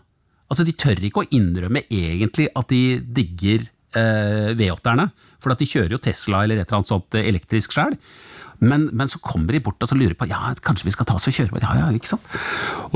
Altså, 0.49 0.65
De 0.67 0.75
tør 0.77 1.01
ikke 1.07 1.23
å 1.23 1.31
innrømme 1.33 1.85
egentlig 1.89 2.49
at 2.53 2.69
de 2.69 2.99
digger 3.17 3.65
V8-erne, 4.57 5.09
for 5.41 5.55
de 5.55 5.67
kjører 5.69 5.95
jo 5.95 6.01
Tesla 6.01 6.43
eller 6.43 6.61
et 6.61 6.67
eller 6.67 6.81
annet 6.81 6.93
sånt 6.93 7.17
eh, 7.17 7.27
elektrisk 7.31 7.75
sjøl. 7.75 7.95
Men, 8.63 8.87
men 8.95 9.09
så 9.11 9.19
kommer 9.19 9.51
de 9.51 9.59
bort 9.59 9.83
og 9.83 9.89
så 9.89 9.97
lurer 9.99 10.15
på 10.15 10.29
ja, 10.29 10.39
kanskje 10.63 10.87
vi 10.87 10.93
skal 10.95 11.07
ta 11.09 11.17
oss 11.17 11.27
og 11.27 11.35
kjøre. 11.35 11.59
Ja, 11.59 11.73
ja, 11.81 11.89
ikke 11.91 12.13
sant? 12.13 12.29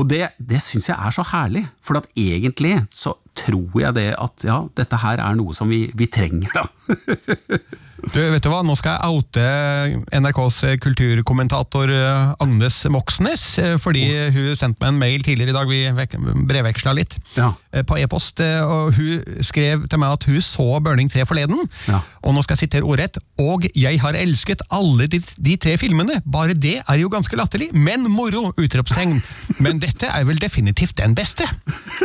Og 0.00 0.08
det, 0.08 0.22
det 0.38 0.62
syns 0.64 0.88
jeg 0.88 0.96
er 0.96 1.12
så 1.12 1.24
herlig, 1.34 1.66
for 1.84 2.00
egentlig 2.16 2.78
så 2.94 3.12
tror 3.36 3.76
jeg 3.82 3.96
det 3.98 4.08
at 4.16 4.48
ja, 4.48 4.62
dette 4.80 5.02
her 5.04 5.20
er 5.20 5.36
noe 5.38 5.56
som 5.56 5.68
vi, 5.70 5.84
vi 5.96 6.08
trenger, 6.12 6.56
da. 6.56 7.60
Du, 8.00 8.16
vet 8.32 8.42
du 8.42 8.48
hva? 8.48 8.62
Nå 8.64 8.74
skal 8.78 8.96
jeg 8.96 9.12
oute 9.12 10.20
NRKs 10.22 10.58
kulturkommentator 10.82 11.90
eh, 11.92 12.30
Agnes 12.42 12.78
Moxnes, 12.90 13.42
eh, 13.60 13.74
fordi 13.82 14.04
hun 14.34 14.54
sendte 14.58 14.80
meg 14.80 14.88
en 14.94 15.00
mail 15.02 15.24
tidligere 15.26 15.52
i 15.52 15.56
dag, 15.56 15.68
vi 15.70 15.80
vek- 15.98 16.16
brevveksla 16.48 16.94
litt, 16.96 17.18
Ja. 17.36 17.50
eh, 17.72 17.82
på 17.86 17.98
e-post, 18.00 18.40
og 18.40 18.94
hun 18.96 19.42
skrev 19.44 19.84
til 19.90 20.00
meg 20.00 20.14
at 20.16 20.24
hun 20.30 20.40
så 20.42 20.66
Burning 20.82 21.10
3 21.12 21.26
forleden, 21.28 21.60
Ja. 21.86 22.00
og 22.24 22.34
nå 22.34 22.42
skal 22.42 22.56
jeg 22.56 22.70
sitere 22.70 22.88
ordrett, 22.88 23.18
og 23.38 23.68
jeg 23.74 24.00
har 24.00 24.16
elsket 24.18 24.62
alle 24.70 25.06
de, 25.06 25.20
de 25.38 25.56
tre 25.60 25.76
filmene, 25.76 26.20
bare 26.24 26.54
det 26.54 26.78
er 26.88 26.98
jo 27.02 27.08
ganske 27.12 27.36
latterlig, 27.36 27.70
men 27.74 28.08
moro, 28.10 28.52
utropstegn. 28.56 29.18
Men 29.60 29.78
dette 29.78 30.08
er 30.08 30.24
vel 30.24 30.38
definitivt 30.40 30.96
den 30.96 31.12
beste. 31.14 31.44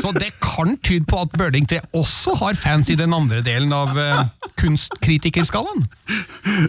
Så 0.02 0.12
det 0.14 0.34
kan 0.44 0.76
tyde 0.84 1.06
på 1.08 1.22
at 1.24 1.32
Burning 1.40 1.66
3 1.70 1.80
også 1.96 2.36
har 2.42 2.54
fans 2.60 2.90
i 2.92 2.98
den 3.00 3.14
andre 3.16 3.40
delen 3.46 3.72
av 3.74 3.96
eh, 3.98 4.26
kunstkritikerskalaen. 4.60 5.85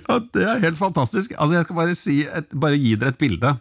Ja, 0.09 0.19
Det 0.33 0.43
er 0.43 0.63
helt 0.63 0.79
fantastisk. 0.81 1.35
Altså, 1.37 1.59
jeg 1.59 1.67
skal 1.67 1.79
bare, 1.79 1.95
si 1.99 2.21
et, 2.25 2.53
bare 2.57 2.79
gi 2.81 2.95
dere 2.97 3.13
et 3.15 3.21
bilde. 3.21 3.57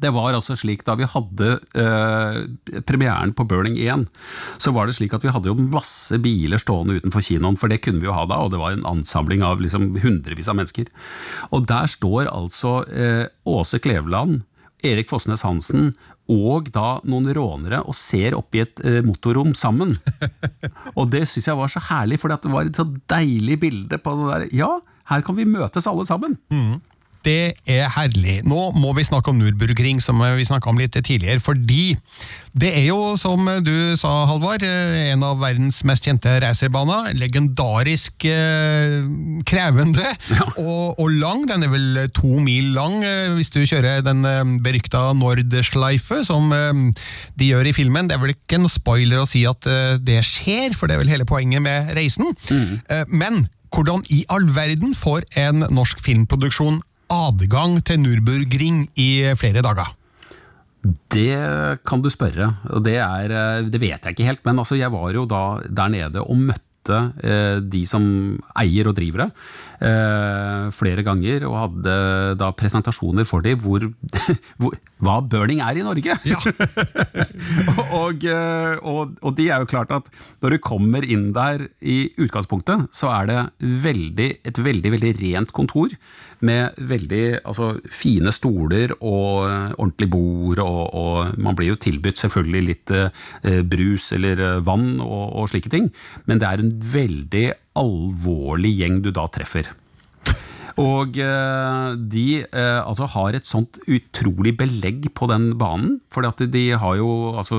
Det 0.00 0.08
var 0.14 0.32
altså 0.32 0.54
slik 0.56 0.84
Da 0.86 0.94
vi 0.96 1.04
hadde 1.04 1.48
eh, 1.76 2.38
premieren 2.88 3.34
på 3.36 3.44
Burning 3.48 3.76
1, 3.76 4.06
så 4.62 4.72
var 4.72 4.88
det 4.88 4.96
slik 4.96 5.12
at 5.12 5.24
vi 5.24 5.32
hadde 5.32 5.50
jo 5.50 5.66
masse 5.66 6.16
biler 6.22 6.60
stående 6.60 6.96
utenfor 6.96 7.24
kinoen, 7.26 7.58
for 7.60 7.68
det 7.68 7.82
kunne 7.84 8.00
vi 8.00 8.08
jo 8.08 8.16
ha 8.16 8.24
da, 8.28 8.40
og 8.40 8.54
det 8.54 8.60
var 8.62 8.72
en 8.72 8.86
ansamling 8.88 9.44
av 9.44 9.60
liksom 9.60 9.90
hundrevis 10.00 10.48
av 10.48 10.56
mennesker. 10.56 10.88
Og 11.52 11.68
der 11.68 11.90
står 11.92 12.30
altså 12.32 12.78
eh, 12.88 13.26
Åse 13.44 13.82
Kleveland, 13.84 14.46
Erik 14.82 15.12
Fossnes 15.12 15.44
Hansen 15.46 15.92
og 16.32 16.70
da 16.74 16.96
noen 17.08 17.28
rånere 17.36 17.82
og 17.84 17.96
ser 17.98 18.36
opp 18.38 18.56
i 18.56 18.62
et 18.64 18.82
eh, 18.86 19.00
motorrom 19.04 19.52
sammen. 19.58 19.94
Og 20.98 21.10
det 21.12 21.26
syns 21.28 21.48
jeg 21.50 21.58
var 21.58 21.70
så 21.72 21.82
herlig, 21.90 22.18
for 22.20 22.32
det 22.32 22.50
var 22.52 22.68
et 22.68 22.78
så 22.78 22.86
deilig 23.12 23.58
bilde 23.62 23.98
på 24.02 24.14
det 24.18 24.30
der 24.32 24.46
Ja, 24.56 24.70
her 25.12 25.22
kan 25.26 25.36
vi 25.38 25.46
møtes 25.48 25.88
alle 25.90 26.04
sammen! 26.08 26.38
Det 27.22 27.54
er 27.70 27.90
herlig. 27.94 28.40
Nå 28.48 28.72
må 28.74 28.92
vi 28.96 29.04
snakke 29.06 29.30
om 29.30 29.38
Nürburgring, 29.38 30.00
som 30.02 30.18
vi 30.36 30.46
snakka 30.46 30.70
om 30.72 30.80
litt 30.80 30.96
tidligere. 30.98 31.38
Fordi 31.42 31.94
det 32.58 32.72
er 32.76 32.86
jo, 32.88 33.14
som 33.20 33.46
du 33.64 33.94
sa, 33.96 34.10
Halvard, 34.28 34.64
eh, 34.66 35.12
en 35.12 35.22
av 35.24 35.38
verdens 35.40 35.80
mest 35.88 36.04
kjente 36.08 36.34
racerbaner. 36.42 37.12
Legendarisk 37.16 38.26
eh, 38.28 38.98
krevende 39.48 40.04
og, 40.66 40.98
og 40.98 41.08
lang. 41.22 41.46
Den 41.48 41.66
er 41.66 41.72
vel 41.72 42.02
to 42.16 42.34
mil 42.42 42.72
lang 42.76 42.98
eh, 43.06 43.30
hvis 43.38 43.52
du 43.54 43.62
kjører 43.62 44.02
den 44.04 44.26
eh, 44.28 44.42
berykta 44.66 45.08
Nordschleife, 45.16 46.22
som 46.28 46.52
eh, 46.56 46.84
de 47.38 47.52
gjør 47.52 47.70
i 47.70 47.76
filmen. 47.76 48.10
Det 48.10 48.18
er 48.18 48.24
vel 48.26 48.34
ikke 48.36 48.60
noe 48.62 48.72
spoiler 48.72 49.22
å 49.22 49.28
si 49.30 49.46
at 49.48 49.70
eh, 49.70 49.96
det 50.02 50.20
skjer, 50.26 50.74
for 50.76 50.90
det 50.90 50.98
er 50.98 51.04
vel 51.06 51.14
hele 51.14 51.28
poenget 51.28 51.62
med 51.64 51.94
reisen. 51.96 52.34
Eh, 52.52 53.04
men 53.08 53.46
hvordan 53.72 54.02
i 54.12 54.24
all 54.28 54.44
verden 54.52 54.92
får 54.98 55.24
en 55.40 55.64
norsk 55.72 56.02
filmproduksjon 56.04 56.82
adgang 57.10 57.80
til 57.84 58.02
Nürburgring 58.02 58.86
i 59.00 59.10
flere 59.38 59.64
dager? 59.64 59.90
Det 60.82 61.30
kan 61.86 62.02
du 62.02 62.10
spørre, 62.10 62.48
det, 62.82 62.96
er, 62.98 63.30
eh, 63.30 63.70
det 63.70 63.80
vet 63.80 64.02
jeg 64.02 64.16
ikke 64.16 64.26
helt. 64.26 64.44
Men 64.44 64.58
altså, 64.58 64.78
jeg 64.78 64.90
var 64.90 65.12
jo 65.14 65.26
da 65.30 65.42
der 65.68 65.92
nede 65.94 66.24
og 66.24 66.36
møtte 66.50 66.71
eh, 66.90 67.60
de 67.60 67.82
som 67.86 68.04
eier 68.58 68.88
og 68.90 68.96
driver 68.96 69.24
det, 69.24 69.28
eh, 69.86 70.70
flere 70.74 71.04
ganger. 71.06 71.46
Og 71.48 71.58
hadde 71.58 71.96
da 72.40 72.50
presentasjoner 72.56 73.26
for 73.28 73.44
dem 73.44 73.60
hvor, 73.62 73.86
hvor, 74.60 74.76
hva 75.02 75.18
burning 75.22 75.62
er 75.64 75.78
i 75.78 75.86
Norge! 75.86 76.16
og, 78.02 78.26
eh, 78.26 78.74
og, 78.82 79.16
og 79.22 79.38
de 79.38 79.48
er 79.50 79.62
jo 79.62 79.70
klart 79.70 79.94
at 79.94 80.10
når 80.42 80.56
du 80.56 80.62
kommer 80.62 81.06
inn 81.06 81.30
der 81.36 81.68
i 81.80 82.04
utgangspunktet, 82.16 82.88
så 82.94 83.12
er 83.14 83.30
det 83.30 83.40
veldig, 83.86 84.28
et 84.48 84.62
veldig 84.62 84.94
veldig 84.96 85.16
rent 85.22 85.54
kontor 85.54 85.94
med 86.42 86.78
veldig 86.90 87.24
altså, 87.46 87.76
fine 87.86 88.32
stoler 88.34 88.94
og 88.98 89.46
ordentlig 89.78 90.08
bord, 90.10 90.62
og, 90.62 90.80
og 90.98 91.38
man 91.42 91.58
blir 91.58 91.72
jo 91.72 91.78
tilbudt 91.78 92.18
selvfølgelig 92.18 92.62
litt 92.66 92.94
eh, 92.96 93.60
brus 93.62 94.10
eller 94.16 94.42
vann 94.66 94.96
og, 95.02 95.24
og 95.38 95.50
slike 95.52 95.70
ting, 95.72 95.88
men 96.26 96.42
det 96.42 96.48
er 96.48 96.62
en 96.62 96.71
veldig 96.92 97.46
alvorlig 97.78 98.72
gjeng 98.80 99.00
du 99.04 99.10
da 99.14 99.26
treffer. 99.32 99.70
Og 100.80 101.18
eh, 101.20 101.88
de 101.96 102.26
eh, 102.40 102.80
altså 102.80 103.08
har 103.12 103.36
et 103.36 103.48
sånt 103.48 103.76
utrolig 103.84 104.54
belegg 104.56 105.10
på 105.16 105.28
den 105.28 105.50
banen, 105.60 105.98
for 106.12 106.24
de 106.40 106.64
har 106.80 106.96
jo 106.96 107.10
altså 107.36 107.58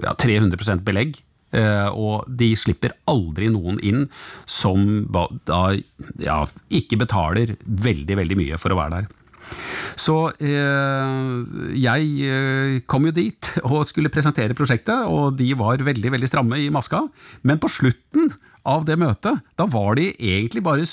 ja, 0.00 0.14
300 0.14 0.80
belegg. 0.86 1.20
eh, 1.52 1.88
og 1.90 2.28
de 2.28 2.52
slipper 2.56 2.94
aldri 3.10 3.50
noen 3.50 3.80
inn 3.82 4.04
som 4.46 5.06
da 5.44 5.74
ja, 6.22 6.44
ikke 6.70 7.00
betaler 7.00 7.56
veldig, 7.66 8.16
veldig 8.22 8.38
mye 8.38 8.60
for 8.60 8.72
å 8.72 8.78
være 8.78 9.00
der. 9.00 9.08
Så 10.00 10.16
eh, 10.40 11.34
jeg 11.80 12.10
eh, 12.26 12.78
kom 12.90 13.08
jo 13.08 13.14
dit 13.14 13.52
og 13.66 13.84
skulle 13.88 14.12
presentere 14.12 14.56
prosjektet, 14.56 15.06
og 15.10 15.36
de 15.38 15.52
var 15.58 15.82
veldig 15.84 16.14
veldig 16.16 16.30
stramme 16.30 16.60
i 16.62 16.70
maska. 16.72 17.04
Men 17.46 17.60
på 17.62 17.70
slutten 17.70 18.30
av 18.68 18.84
det 18.88 18.98
møtet, 19.00 19.40
da 19.58 19.66
var 19.70 19.96
de 19.98 20.10
egentlig 20.14 20.64
bare 20.64 20.86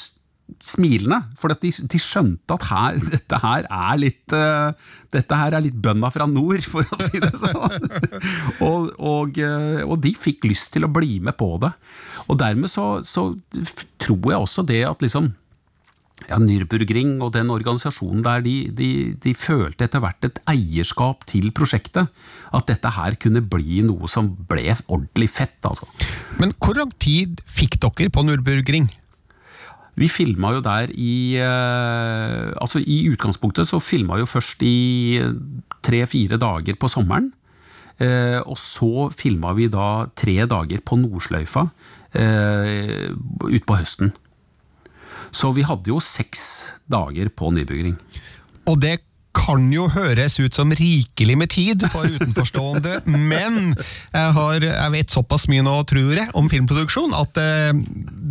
smilende, 0.64 1.20
for 1.36 1.52
de, 1.52 1.72
de 1.92 2.00
skjønte 2.00 2.56
at 2.56 2.68
her, 2.70 3.00
dette 3.14 3.40
her 3.44 3.68
er 3.68 3.98
litt 4.00 4.36
uh, 4.36 4.72
Dette 5.12 5.40
her 5.40 5.56
er 5.56 5.64
litt 5.64 5.76
bønda 5.84 6.10
fra 6.12 6.28
nord, 6.28 6.64
for 6.68 6.84
å 6.84 7.00
si 7.04 7.20
det 7.24 7.34
sånn. 7.40 7.90
og, 8.68 8.90
og, 9.00 9.40
og, 9.40 9.98
de 10.04 10.12
fikk 10.16 10.48
lyst 10.50 10.74
til 10.76 10.88
å 10.88 10.92
bli 10.92 11.22
med 11.24 11.38
på 11.40 11.54
det. 11.64 11.72
Og 12.28 12.40
dermed 12.40 12.72
så, 12.72 12.98
så 13.08 13.30
tror 14.04 14.34
jeg 14.34 14.42
også 14.42 14.66
det 14.68 14.82
at 14.88 15.04
liksom 15.04 15.32
ja, 16.26 16.40
Nürburgring 16.42 17.18
og 17.22 17.34
den 17.36 17.52
organisasjonen 17.54 18.24
der, 18.26 18.42
de, 18.46 18.56
de, 18.74 18.90
de, 19.22 19.34
følte 19.38 19.86
etter 19.86 20.02
hvert 20.04 20.28
et 20.28 20.40
eierskap 20.50 21.26
til 21.30 21.52
prosjektet. 21.56 22.10
At 22.56 22.70
dette 22.72 22.92
her 22.98 23.18
kunne 23.22 23.44
bli 23.46 23.84
noe 23.86 24.10
som 24.12 24.32
ble 24.50 24.74
ordentlig 24.88 25.30
fett, 25.36 25.60
altså. 25.68 25.88
Men 26.42 26.56
hvor 26.58 26.80
lang 26.80 26.94
tid 27.02 27.44
fikk 27.46 27.80
dere 27.84 28.10
på 28.14 28.26
Nürburgring? 28.26 28.90
Vi 29.98 30.10
filma 30.14 30.52
jo 30.54 30.62
der 30.62 30.92
i 30.94 31.40
eh, 31.42 32.52
Altså 32.62 32.84
i 32.86 33.00
utgangspunktet 33.10 33.66
så 33.66 33.80
filma 33.82 34.20
jo 34.22 34.28
først 34.30 34.62
i 34.62 35.18
tre-fire 35.86 36.38
dager 36.38 36.78
på 36.78 36.90
sommeren. 36.92 37.32
Eh, 37.98 38.38
og 38.46 38.60
så 38.62 39.08
filma 39.10 39.56
vi 39.58 39.72
da 39.74 40.06
tre 40.14 40.44
dager 40.46 40.84
på 40.86 41.00
Nordsløyfa 41.02 41.66
eh, 42.14 43.10
utpå 43.50 43.80
høsten. 43.80 44.14
Så 45.32 45.52
vi 45.56 45.66
hadde 45.68 45.92
jo 45.92 46.00
seks 46.04 46.48
dager 46.90 47.30
på 47.34 47.52
nybygging. 47.56 47.98
Og 48.68 48.82
det 48.84 48.98
kan 49.38 49.68
jo 49.72 49.86
høres 49.92 50.40
ut 50.42 50.56
som 50.58 50.72
rikelig 50.74 51.36
med 51.40 51.52
tid 51.54 51.84
for 51.94 52.08
utenforstående, 52.10 53.04
men 53.32 53.76
jeg, 53.78 54.32
har, 54.38 54.66
jeg, 54.66 54.94
vet 54.96 55.14
såpass 55.14 55.48
mye 55.52 55.66
nå, 55.66 55.76
tror 55.90 56.14
jeg, 56.18 56.32
om 56.38 56.50
filmproduksjon 56.52 57.16
at 57.18 57.38
uh, 57.38 57.70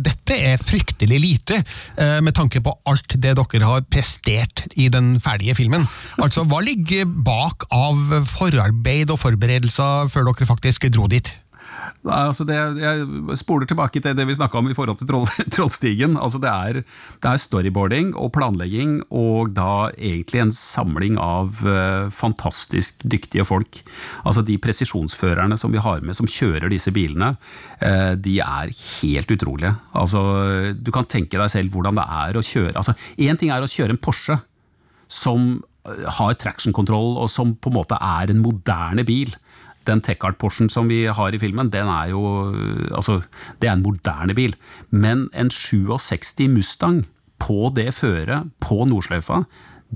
dette 0.07 0.35
er 0.51 0.61
fryktelig 0.61 1.21
lite, 1.23 1.61
uh, 1.99 2.19
med 2.25 2.35
tanke 2.37 2.61
på 2.63 2.75
alt 2.89 3.17
det 3.17 3.37
dere 3.39 3.71
har 3.71 3.87
prestert 3.87 4.65
i 4.75 4.89
den 4.93 5.15
ferdige 5.23 5.57
filmen. 5.57 5.87
Altså, 6.19 6.45
Hva 6.47 6.61
ligger 6.65 7.07
bak 7.07 7.69
av 7.73 8.19
forarbeid 8.35 9.13
og 9.13 9.21
forberedelser 9.23 10.11
før 10.11 10.31
dere 10.31 10.49
faktisk 10.49 10.89
dro 10.91 11.07
dit? 11.11 11.31
Altså 12.13 12.45
det, 12.47 12.57
jeg 12.79 13.37
spoler 13.39 13.67
tilbake 13.69 14.01
til 14.03 14.15
det 14.17 14.25
vi 14.29 14.35
snakka 14.37 14.59
om 14.59 14.69
i 14.71 14.75
forhold 14.77 14.99
til 15.01 15.09
troll, 15.09 15.27
Trollstigen. 15.55 16.17
Altså 16.17 16.41
det, 16.41 16.51
er, 16.51 16.81
det, 16.83 17.29
er, 17.29 17.41
storyboarding 17.41 18.13
og 18.15 18.31
planlegging, 18.35 18.99
og 19.11 19.53
da 19.57 19.89
egentlig 19.93 20.43
en 20.43 20.55
samling 20.55 21.19
av 21.21 21.61
uh, 21.67 22.09
fantastisk 22.13 23.03
dyktige 23.03 23.45
folk. 23.47 23.81
Altså 24.23 24.43
De 24.47 24.57
presisjonsførerne 24.61 25.57
som 25.59 25.73
vi 25.73 25.83
har 25.83 26.03
med, 26.05 26.17
som 26.17 26.29
kjører 26.29 26.71
disse 26.73 26.93
bilene, 26.95 27.33
uh, 27.83 28.13
de 28.15 28.39
er 28.43 28.73
helt 28.73 29.31
utrolige. 29.33 29.73
Altså 29.97 30.21
Du 30.77 30.91
kan 30.95 31.07
tenke 31.09 31.39
deg 31.39 31.51
selv 31.51 31.73
hvordan 31.73 31.97
det 31.97 32.05
er 32.07 32.37
å 32.37 32.45
kjøre 32.45 32.77
altså 32.77 32.93
ting 33.37 33.51
er 33.53 33.63
å 33.63 33.69
kjøre 33.69 33.95
en 33.95 34.01
Porsche 34.01 34.37
som 35.11 35.49
eh, 35.87 36.05
har 36.17 36.35
traction-kontroll, 36.39 37.15
og 37.21 37.29
som 37.31 37.55
på 37.55 37.71
en 37.71 37.77
måte 37.77 37.99
er 38.01 38.31
en 38.31 38.43
moderne 38.43 39.05
bil 39.07 39.33
den 39.87 40.03
Techart-Porschen 40.03 40.69
som 40.73 40.89
vi 40.91 41.05
har 41.07 41.33
i 41.33 41.41
filmen, 41.41 41.71
den 41.73 41.89
er 41.91 42.11
jo 42.11 42.23
altså, 42.91 43.21
det 43.61 43.69
er 43.69 43.77
en 43.77 43.85
moderne 43.85 44.35
bil. 44.37 44.55
Men 44.91 45.27
en 45.33 45.51
67 45.53 46.47
Mustang 46.51 47.05
på 47.41 47.71
det 47.75 47.91
føret 47.95 48.51
på 48.63 48.83
Nordsløyfa, 48.89 49.43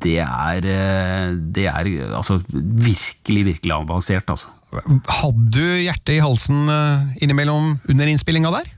det 0.02 0.20
er, 0.24 0.64
eh, 0.64 1.32
det 1.36 1.68
er 1.68 1.88
altså, 2.16 2.40
virkelig, 2.52 3.46
virkelig 3.46 3.76
avansert. 3.76 4.30
Altså. 4.30 4.48
Hadde 4.72 5.50
du 5.52 5.66
hjertet 5.84 6.16
i 6.16 6.22
halsen 6.24 6.70
eh, 6.72 7.24
innimellom 7.26 7.74
under 7.92 8.12
innspillinga 8.12 8.54
der? 8.56 8.70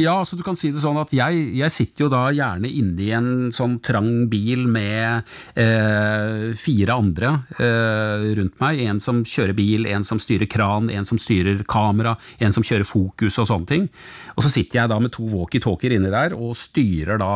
Ja, 0.00 0.14
altså 0.22 0.38
du 0.38 0.42
kan 0.44 0.56
si 0.56 0.70
det 0.72 0.80
sånn 0.80 0.96
at 0.96 1.10
jeg, 1.12 1.40
jeg 1.58 1.72
sitter 1.72 2.06
jo 2.06 2.10
da 2.12 2.22
gjerne 2.32 2.68
inne 2.70 3.02
i 3.04 3.10
en 3.12 3.26
sånn 3.52 3.74
trang 3.84 4.24
bil 4.32 4.64
med 4.72 5.28
eh, 5.52 6.52
fire 6.56 6.96
andre 6.96 7.32
eh, 7.60 8.24
rundt 8.38 8.56
meg. 8.62 8.80
En 8.88 9.02
som 9.04 9.20
kjører 9.20 9.52
bil, 9.58 9.84
en 9.92 10.06
som 10.08 10.20
styrer 10.22 10.48
kran, 10.48 10.88
en 10.88 11.08
som 11.08 11.20
styrer 11.20 11.60
kamera, 11.68 12.14
en 12.40 12.56
som 12.56 12.64
kjører 12.64 12.88
fokus 12.88 13.36
og 13.42 13.50
sånne 13.52 13.68
ting. 13.68 13.88
Og 14.32 14.46
så 14.46 14.54
sitter 14.54 14.80
jeg 14.80 14.92
da 14.94 15.00
med 15.02 15.12
to 15.12 15.28
walkietalkier 15.28 15.98
inni 15.98 16.12
der 16.14 16.38
og 16.38 16.56
styrer 16.56 17.20
da 17.20 17.34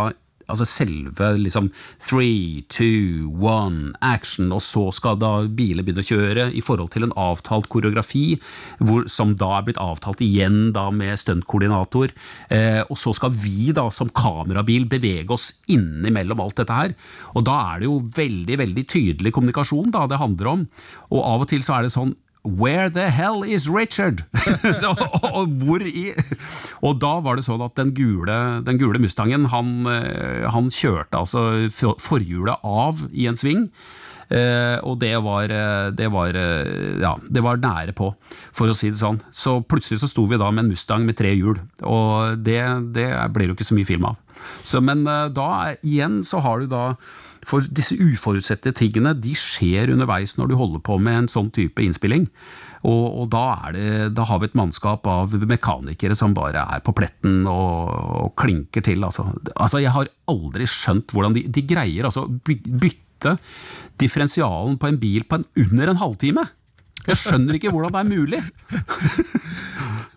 altså 0.51 0.67
selve 0.69 1.33
liksom 1.41 1.71
three, 2.03 2.65
two, 2.73 3.31
one, 3.41 3.93
action, 4.05 4.53
og 4.55 4.63
så 4.65 4.89
skal 4.95 5.19
da 5.21 5.33
biler 5.47 5.87
begynne 5.87 6.05
å 6.05 6.09
kjøre 6.09 6.49
i 6.57 6.63
forhold 6.65 6.93
til 6.95 7.07
en 7.07 7.15
avtalt 7.19 7.69
koreografi, 7.73 8.39
hvor, 8.81 9.07
som 9.11 9.35
da 9.39 9.53
er 9.59 9.67
blitt 9.69 9.83
avtalt 9.83 10.23
igjen 10.25 10.71
da 10.77 10.89
med 10.95 11.19
stuntkoordinator. 11.21 12.15
Eh, 12.53 12.83
og 12.87 12.99
så 13.01 13.15
skal 13.17 13.35
vi 13.35 13.73
da 13.77 13.89
som 13.95 14.13
kamerabil 14.15 14.87
bevege 14.91 15.35
oss 15.35 15.53
innimellom 15.73 16.43
alt 16.43 16.61
dette 16.63 16.77
her. 16.77 16.95
Og 17.35 17.47
da 17.47 17.59
er 17.73 17.83
det 17.83 17.91
jo 17.91 17.99
veldig, 18.17 18.61
veldig 18.63 18.87
tydelig 18.87 19.35
kommunikasjon 19.35 19.93
da 19.95 20.07
det 20.11 20.23
handler 20.23 20.53
om. 20.53 20.69
Og 21.13 21.21
av 21.25 21.45
og 21.45 21.51
til 21.51 21.65
så 21.67 21.79
er 21.79 21.87
det 21.87 21.95
sånn 21.97 22.15
Where 22.47 22.89
the 22.89 23.11
hell 23.11 23.43
is 23.43 23.67
Richard? 23.69 24.23
og, 25.35 25.51
hvor 25.59 25.83
i 25.83 26.13
Og 26.87 27.01
da 27.03 27.17
var 27.25 27.37
det 27.37 27.47
sånn 27.49 27.65
at 27.67 27.75
den 27.79 27.91
gule, 27.97 28.39
den 28.67 28.79
gule 28.79 29.03
Mustangen, 29.03 29.49
han, 29.51 29.77
eh, 29.91 30.47
han 30.55 30.71
kjørte 30.71 31.19
altså 31.19 31.67
forhjulet 31.99 32.63
av 32.63 33.03
i 33.11 33.27
en 33.27 33.39
sving. 33.39 33.67
Eh, 34.27 34.79
og 34.83 34.99
det 34.99 35.15
var, 35.23 35.51
eh, 35.55 35.91
det 35.95 36.09
var, 36.11 36.35
eh, 36.35 36.99
ja, 37.01 37.15
det 37.31 37.43
var 37.43 37.63
nære 37.63 37.95
på, 37.95 38.11
for 38.53 38.67
å 38.67 38.75
si 38.75 38.91
det 38.91 38.99
sånn. 38.99 39.21
Så 39.31 39.61
plutselig 39.63 40.01
så 40.03 40.11
sto 40.11 40.27
vi 40.27 40.39
da 40.39 40.51
med 40.51 40.65
en 40.65 40.71
Mustang 40.71 41.07
med 41.07 41.17
tre 41.17 41.31
hjul, 41.35 41.61
og 41.83 42.43
det, 42.43 42.63
det 42.93 43.07
ble 43.33 43.47
jo 43.47 43.55
ikke 43.55 43.69
så 43.69 43.79
mye 43.79 43.87
film 43.87 44.09
av. 44.11 44.19
Så, 44.67 44.83
men 44.83 45.05
da 45.07 45.77
igjen 45.83 46.23
så 46.27 46.43
har 46.43 46.61
du 46.61 46.67
da 46.67 46.97
for 47.47 47.63
disse 47.71 47.95
uforutsette 47.95 48.73
tingene 48.77 49.15
de 49.19 49.35
skjer 49.39 49.93
underveis 49.95 50.35
når 50.39 50.51
du 50.51 50.57
holder 50.59 50.83
på 50.87 50.99
med 51.03 51.23
en 51.23 51.29
sånn 51.31 51.53
type 51.55 51.83
innspilling. 51.83 52.27
Og, 52.87 53.05
og 53.23 53.31
da, 53.33 53.45
det, 53.75 53.87
da, 54.15 54.27
har 54.29 54.41
vi 54.43 54.51
et 54.51 54.59
mannskap 54.59 55.07
av 55.11 55.33
mekanikere 55.49 56.15
som 56.19 56.35
bare 56.37 56.67
er 56.77 56.83
på 56.87 56.95
pletten 56.97 57.47
og, 57.51 57.95
og 58.27 58.35
klinker 58.39 58.85
til. 58.87 59.03
Altså. 59.07 59.29
altså. 59.55 59.81
Jeg 59.83 59.95
har 59.95 60.11
aldri 60.31 60.69
skjønt 60.71 61.15
hvordan 61.15 61.35
de, 61.39 61.47
de 61.51 61.65
greier 61.67 62.07
altså 62.07 62.27
bytte 62.29 63.37
differensialen 63.99 64.77
på 64.79 64.91
en 64.91 65.01
bil 65.03 65.27
på 65.27 65.41
en, 65.41 65.51
under 65.67 65.93
en 65.93 66.03
halvtime! 66.03 66.47
Jeg 67.07 67.21
skjønner 67.21 67.59
ikke 67.59 67.71
hvordan 67.75 67.93
det 67.95 68.03
er 68.03 68.09
mulig! 68.11 68.43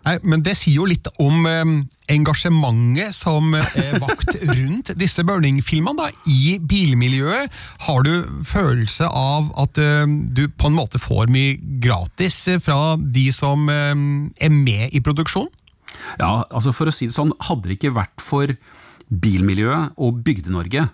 Nei, 0.00 0.14
men 0.24 0.42
Det 0.42 0.54
sier 0.56 0.78
jo 0.80 0.86
litt 0.88 1.06
om 1.20 1.44
eh, 1.46 1.72
engasjementet 2.10 3.14
som 3.14 3.52
er 3.58 3.98
vakt 4.00 4.32
rundt 4.48 4.94
disse 4.98 5.22
Burning-filmene 5.28 6.08
i 6.30 6.56
bilmiljøet. 6.58 7.52
Har 7.86 8.06
du 8.06 8.14
følelse 8.48 9.06
av 9.06 9.50
at 9.60 9.80
eh, 9.82 10.06
du 10.08 10.46
på 10.48 10.70
en 10.70 10.78
måte 10.78 11.00
får 11.02 11.30
mye 11.32 11.58
gratis 11.84 12.42
fra 12.64 12.96
de 12.96 13.28
som 13.34 13.68
eh, 13.70 13.92
er 14.40 14.54
med 14.54 14.96
i 14.96 15.04
produksjonen? 15.04 15.52
Ja, 16.18 16.46
altså 16.48 16.72
for 16.74 16.88
å 16.88 16.94
si 16.94 17.10
det 17.10 17.14
sånn, 17.14 17.34
hadde 17.46 17.68
det 17.68 17.76
ikke 17.76 17.94
vært 17.98 18.24
for 18.24 18.50
bilmiljøet 19.10 19.98
og 20.00 20.22
Bygde-Norge, 20.24 20.86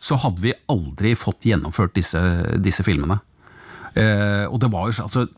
så 0.00 0.16
hadde 0.20 0.42
vi 0.42 0.54
aldri 0.72 1.14
fått 1.18 1.46
gjennomført 1.48 1.94
disse, 1.96 2.20
disse 2.60 2.84
filmene. 2.84 3.20
Eh, 3.98 4.46
og 4.46 4.58
det 4.62 4.72
var 4.72 4.88
jo 4.88 4.96
altså 5.06 5.28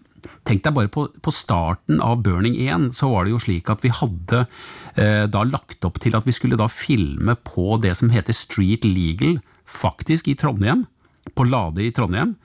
Tenk 0.47 0.63
deg 0.63 0.75
bare 0.77 0.91
på, 0.93 1.09
på, 1.19 1.33
starten 1.35 1.99
av 1.99 2.21
Burning 2.23 2.55
1, 2.55 2.93
så 2.95 3.09
var 3.11 3.27
det 3.27 3.33
jo 3.33 3.41
slik 3.43 3.67
at 3.73 3.83
vi 3.83 3.91
hadde 3.91 4.45
eh, 4.95 5.25
da 5.27 5.43
lagt 5.43 5.83
opp 5.87 5.99
til 6.03 6.15
at 6.15 6.29
vi 6.29 6.35
skulle 6.37 6.59
da 6.61 6.69
filme 6.71 7.35
på 7.43 7.81
det 7.83 7.97
som 7.99 8.13
heter 8.13 8.37
Street 8.37 8.87
Legal, 8.87 9.41
faktisk 9.67 10.31
i 10.31 10.37
Trondheim, 10.39 10.85
på 11.35 11.47
Lade 11.49 11.83
i 11.83 11.91
Trondheim. 11.95 12.37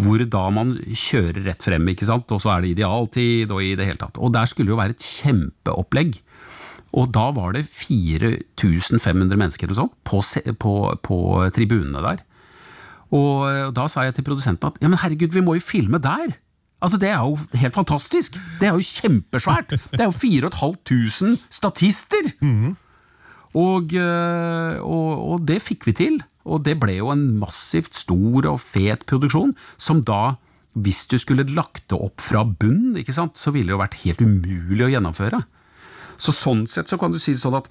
Hvor 0.00 0.22
da 0.30 0.44
man 0.54 0.76
kjører 0.86 1.42
rett 1.50 1.68
frem, 1.68 1.88
ikke 1.92 2.08
sant? 2.08 2.32
og 2.32 2.40
så 2.40 2.54
er 2.54 2.64
det 2.64 2.72
idealtid 2.76 3.52
og 3.52 3.60
i 3.66 3.74
det 3.76 3.90
hele 3.90 4.00
tatt. 4.00 4.20
Og 4.22 4.32
der 4.32 4.48
skulle 4.48 4.70
det 4.70 4.76
jo 4.76 4.80
være 4.80 4.96
et 4.96 5.08
kjempeopplegg. 5.08 6.20
Og 6.96 7.10
da 7.12 7.26
var 7.36 7.52
det 7.56 7.66
4500 7.68 9.36
mennesker 9.36 9.72
og 9.72 9.80
sånt 9.82 9.96
på, 10.08 10.22
på, 10.62 10.74
på 11.04 11.18
tribunene 11.52 12.04
der. 12.04 12.22
Og 13.14 13.72
da 13.76 13.86
sa 13.88 14.04
jeg 14.04 14.18
til 14.18 14.26
produsenten 14.26 14.68
at 14.68 14.82
ja, 14.82 14.90
men 14.90 15.00
herregud, 15.00 15.32
vi 15.32 15.44
må 15.44 15.56
jo 15.56 15.64
filme 15.64 16.00
der! 16.02 16.36
Altså, 16.78 16.98
Det 16.98 17.08
er 17.10 17.18
jo 17.18 17.38
helt 17.58 17.74
fantastisk! 17.74 18.36
Det 18.60 18.68
er 18.68 18.76
jo 18.76 18.84
kjempesvært! 18.84 19.74
Det 19.90 20.00
er 20.00 20.10
jo 20.10 20.14
4500 20.14 21.38
statister! 21.50 22.34
Mm. 22.40 22.76
Og, 23.56 23.94
eh, 23.96 24.76
og, 24.84 25.08
og, 25.32 25.46
det 25.48 25.62
fikk 25.64 25.88
vi 25.88 25.94
til. 25.96 26.20
Og 26.48 26.62
det 26.64 26.76
ble 26.80 26.98
jo 27.00 27.10
en 27.12 27.24
massivt 27.40 27.96
stor 27.96 28.46
og 28.46 28.60
fet 28.62 29.04
produksjon, 29.08 29.54
som 29.76 30.00
da, 30.04 30.36
hvis 30.78 31.06
du 31.10 31.16
skulle 31.18 31.48
lagt 31.50 31.88
det 31.90 31.98
opp 31.98 32.22
fra 32.22 32.44
bunn, 32.44 32.94
ikke 33.00 33.16
sant, 33.16 33.36
så 33.40 33.52
ville 33.52 33.72
det 33.72 33.76
jo 33.76 33.82
vært 33.82 33.98
helt 34.04 34.22
umulig 34.22 34.86
å 34.86 34.92
gjennomføre. 34.92 35.42
Så 36.18 36.34
sånn 36.34 36.66
sett 36.70 36.90
så 36.90 36.98
kan 37.00 37.12
du 37.12 37.18
si 37.22 37.34
sånn 37.38 37.58
at 37.58 37.68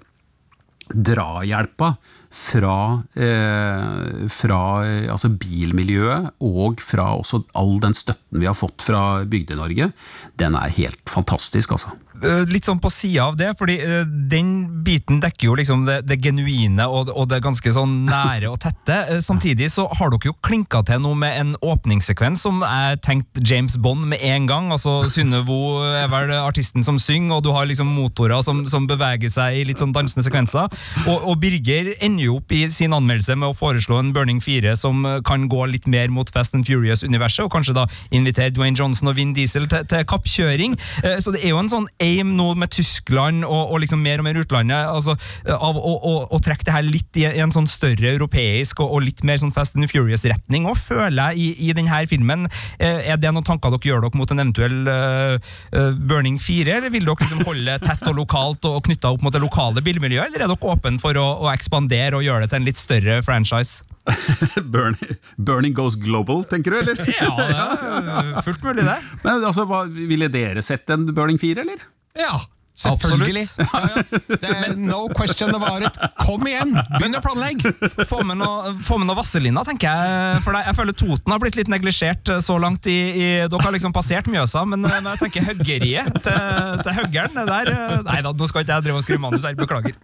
drahjelpa 0.87 1.95
fra, 2.37 3.03
eh, 3.15 4.27
fra 4.29 4.61
eh, 4.85 5.11
altså 5.11 5.31
bilmiljøet 5.33 6.29
og 6.45 6.81
fra 6.83 7.09
også 7.17 7.41
all 7.57 7.77
den 7.83 7.97
støtten 7.97 8.41
vi 8.41 8.49
har 8.49 8.57
fått 8.57 8.85
fra 8.85 9.23
Bygde-Norge, 9.25 9.91
den 10.37 10.59
er 10.59 10.75
helt 10.77 11.01
fantastisk, 11.09 11.73
altså. 11.75 11.95
Eh, 12.17 12.47
litt 12.49 12.65
sånn 12.65 12.79
på 12.81 12.89
sida 12.89 13.27
av 13.29 13.35
det, 13.37 13.51
fordi 13.59 13.75
eh, 13.83 14.05
den 14.31 14.81
biten 14.85 15.19
dekker 15.21 15.51
jo 15.51 15.57
liksom 15.59 15.83
det, 15.85 15.99
det 16.09 16.17
genuine 16.23 16.87
og, 16.89 17.11
og 17.13 17.27
det 17.29 17.43
ganske 17.45 17.73
sånn 17.73 18.07
nære 18.07 18.49
og 18.49 18.57
tette. 18.63 19.19
Samtidig 19.21 19.69
så 19.73 19.85
har 19.99 20.09
dere 20.09 20.31
jo 20.31 20.35
klinka 20.45 20.81
til 20.87 21.03
noe 21.03 21.17
med 21.17 21.37
en 21.37 21.53
åpningssekvens 21.61 22.41
som 22.47 22.63
jeg 22.65 23.01
tenkte 23.05 23.43
James 23.45 23.77
Bond 23.81 24.07
med 24.09 24.23
en 24.25 24.47
gang. 24.49 24.71
altså 24.73 25.03
Synnøvo 25.13 25.83
er 25.85 26.09
vel 26.09 26.33
artisten 26.39 26.85
som 26.87 26.97
synger, 27.01 27.37
og 27.37 27.45
du 27.45 27.51
har 27.53 27.69
liksom 27.69 27.91
motorer 27.93 28.41
som, 28.45 28.63
som 28.69 28.89
beveger 28.89 29.29
seg 29.33 29.59
i 29.59 29.67
litt 29.69 29.81
sånn 29.83 29.93
dansende 29.93 30.25
sekvenser. 30.25 30.73
Og, 31.05 31.17
og 31.21 31.37
Birger 31.43 31.93
ender 31.99 32.26
jo 32.27 32.37
opp 32.39 32.51
i 32.55 32.63
sin 32.71 32.93
anmeldelse 32.95 33.35
med 33.39 33.51
å 33.51 33.57
foreslå 33.57 33.99
en 34.01 34.13
Burning 34.15 34.39
4 34.43 34.75
som 34.79 35.03
kan 35.27 35.47
gå 35.51 35.65
litt 35.71 35.87
mer 35.91 36.11
mot 36.13 36.29
Fast 36.33 36.55
and 36.57 36.67
Furious-universet, 36.67 37.45
og 37.45 37.51
kanskje 37.53 37.75
da 37.77 37.85
invitere 38.15 38.53
Dwayne 38.55 38.77
Johnson 38.77 39.09
og 39.11 39.17
Vin 39.17 39.33
Diesel 39.37 39.67
til, 39.71 39.85
til 39.89 40.05
kappkjøring. 40.07 40.77
Eh, 41.03 41.17
Så 41.23 41.33
det 41.33 41.43
er 41.43 41.53
jo 41.55 41.61
en 41.61 41.71
sånn 41.71 41.87
aim 42.03 42.35
nå 42.37 42.51
med 42.59 42.71
Tyskland 42.75 43.45
og, 43.47 43.73
og 43.73 43.81
liksom 43.83 44.01
mer 44.03 44.21
og 44.21 44.27
mer 44.27 44.39
utlandet, 44.41 44.87
altså 44.87 45.15
av 45.51 45.77
å, 45.79 45.93
å, 45.97 46.13
å 46.35 46.39
trekke 46.43 46.67
det 46.67 46.75
her 46.75 46.85
litt 46.85 47.19
i, 47.19 47.25
en 47.41 47.53
sånn 47.53 47.67
større 47.69 48.13
europeisk 48.13 48.79
og, 48.83 48.93
og 48.97 49.05
litt 49.07 49.23
mer 49.27 49.39
sånn 49.41 49.53
Fast 49.55 49.75
and 49.77 49.87
Furious-retning, 49.91 50.67
og 50.69 50.77
føler 50.79 51.33
jeg 51.33 51.43
i, 51.43 51.69
i 51.69 51.73
denne 51.77 52.03
filmen. 52.09 52.47
Eh, 52.79 53.11
Er 53.11 53.17
det 53.19 53.31
noen 53.33 53.45
tanker 53.47 53.73
dere 53.73 53.89
gjør 53.91 54.05
dere 54.05 54.19
mot 54.19 54.31
en 54.31 54.39
eventuell 54.43 54.77
eh, 54.91 55.51
eh, 55.73 55.91
Burning 56.07 56.37
4, 56.41 56.77
eller 56.77 56.93
vil 56.93 57.05
dere 57.07 57.23
liksom 57.23 57.43
holde 57.47 57.77
tett 57.83 58.05
og 58.07 58.17
lokalt 58.21 58.65
og 58.69 58.79
knytta 58.87 59.11
opp 59.15 59.23
mot 59.25 59.33
det 59.33 59.41
lokale 59.43 59.83
bilmiljøet, 59.83 60.29
eller 60.29 60.45
er 60.45 60.51
dere 60.53 60.71
åpne 60.73 61.01
for 61.01 61.17
å, 61.19 61.25
å 61.43 61.51
ekspandere 61.51 62.06
og 62.15 62.23
gjøre 62.23 62.45
det 62.45 62.51
til 62.53 62.61
en 62.61 62.67
litt 62.67 62.79
større 62.79 63.19
franchise? 63.25 63.83
Burning, 64.73 65.17
burning 65.35 65.73
goes 65.75 65.97
global, 65.99 66.45
tenker 66.47 66.71
du, 66.71 66.77
eller? 66.79 67.01
Ja, 67.11 67.31
det 67.35 68.37
er 68.37 68.45
fullt 68.45 68.63
mulig, 68.63 68.85
det. 68.87 68.95
Men 69.25 69.43
altså, 69.43 69.65
hva, 69.67 69.81
Ville 69.91 70.29
dere 70.31 70.63
sett 70.63 70.87
en 70.95 71.09
Burning 71.11 71.39
4, 71.41 71.65
eller? 71.65 71.83
Ja, 72.17 72.37
selvfølgelig. 72.81 73.45
Ja, 73.57 73.81
ja. 73.83 74.03
Det 74.41 74.51
er 74.51 74.75
no 74.77 75.07
question 75.15 75.53
about 75.55 75.85
it. 75.85 75.97
Kom 76.21 76.45
igjen, 76.47 76.75
begynn 76.97 77.17
å 77.17 77.21
planlegge! 77.23 77.73
Få 78.09 78.21
med 78.27 78.39
noe, 78.41 78.73
få 78.85 78.99
med 79.01 79.09
noe 79.09 79.17
Vazelina, 79.17 79.63
tenker 79.67 79.89
jeg. 79.89 80.41
For 80.45 80.57
jeg 80.57 80.77
føler 80.77 80.97
Toten 80.97 81.33
har 81.33 81.41
blitt 81.41 81.57
litt 81.59 81.71
neglisjert 81.71 82.33
eh, 82.33 82.41
så 82.43 82.57
langt 82.61 82.87
i, 82.89 82.97
i 83.17 83.27
Dere 83.49 83.63
har 83.65 83.75
liksom 83.75 83.95
passert 83.95 84.29
Mjøsa, 84.31 84.63
men 84.69 84.85
eh, 84.85 84.99
når 85.03 85.15
jeg 85.15 85.23
tenker 85.25 85.47
høggeriet 85.51 86.21
til, 86.25 86.83
til 86.85 86.97
høggeren 87.01 87.37
det 87.37 87.47
der 87.49 87.71
eh, 87.73 87.95
Nei 88.07 88.19
da, 88.25 88.31
nå 88.31 88.49
skal 88.49 88.63
ikke 88.63 88.77
jeg 88.77 88.87
drive 88.87 89.01
og 89.01 89.05
skrive 89.05 89.23
manus 89.23 89.47
her, 89.47 89.57
beklager. 89.57 89.95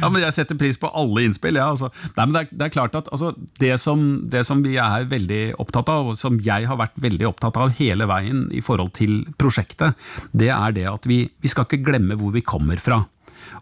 Ja, 0.00 0.08
men 0.08 0.22
Jeg 0.24 0.34
setter 0.36 0.58
pris 0.58 0.78
på 0.80 0.90
alle 0.96 1.24
innspill. 1.26 1.58
Ja, 1.60 1.68
altså. 1.72 1.90
Nei, 2.16 2.26
men 2.26 2.34
det, 2.34 2.42
er, 2.44 2.58
det 2.58 2.66
er 2.66 2.74
klart 2.74 2.96
at 2.98 3.10
altså, 3.14 3.32
det, 3.60 3.72
som, 3.80 4.04
det 4.32 4.44
som 4.48 4.62
vi 4.64 4.76
er 4.80 5.06
veldig 5.10 5.42
opptatt 5.62 5.90
av, 5.92 6.12
og 6.12 6.18
som 6.18 6.38
jeg 6.42 6.66
har 6.68 6.78
vært 6.80 6.98
veldig 7.02 7.28
opptatt 7.30 7.58
av 7.60 7.72
hele 7.78 8.08
veien 8.10 8.44
i 8.54 8.62
forhold 8.64 8.92
til 8.96 9.22
prosjektet, 9.40 9.98
det 10.36 10.50
er 10.54 10.76
det 10.76 10.86
at 10.90 11.06
vi, 11.08 11.24
vi 11.42 11.52
skal 11.52 11.68
ikke 11.68 11.82
glemme 11.84 11.91
hvor 12.00 12.32
vi 12.32 12.44
kommer 12.44 12.80
fra. 12.80 13.02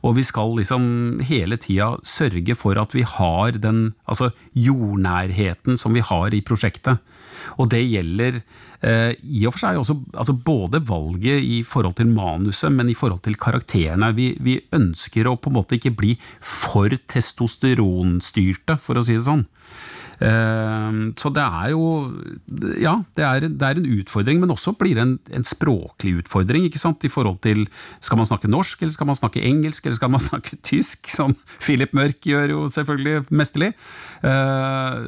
Og 0.06 0.16
vi 0.16 0.24
skal 0.24 0.54
liksom 0.56 0.84
hele 1.26 1.58
tida 1.60 1.92
sørge 2.06 2.54
for 2.56 2.78
at 2.80 2.94
vi 2.94 3.02
har 3.06 3.58
den 3.60 3.90
altså 4.06 4.30
jordnærheten 4.56 5.78
som 5.80 5.96
vi 5.96 6.04
har 6.04 6.34
i 6.34 6.42
prosjektet. 6.46 7.00
Og 7.60 7.70
det 7.72 7.82
gjelder 7.82 8.40
eh, 8.86 9.12
i 9.20 9.44
og 9.48 9.54
for 9.54 9.64
seg 9.64 9.80
også 9.80 9.96
altså 10.14 10.36
både 10.36 10.82
valget 10.88 11.44
i 11.44 11.60
forhold 11.66 11.96
til 11.98 12.12
manuset, 12.12 12.72
men 12.72 12.90
i 12.92 12.96
forhold 12.96 13.22
til 13.24 13.38
karakterene. 13.40 14.12
Vi, 14.16 14.32
vi 14.40 14.60
ønsker 14.76 15.28
å 15.28 15.36
på 15.40 15.50
en 15.50 15.58
måte 15.58 15.78
ikke 15.78 15.96
bli 15.96 16.16
for 16.40 16.92
testosteronstyrte, 17.10 18.78
for 18.80 19.00
å 19.00 19.04
si 19.04 19.18
det 19.18 19.26
sånn. 19.26 19.46
Eh, 20.20 20.90
Så 21.16 21.30
det 21.32 21.42
er 21.42 21.70
jo 21.72 21.84
Ja, 22.80 22.94
det 23.16 23.24
er, 23.24 23.40
det 23.48 23.62
er 23.66 23.78
en 23.80 23.88
utfordring, 23.98 24.40
men 24.42 24.50
også 24.52 24.74
blir 24.78 24.94
det 24.98 25.02
en, 25.06 25.14
en 25.32 25.44
språklig 25.46 26.18
utfordring. 26.22 26.66
ikke 26.68 26.78
sant? 26.82 27.04
I 27.04 27.08
forhold 27.12 27.40
til 27.40 27.66
Skal 28.00 28.20
man 28.20 28.26
snakke 28.28 28.50
norsk, 28.50 28.82
eller 28.82 28.92
skal 28.92 29.06
man 29.08 29.16
snakke 29.18 29.42
engelsk, 29.42 29.86
eller 29.86 29.96
skal 29.96 30.10
man 30.12 30.20
snakke 30.30 30.58
tysk? 30.62 31.08
Som 31.08 31.34
Philip 31.60 31.94
Mørk 31.96 32.20
gjør 32.28 32.50
jo 32.54 32.64
selvfølgelig 32.68 33.24
mesterlig. 33.30 33.72
Eh, 34.22 34.98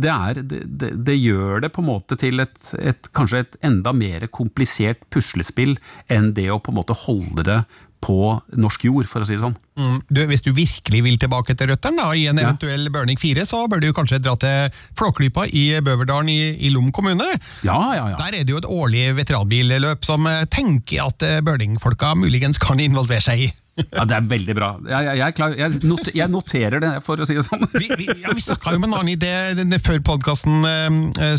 Det, 0.00 0.10
er, 0.10 0.42
det, 0.42 0.62
det, 0.80 0.90
det 1.06 1.16
gjør 1.20 1.60
det 1.62 1.72
på 1.72 1.82
en 1.82 1.90
måte 1.90 2.16
til 2.18 2.40
et, 2.42 2.58
et 2.80 3.10
kanskje 3.14 3.44
et 3.44 3.56
enda 3.66 3.92
mer 3.92 4.26
komplisert 4.32 5.02
puslespill 5.10 5.76
enn 6.10 6.32
det 6.34 6.48
å 6.50 6.58
på 6.58 6.72
en 6.72 6.78
måte 6.80 6.96
holde 7.06 7.44
det 7.46 7.60
på 8.00 8.40
norsk 8.56 8.84
jord, 8.88 9.06
for 9.10 9.20
å 9.20 9.26
si 9.28 9.34
det 9.36 9.42
sånn. 9.42 9.56
Mm, 9.76 9.98
Du, 10.08 10.20
hvis 10.26 10.42
du 10.42 10.50
virkelig 10.56 11.02
vil 11.04 11.18
tilbake 11.20 11.52
til 11.56 11.68
røttene 11.68 12.06
i 12.16 12.26
en 12.30 12.38
Ja. 12.40 12.48
eventuell 12.48 12.88
Burning 12.90 13.18
4, 13.20 13.44
så 13.46 13.66
bør 13.68 13.80
du 13.80 13.92
kanskje 13.92 14.20
dra 14.24 14.34
til 14.40 14.70
Flåklypa 14.96 15.46
i 15.52 15.80
Bøverdalen 15.84 16.28
i, 16.32 16.56
i 16.66 16.70
Lom 16.72 16.90
kommune. 16.92 17.26
Ja, 17.62 17.78
ja, 17.94 18.08
ja. 18.10 18.16
Der 18.16 18.38
er 18.40 18.44
det 18.44 18.50
jo 18.54 18.58
et 18.62 18.64
årlig 18.68 19.04
veteranbilløp 19.20 20.04
som 20.04 20.26
eh, 20.26 20.44
tenker 20.50 21.06
at 21.06 21.22
eh, 21.22 21.40
Burning-folka 21.44 22.14
muligens 22.16 22.58
kan 22.58 22.80
involvere 22.80 23.20
seg 23.24 23.38
i. 23.48 23.52
ja 23.88 24.06
det 24.08 24.16
er 24.18 24.28
veldig 24.30 24.56
bra. 24.58 24.70
Jeg, 24.84 25.08
jeg, 25.10 25.20
jeg, 25.22 25.36
klar. 25.38 25.56
Jeg, 25.58 25.82
not, 25.86 26.12
jeg 26.22 26.32
noterer 26.32 26.82
det, 26.82 26.92
for 27.06 27.20
å 27.20 27.28
si 27.28 27.36
det 27.38 27.46
sånn. 27.46 27.66
Vi, 27.74 27.88
vi, 27.96 28.08
ja, 28.22 28.34
vi 28.36 28.44
snakka 28.44 28.74
jo 28.74 28.82
med 28.82 28.90
en 28.90 28.98
annen 29.00 29.14
idé 29.14 29.78
før 29.80 30.00
podkasten, 30.04 30.64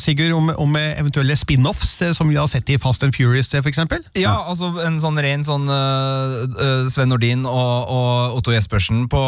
Sigurd, 0.01 0.33
om, 0.35 0.49
om 0.57 0.75
eh, 0.79 0.99
eventuelle 0.99 1.35
spin-offs, 1.37 2.01
eh, 2.01 2.13
som 2.13 2.29
vi 2.29 2.37
har 2.39 2.47
sett 2.51 2.69
i 2.69 2.77
Fast 2.81 3.03
and 3.05 3.15
Furious 3.15 3.51
eh, 3.53 3.61
f.eks. 3.61 3.79
Ja, 4.19 4.33
altså 4.49 4.71
en 4.85 4.99
sånn 5.01 5.19
ren 5.21 5.45
sånn 5.45 5.67
øh, 5.71 6.87
Sven 6.91 7.11
Nordin 7.11 7.45
og, 7.49 7.91
og 7.91 8.39
Otto 8.39 8.55
Jespersen 8.55 9.05
på, 9.11 9.21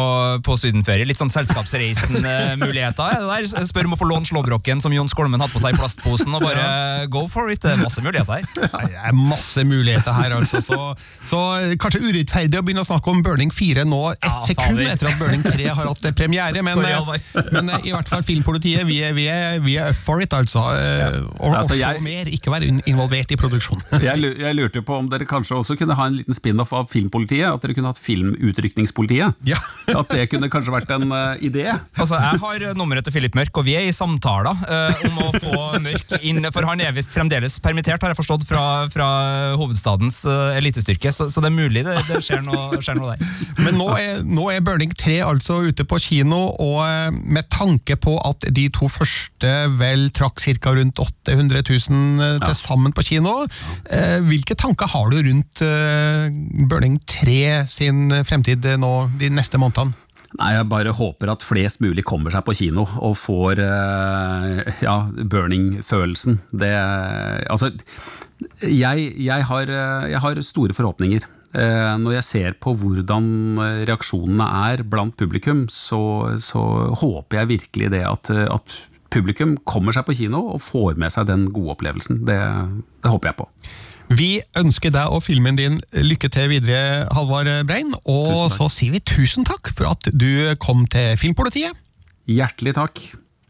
på 0.44 0.56
sydenferie. 0.60 1.06
Litt 1.08 1.20
sånn 1.20 1.32
selskapsreisen-muligheter. 1.34 3.18
der 3.24 3.68
Spør 3.68 3.88
om 3.90 3.96
å 3.96 4.00
få 4.00 4.08
låne 4.10 4.28
slåbroken 4.28 4.82
som 4.84 4.94
Jon 4.94 5.10
Skolmen 5.12 5.42
hadde 5.42 5.54
på 5.54 5.62
seg 5.62 5.76
i 5.76 5.80
plastposen, 5.80 6.34
og 6.34 6.44
bare 6.44 7.06
go 7.12 7.26
for 7.30 7.52
it. 7.52 7.62
Det 7.64 7.74
er 7.74 7.82
masse 7.82 8.02
muligheter 8.04 8.40
her. 8.40 8.48
Det 8.54 8.98
er 8.98 9.16
masse 9.16 9.64
muligheter 9.66 10.16
her, 10.16 10.36
altså. 10.38 10.60
Så, 10.64 10.78
så 11.26 11.40
kanskje 11.80 12.02
urettferdig 12.04 12.60
å 12.60 12.64
begynne 12.64 12.84
å 12.84 12.88
snakke 12.88 13.03
om 13.10 13.22
Burning 13.24 13.50
4 13.54 13.84
nå, 13.88 14.00
ett 14.12 14.24
Ja, 14.24 14.40
sekund 14.46 14.78
fader. 14.78 14.90
etter 14.94 15.10
at 15.10 15.18
Burning 15.20 15.42
3 15.44 15.66
har 15.68 15.88
hatt 15.90 16.04
eh, 16.08 16.12
premiere. 16.16 16.62
Men, 16.64 16.74
Sorry, 16.78 17.20
eh, 17.34 17.50
men 17.52 17.68
eh, 17.70 17.88
i 17.90 17.92
hvert 17.94 18.08
fall 18.08 18.22
Filmpolitiet, 18.26 18.86
vi 18.88 19.00
er, 19.04 19.12
vi 19.16 19.26
er, 19.30 19.58
vi 19.64 19.76
er 19.80 19.90
up 19.92 20.00
for 20.06 20.22
it, 20.24 20.32
altså. 20.36 20.64
Ja. 20.74 21.10
Og, 21.38 21.54
Altså, 21.54 21.74
også 21.74 21.78
jeg- 21.80 22.02
mer, 22.02 22.30
ikke 22.34 22.50
være 22.54 22.70
involvert 22.90 23.30
i 23.30 23.36
produksjonen. 23.40 23.82
Jeg, 24.04 24.34
jeg 24.40 24.54
lurte 24.56 24.82
på 24.84 24.96
om 24.98 25.08
dere 25.08 25.24
kanskje 25.28 25.56
også 25.56 25.76
kunne 25.80 25.94
ha 25.96 26.06
en 26.10 26.16
liten 26.18 26.34
spin-off 26.36 26.72
av 26.76 26.88
Filmpolitiet? 26.92 27.46
At 27.48 27.62
dere 27.64 27.74
kunne 27.76 27.90
hatt 27.92 28.00
Filmutrykningspolitiet? 28.00 29.34
Ja. 29.48 29.58
At 30.00 30.10
det 30.14 30.26
kunne 30.32 30.48
kanskje 30.52 30.72
vært 30.74 30.90
en 30.94 31.10
uh, 31.12 31.34
idé? 31.44 31.66
Altså, 31.98 32.16
Jeg 32.20 32.40
har 32.42 32.74
nummeret 32.78 33.04
til 33.06 33.14
Philip 33.14 33.34
Mørk, 33.36 33.56
og 33.60 33.66
vi 33.66 33.74
er 33.78 33.88
i 33.88 33.92
samtaler 33.94 34.52
uh, 34.64 35.04
om 35.08 35.20
å 35.26 35.28
få 35.36 35.64
Mørk 35.84 36.14
inn. 36.24 36.42
For 36.54 36.66
han 36.68 36.80
er 36.84 36.94
visst 36.96 37.12
fremdeles 37.14 37.58
permittert, 37.64 38.02
har 38.04 38.12
jeg 38.14 38.18
forstått, 38.20 38.46
fra, 38.48 38.62
fra 38.92 39.08
hovedstadens 39.60 40.22
uh, 40.28 40.54
elitestyrke. 40.58 41.12
Så, 41.14 41.28
så 41.32 41.42
det 41.44 41.50
er 41.50 41.56
mulig 41.56 41.84
det, 41.86 41.96
det 42.08 42.20
skjer, 42.24 42.42
noe, 42.46 42.80
skjer 42.86 42.98
noe 43.00 43.14
der. 43.14 43.32
Men 43.64 43.78
nå 43.80 43.88
er, 43.98 44.22
nå 44.26 44.48
er 44.52 44.62
Burning 44.64 44.92
3 44.98 45.18
altså 45.26 45.60
ute 45.68 45.86
på 45.88 46.00
kino, 46.02 46.42
og 46.62 46.80
eh, 46.86 47.08
med 47.14 47.48
tanke 47.52 47.98
på 48.00 48.16
at 48.28 48.48
de 48.54 48.68
to 48.74 48.90
første 48.92 49.54
vel 49.80 50.08
trakk 50.14 50.42
ca. 50.44 50.74
rundt 50.76 51.00
800 51.00 51.64
000 51.64 52.40
til 52.44 52.56
sammen 52.58 52.94
på 52.96 53.06
kino, 53.10 53.42
eh, 53.90 54.18
hvilke 54.24 54.56
tanker 54.58 54.90
har 54.94 55.10
du 55.12 55.20
rundt 55.24 55.64
eh, 55.64 56.28
Burning 56.68 57.00
3 57.08 57.64
sin 57.70 58.08
fremtid 58.24 58.66
nå 58.80 58.94
de 59.20 59.32
neste 59.32 59.60
månedene? 59.60 59.94
Nei, 60.34 60.54
Jeg 60.56 60.66
bare 60.70 60.94
håper 60.94 61.30
at 61.30 61.44
flest 61.46 61.82
mulig 61.84 62.02
kommer 62.06 62.34
seg 62.34 62.42
på 62.46 62.56
kino 62.58 62.82
og 62.82 63.14
får 63.18 63.60
eh, 63.62 64.80
ja, 64.82 64.96
burning-følelsen. 65.14 66.40
Det 66.50 66.72
Altså, 66.74 67.70
jeg, 68.66 69.12
jeg, 69.14 69.46
har, 69.46 69.70
eh, 69.70 70.10
jeg 70.10 70.22
har 70.24 70.42
store 70.42 70.74
forhåpninger. 70.74 71.26
Eh, 71.54 71.94
Når 72.02 72.16
jeg 72.18 72.26
ser 72.26 72.56
på 72.58 72.74
hvordan 72.74 73.26
eh, 73.62 73.84
reaksjonene 73.86 74.46
er 74.72 74.82
blant 74.90 75.14
publikum, 75.18 75.64
så, 75.70 76.34
så 76.42 76.62
håper 76.98 77.42
jeg 77.42 77.52
virkelig 77.54 77.92
det 77.94 78.02
at, 78.08 78.30
eh, 78.34 78.48
at 78.50 78.80
publikum 79.14 79.54
kommer 79.62 79.94
seg 79.94 80.06
på 80.08 80.16
kino 80.18 80.42
og 80.56 80.62
får 80.64 80.98
med 80.98 81.14
seg 81.14 81.28
den 81.30 81.46
gode 81.54 81.76
opplevelsen. 81.76 82.24
Det, 82.26 82.38
det 83.04 83.12
håper 83.12 83.30
jeg 83.30 83.38
på. 83.38 83.48
Vi 84.14 84.30
ønsker 84.60 84.92
deg 84.92 85.14
og 85.14 85.22
filmen 85.24 85.56
din 85.56 85.78
lykke 85.96 86.28
til 86.34 86.50
videre, 86.50 87.06
Halvard 87.14 87.48
Brein, 87.70 87.94
og 88.04 88.50
så 88.52 88.68
sier 88.68 88.92
vi 88.92 89.00
tusen 89.00 89.46
takk 89.48 89.70
for 89.72 89.94
at 89.94 90.10
du 90.12 90.52
kom 90.60 90.84
til 90.92 91.14
Filmpolitiet. 91.22 91.72
Hjertelig 92.28 92.74
takk. 92.76 93.00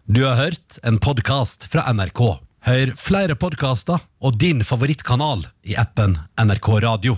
Du 0.07 0.23
har 0.29 0.39
hørt 0.39 0.79
en 0.87 1.01
podkast 1.03 1.67
fra 1.73 1.89
NRK. 1.91 2.23
Hør 2.69 2.95
flere 2.97 3.35
podkaster 3.37 4.05
og 4.25 4.39
din 4.41 4.63
favorittkanal 4.65 5.49
i 5.69 5.75
appen 5.81 6.19
NRK 6.41 6.71
Radio. 6.85 7.17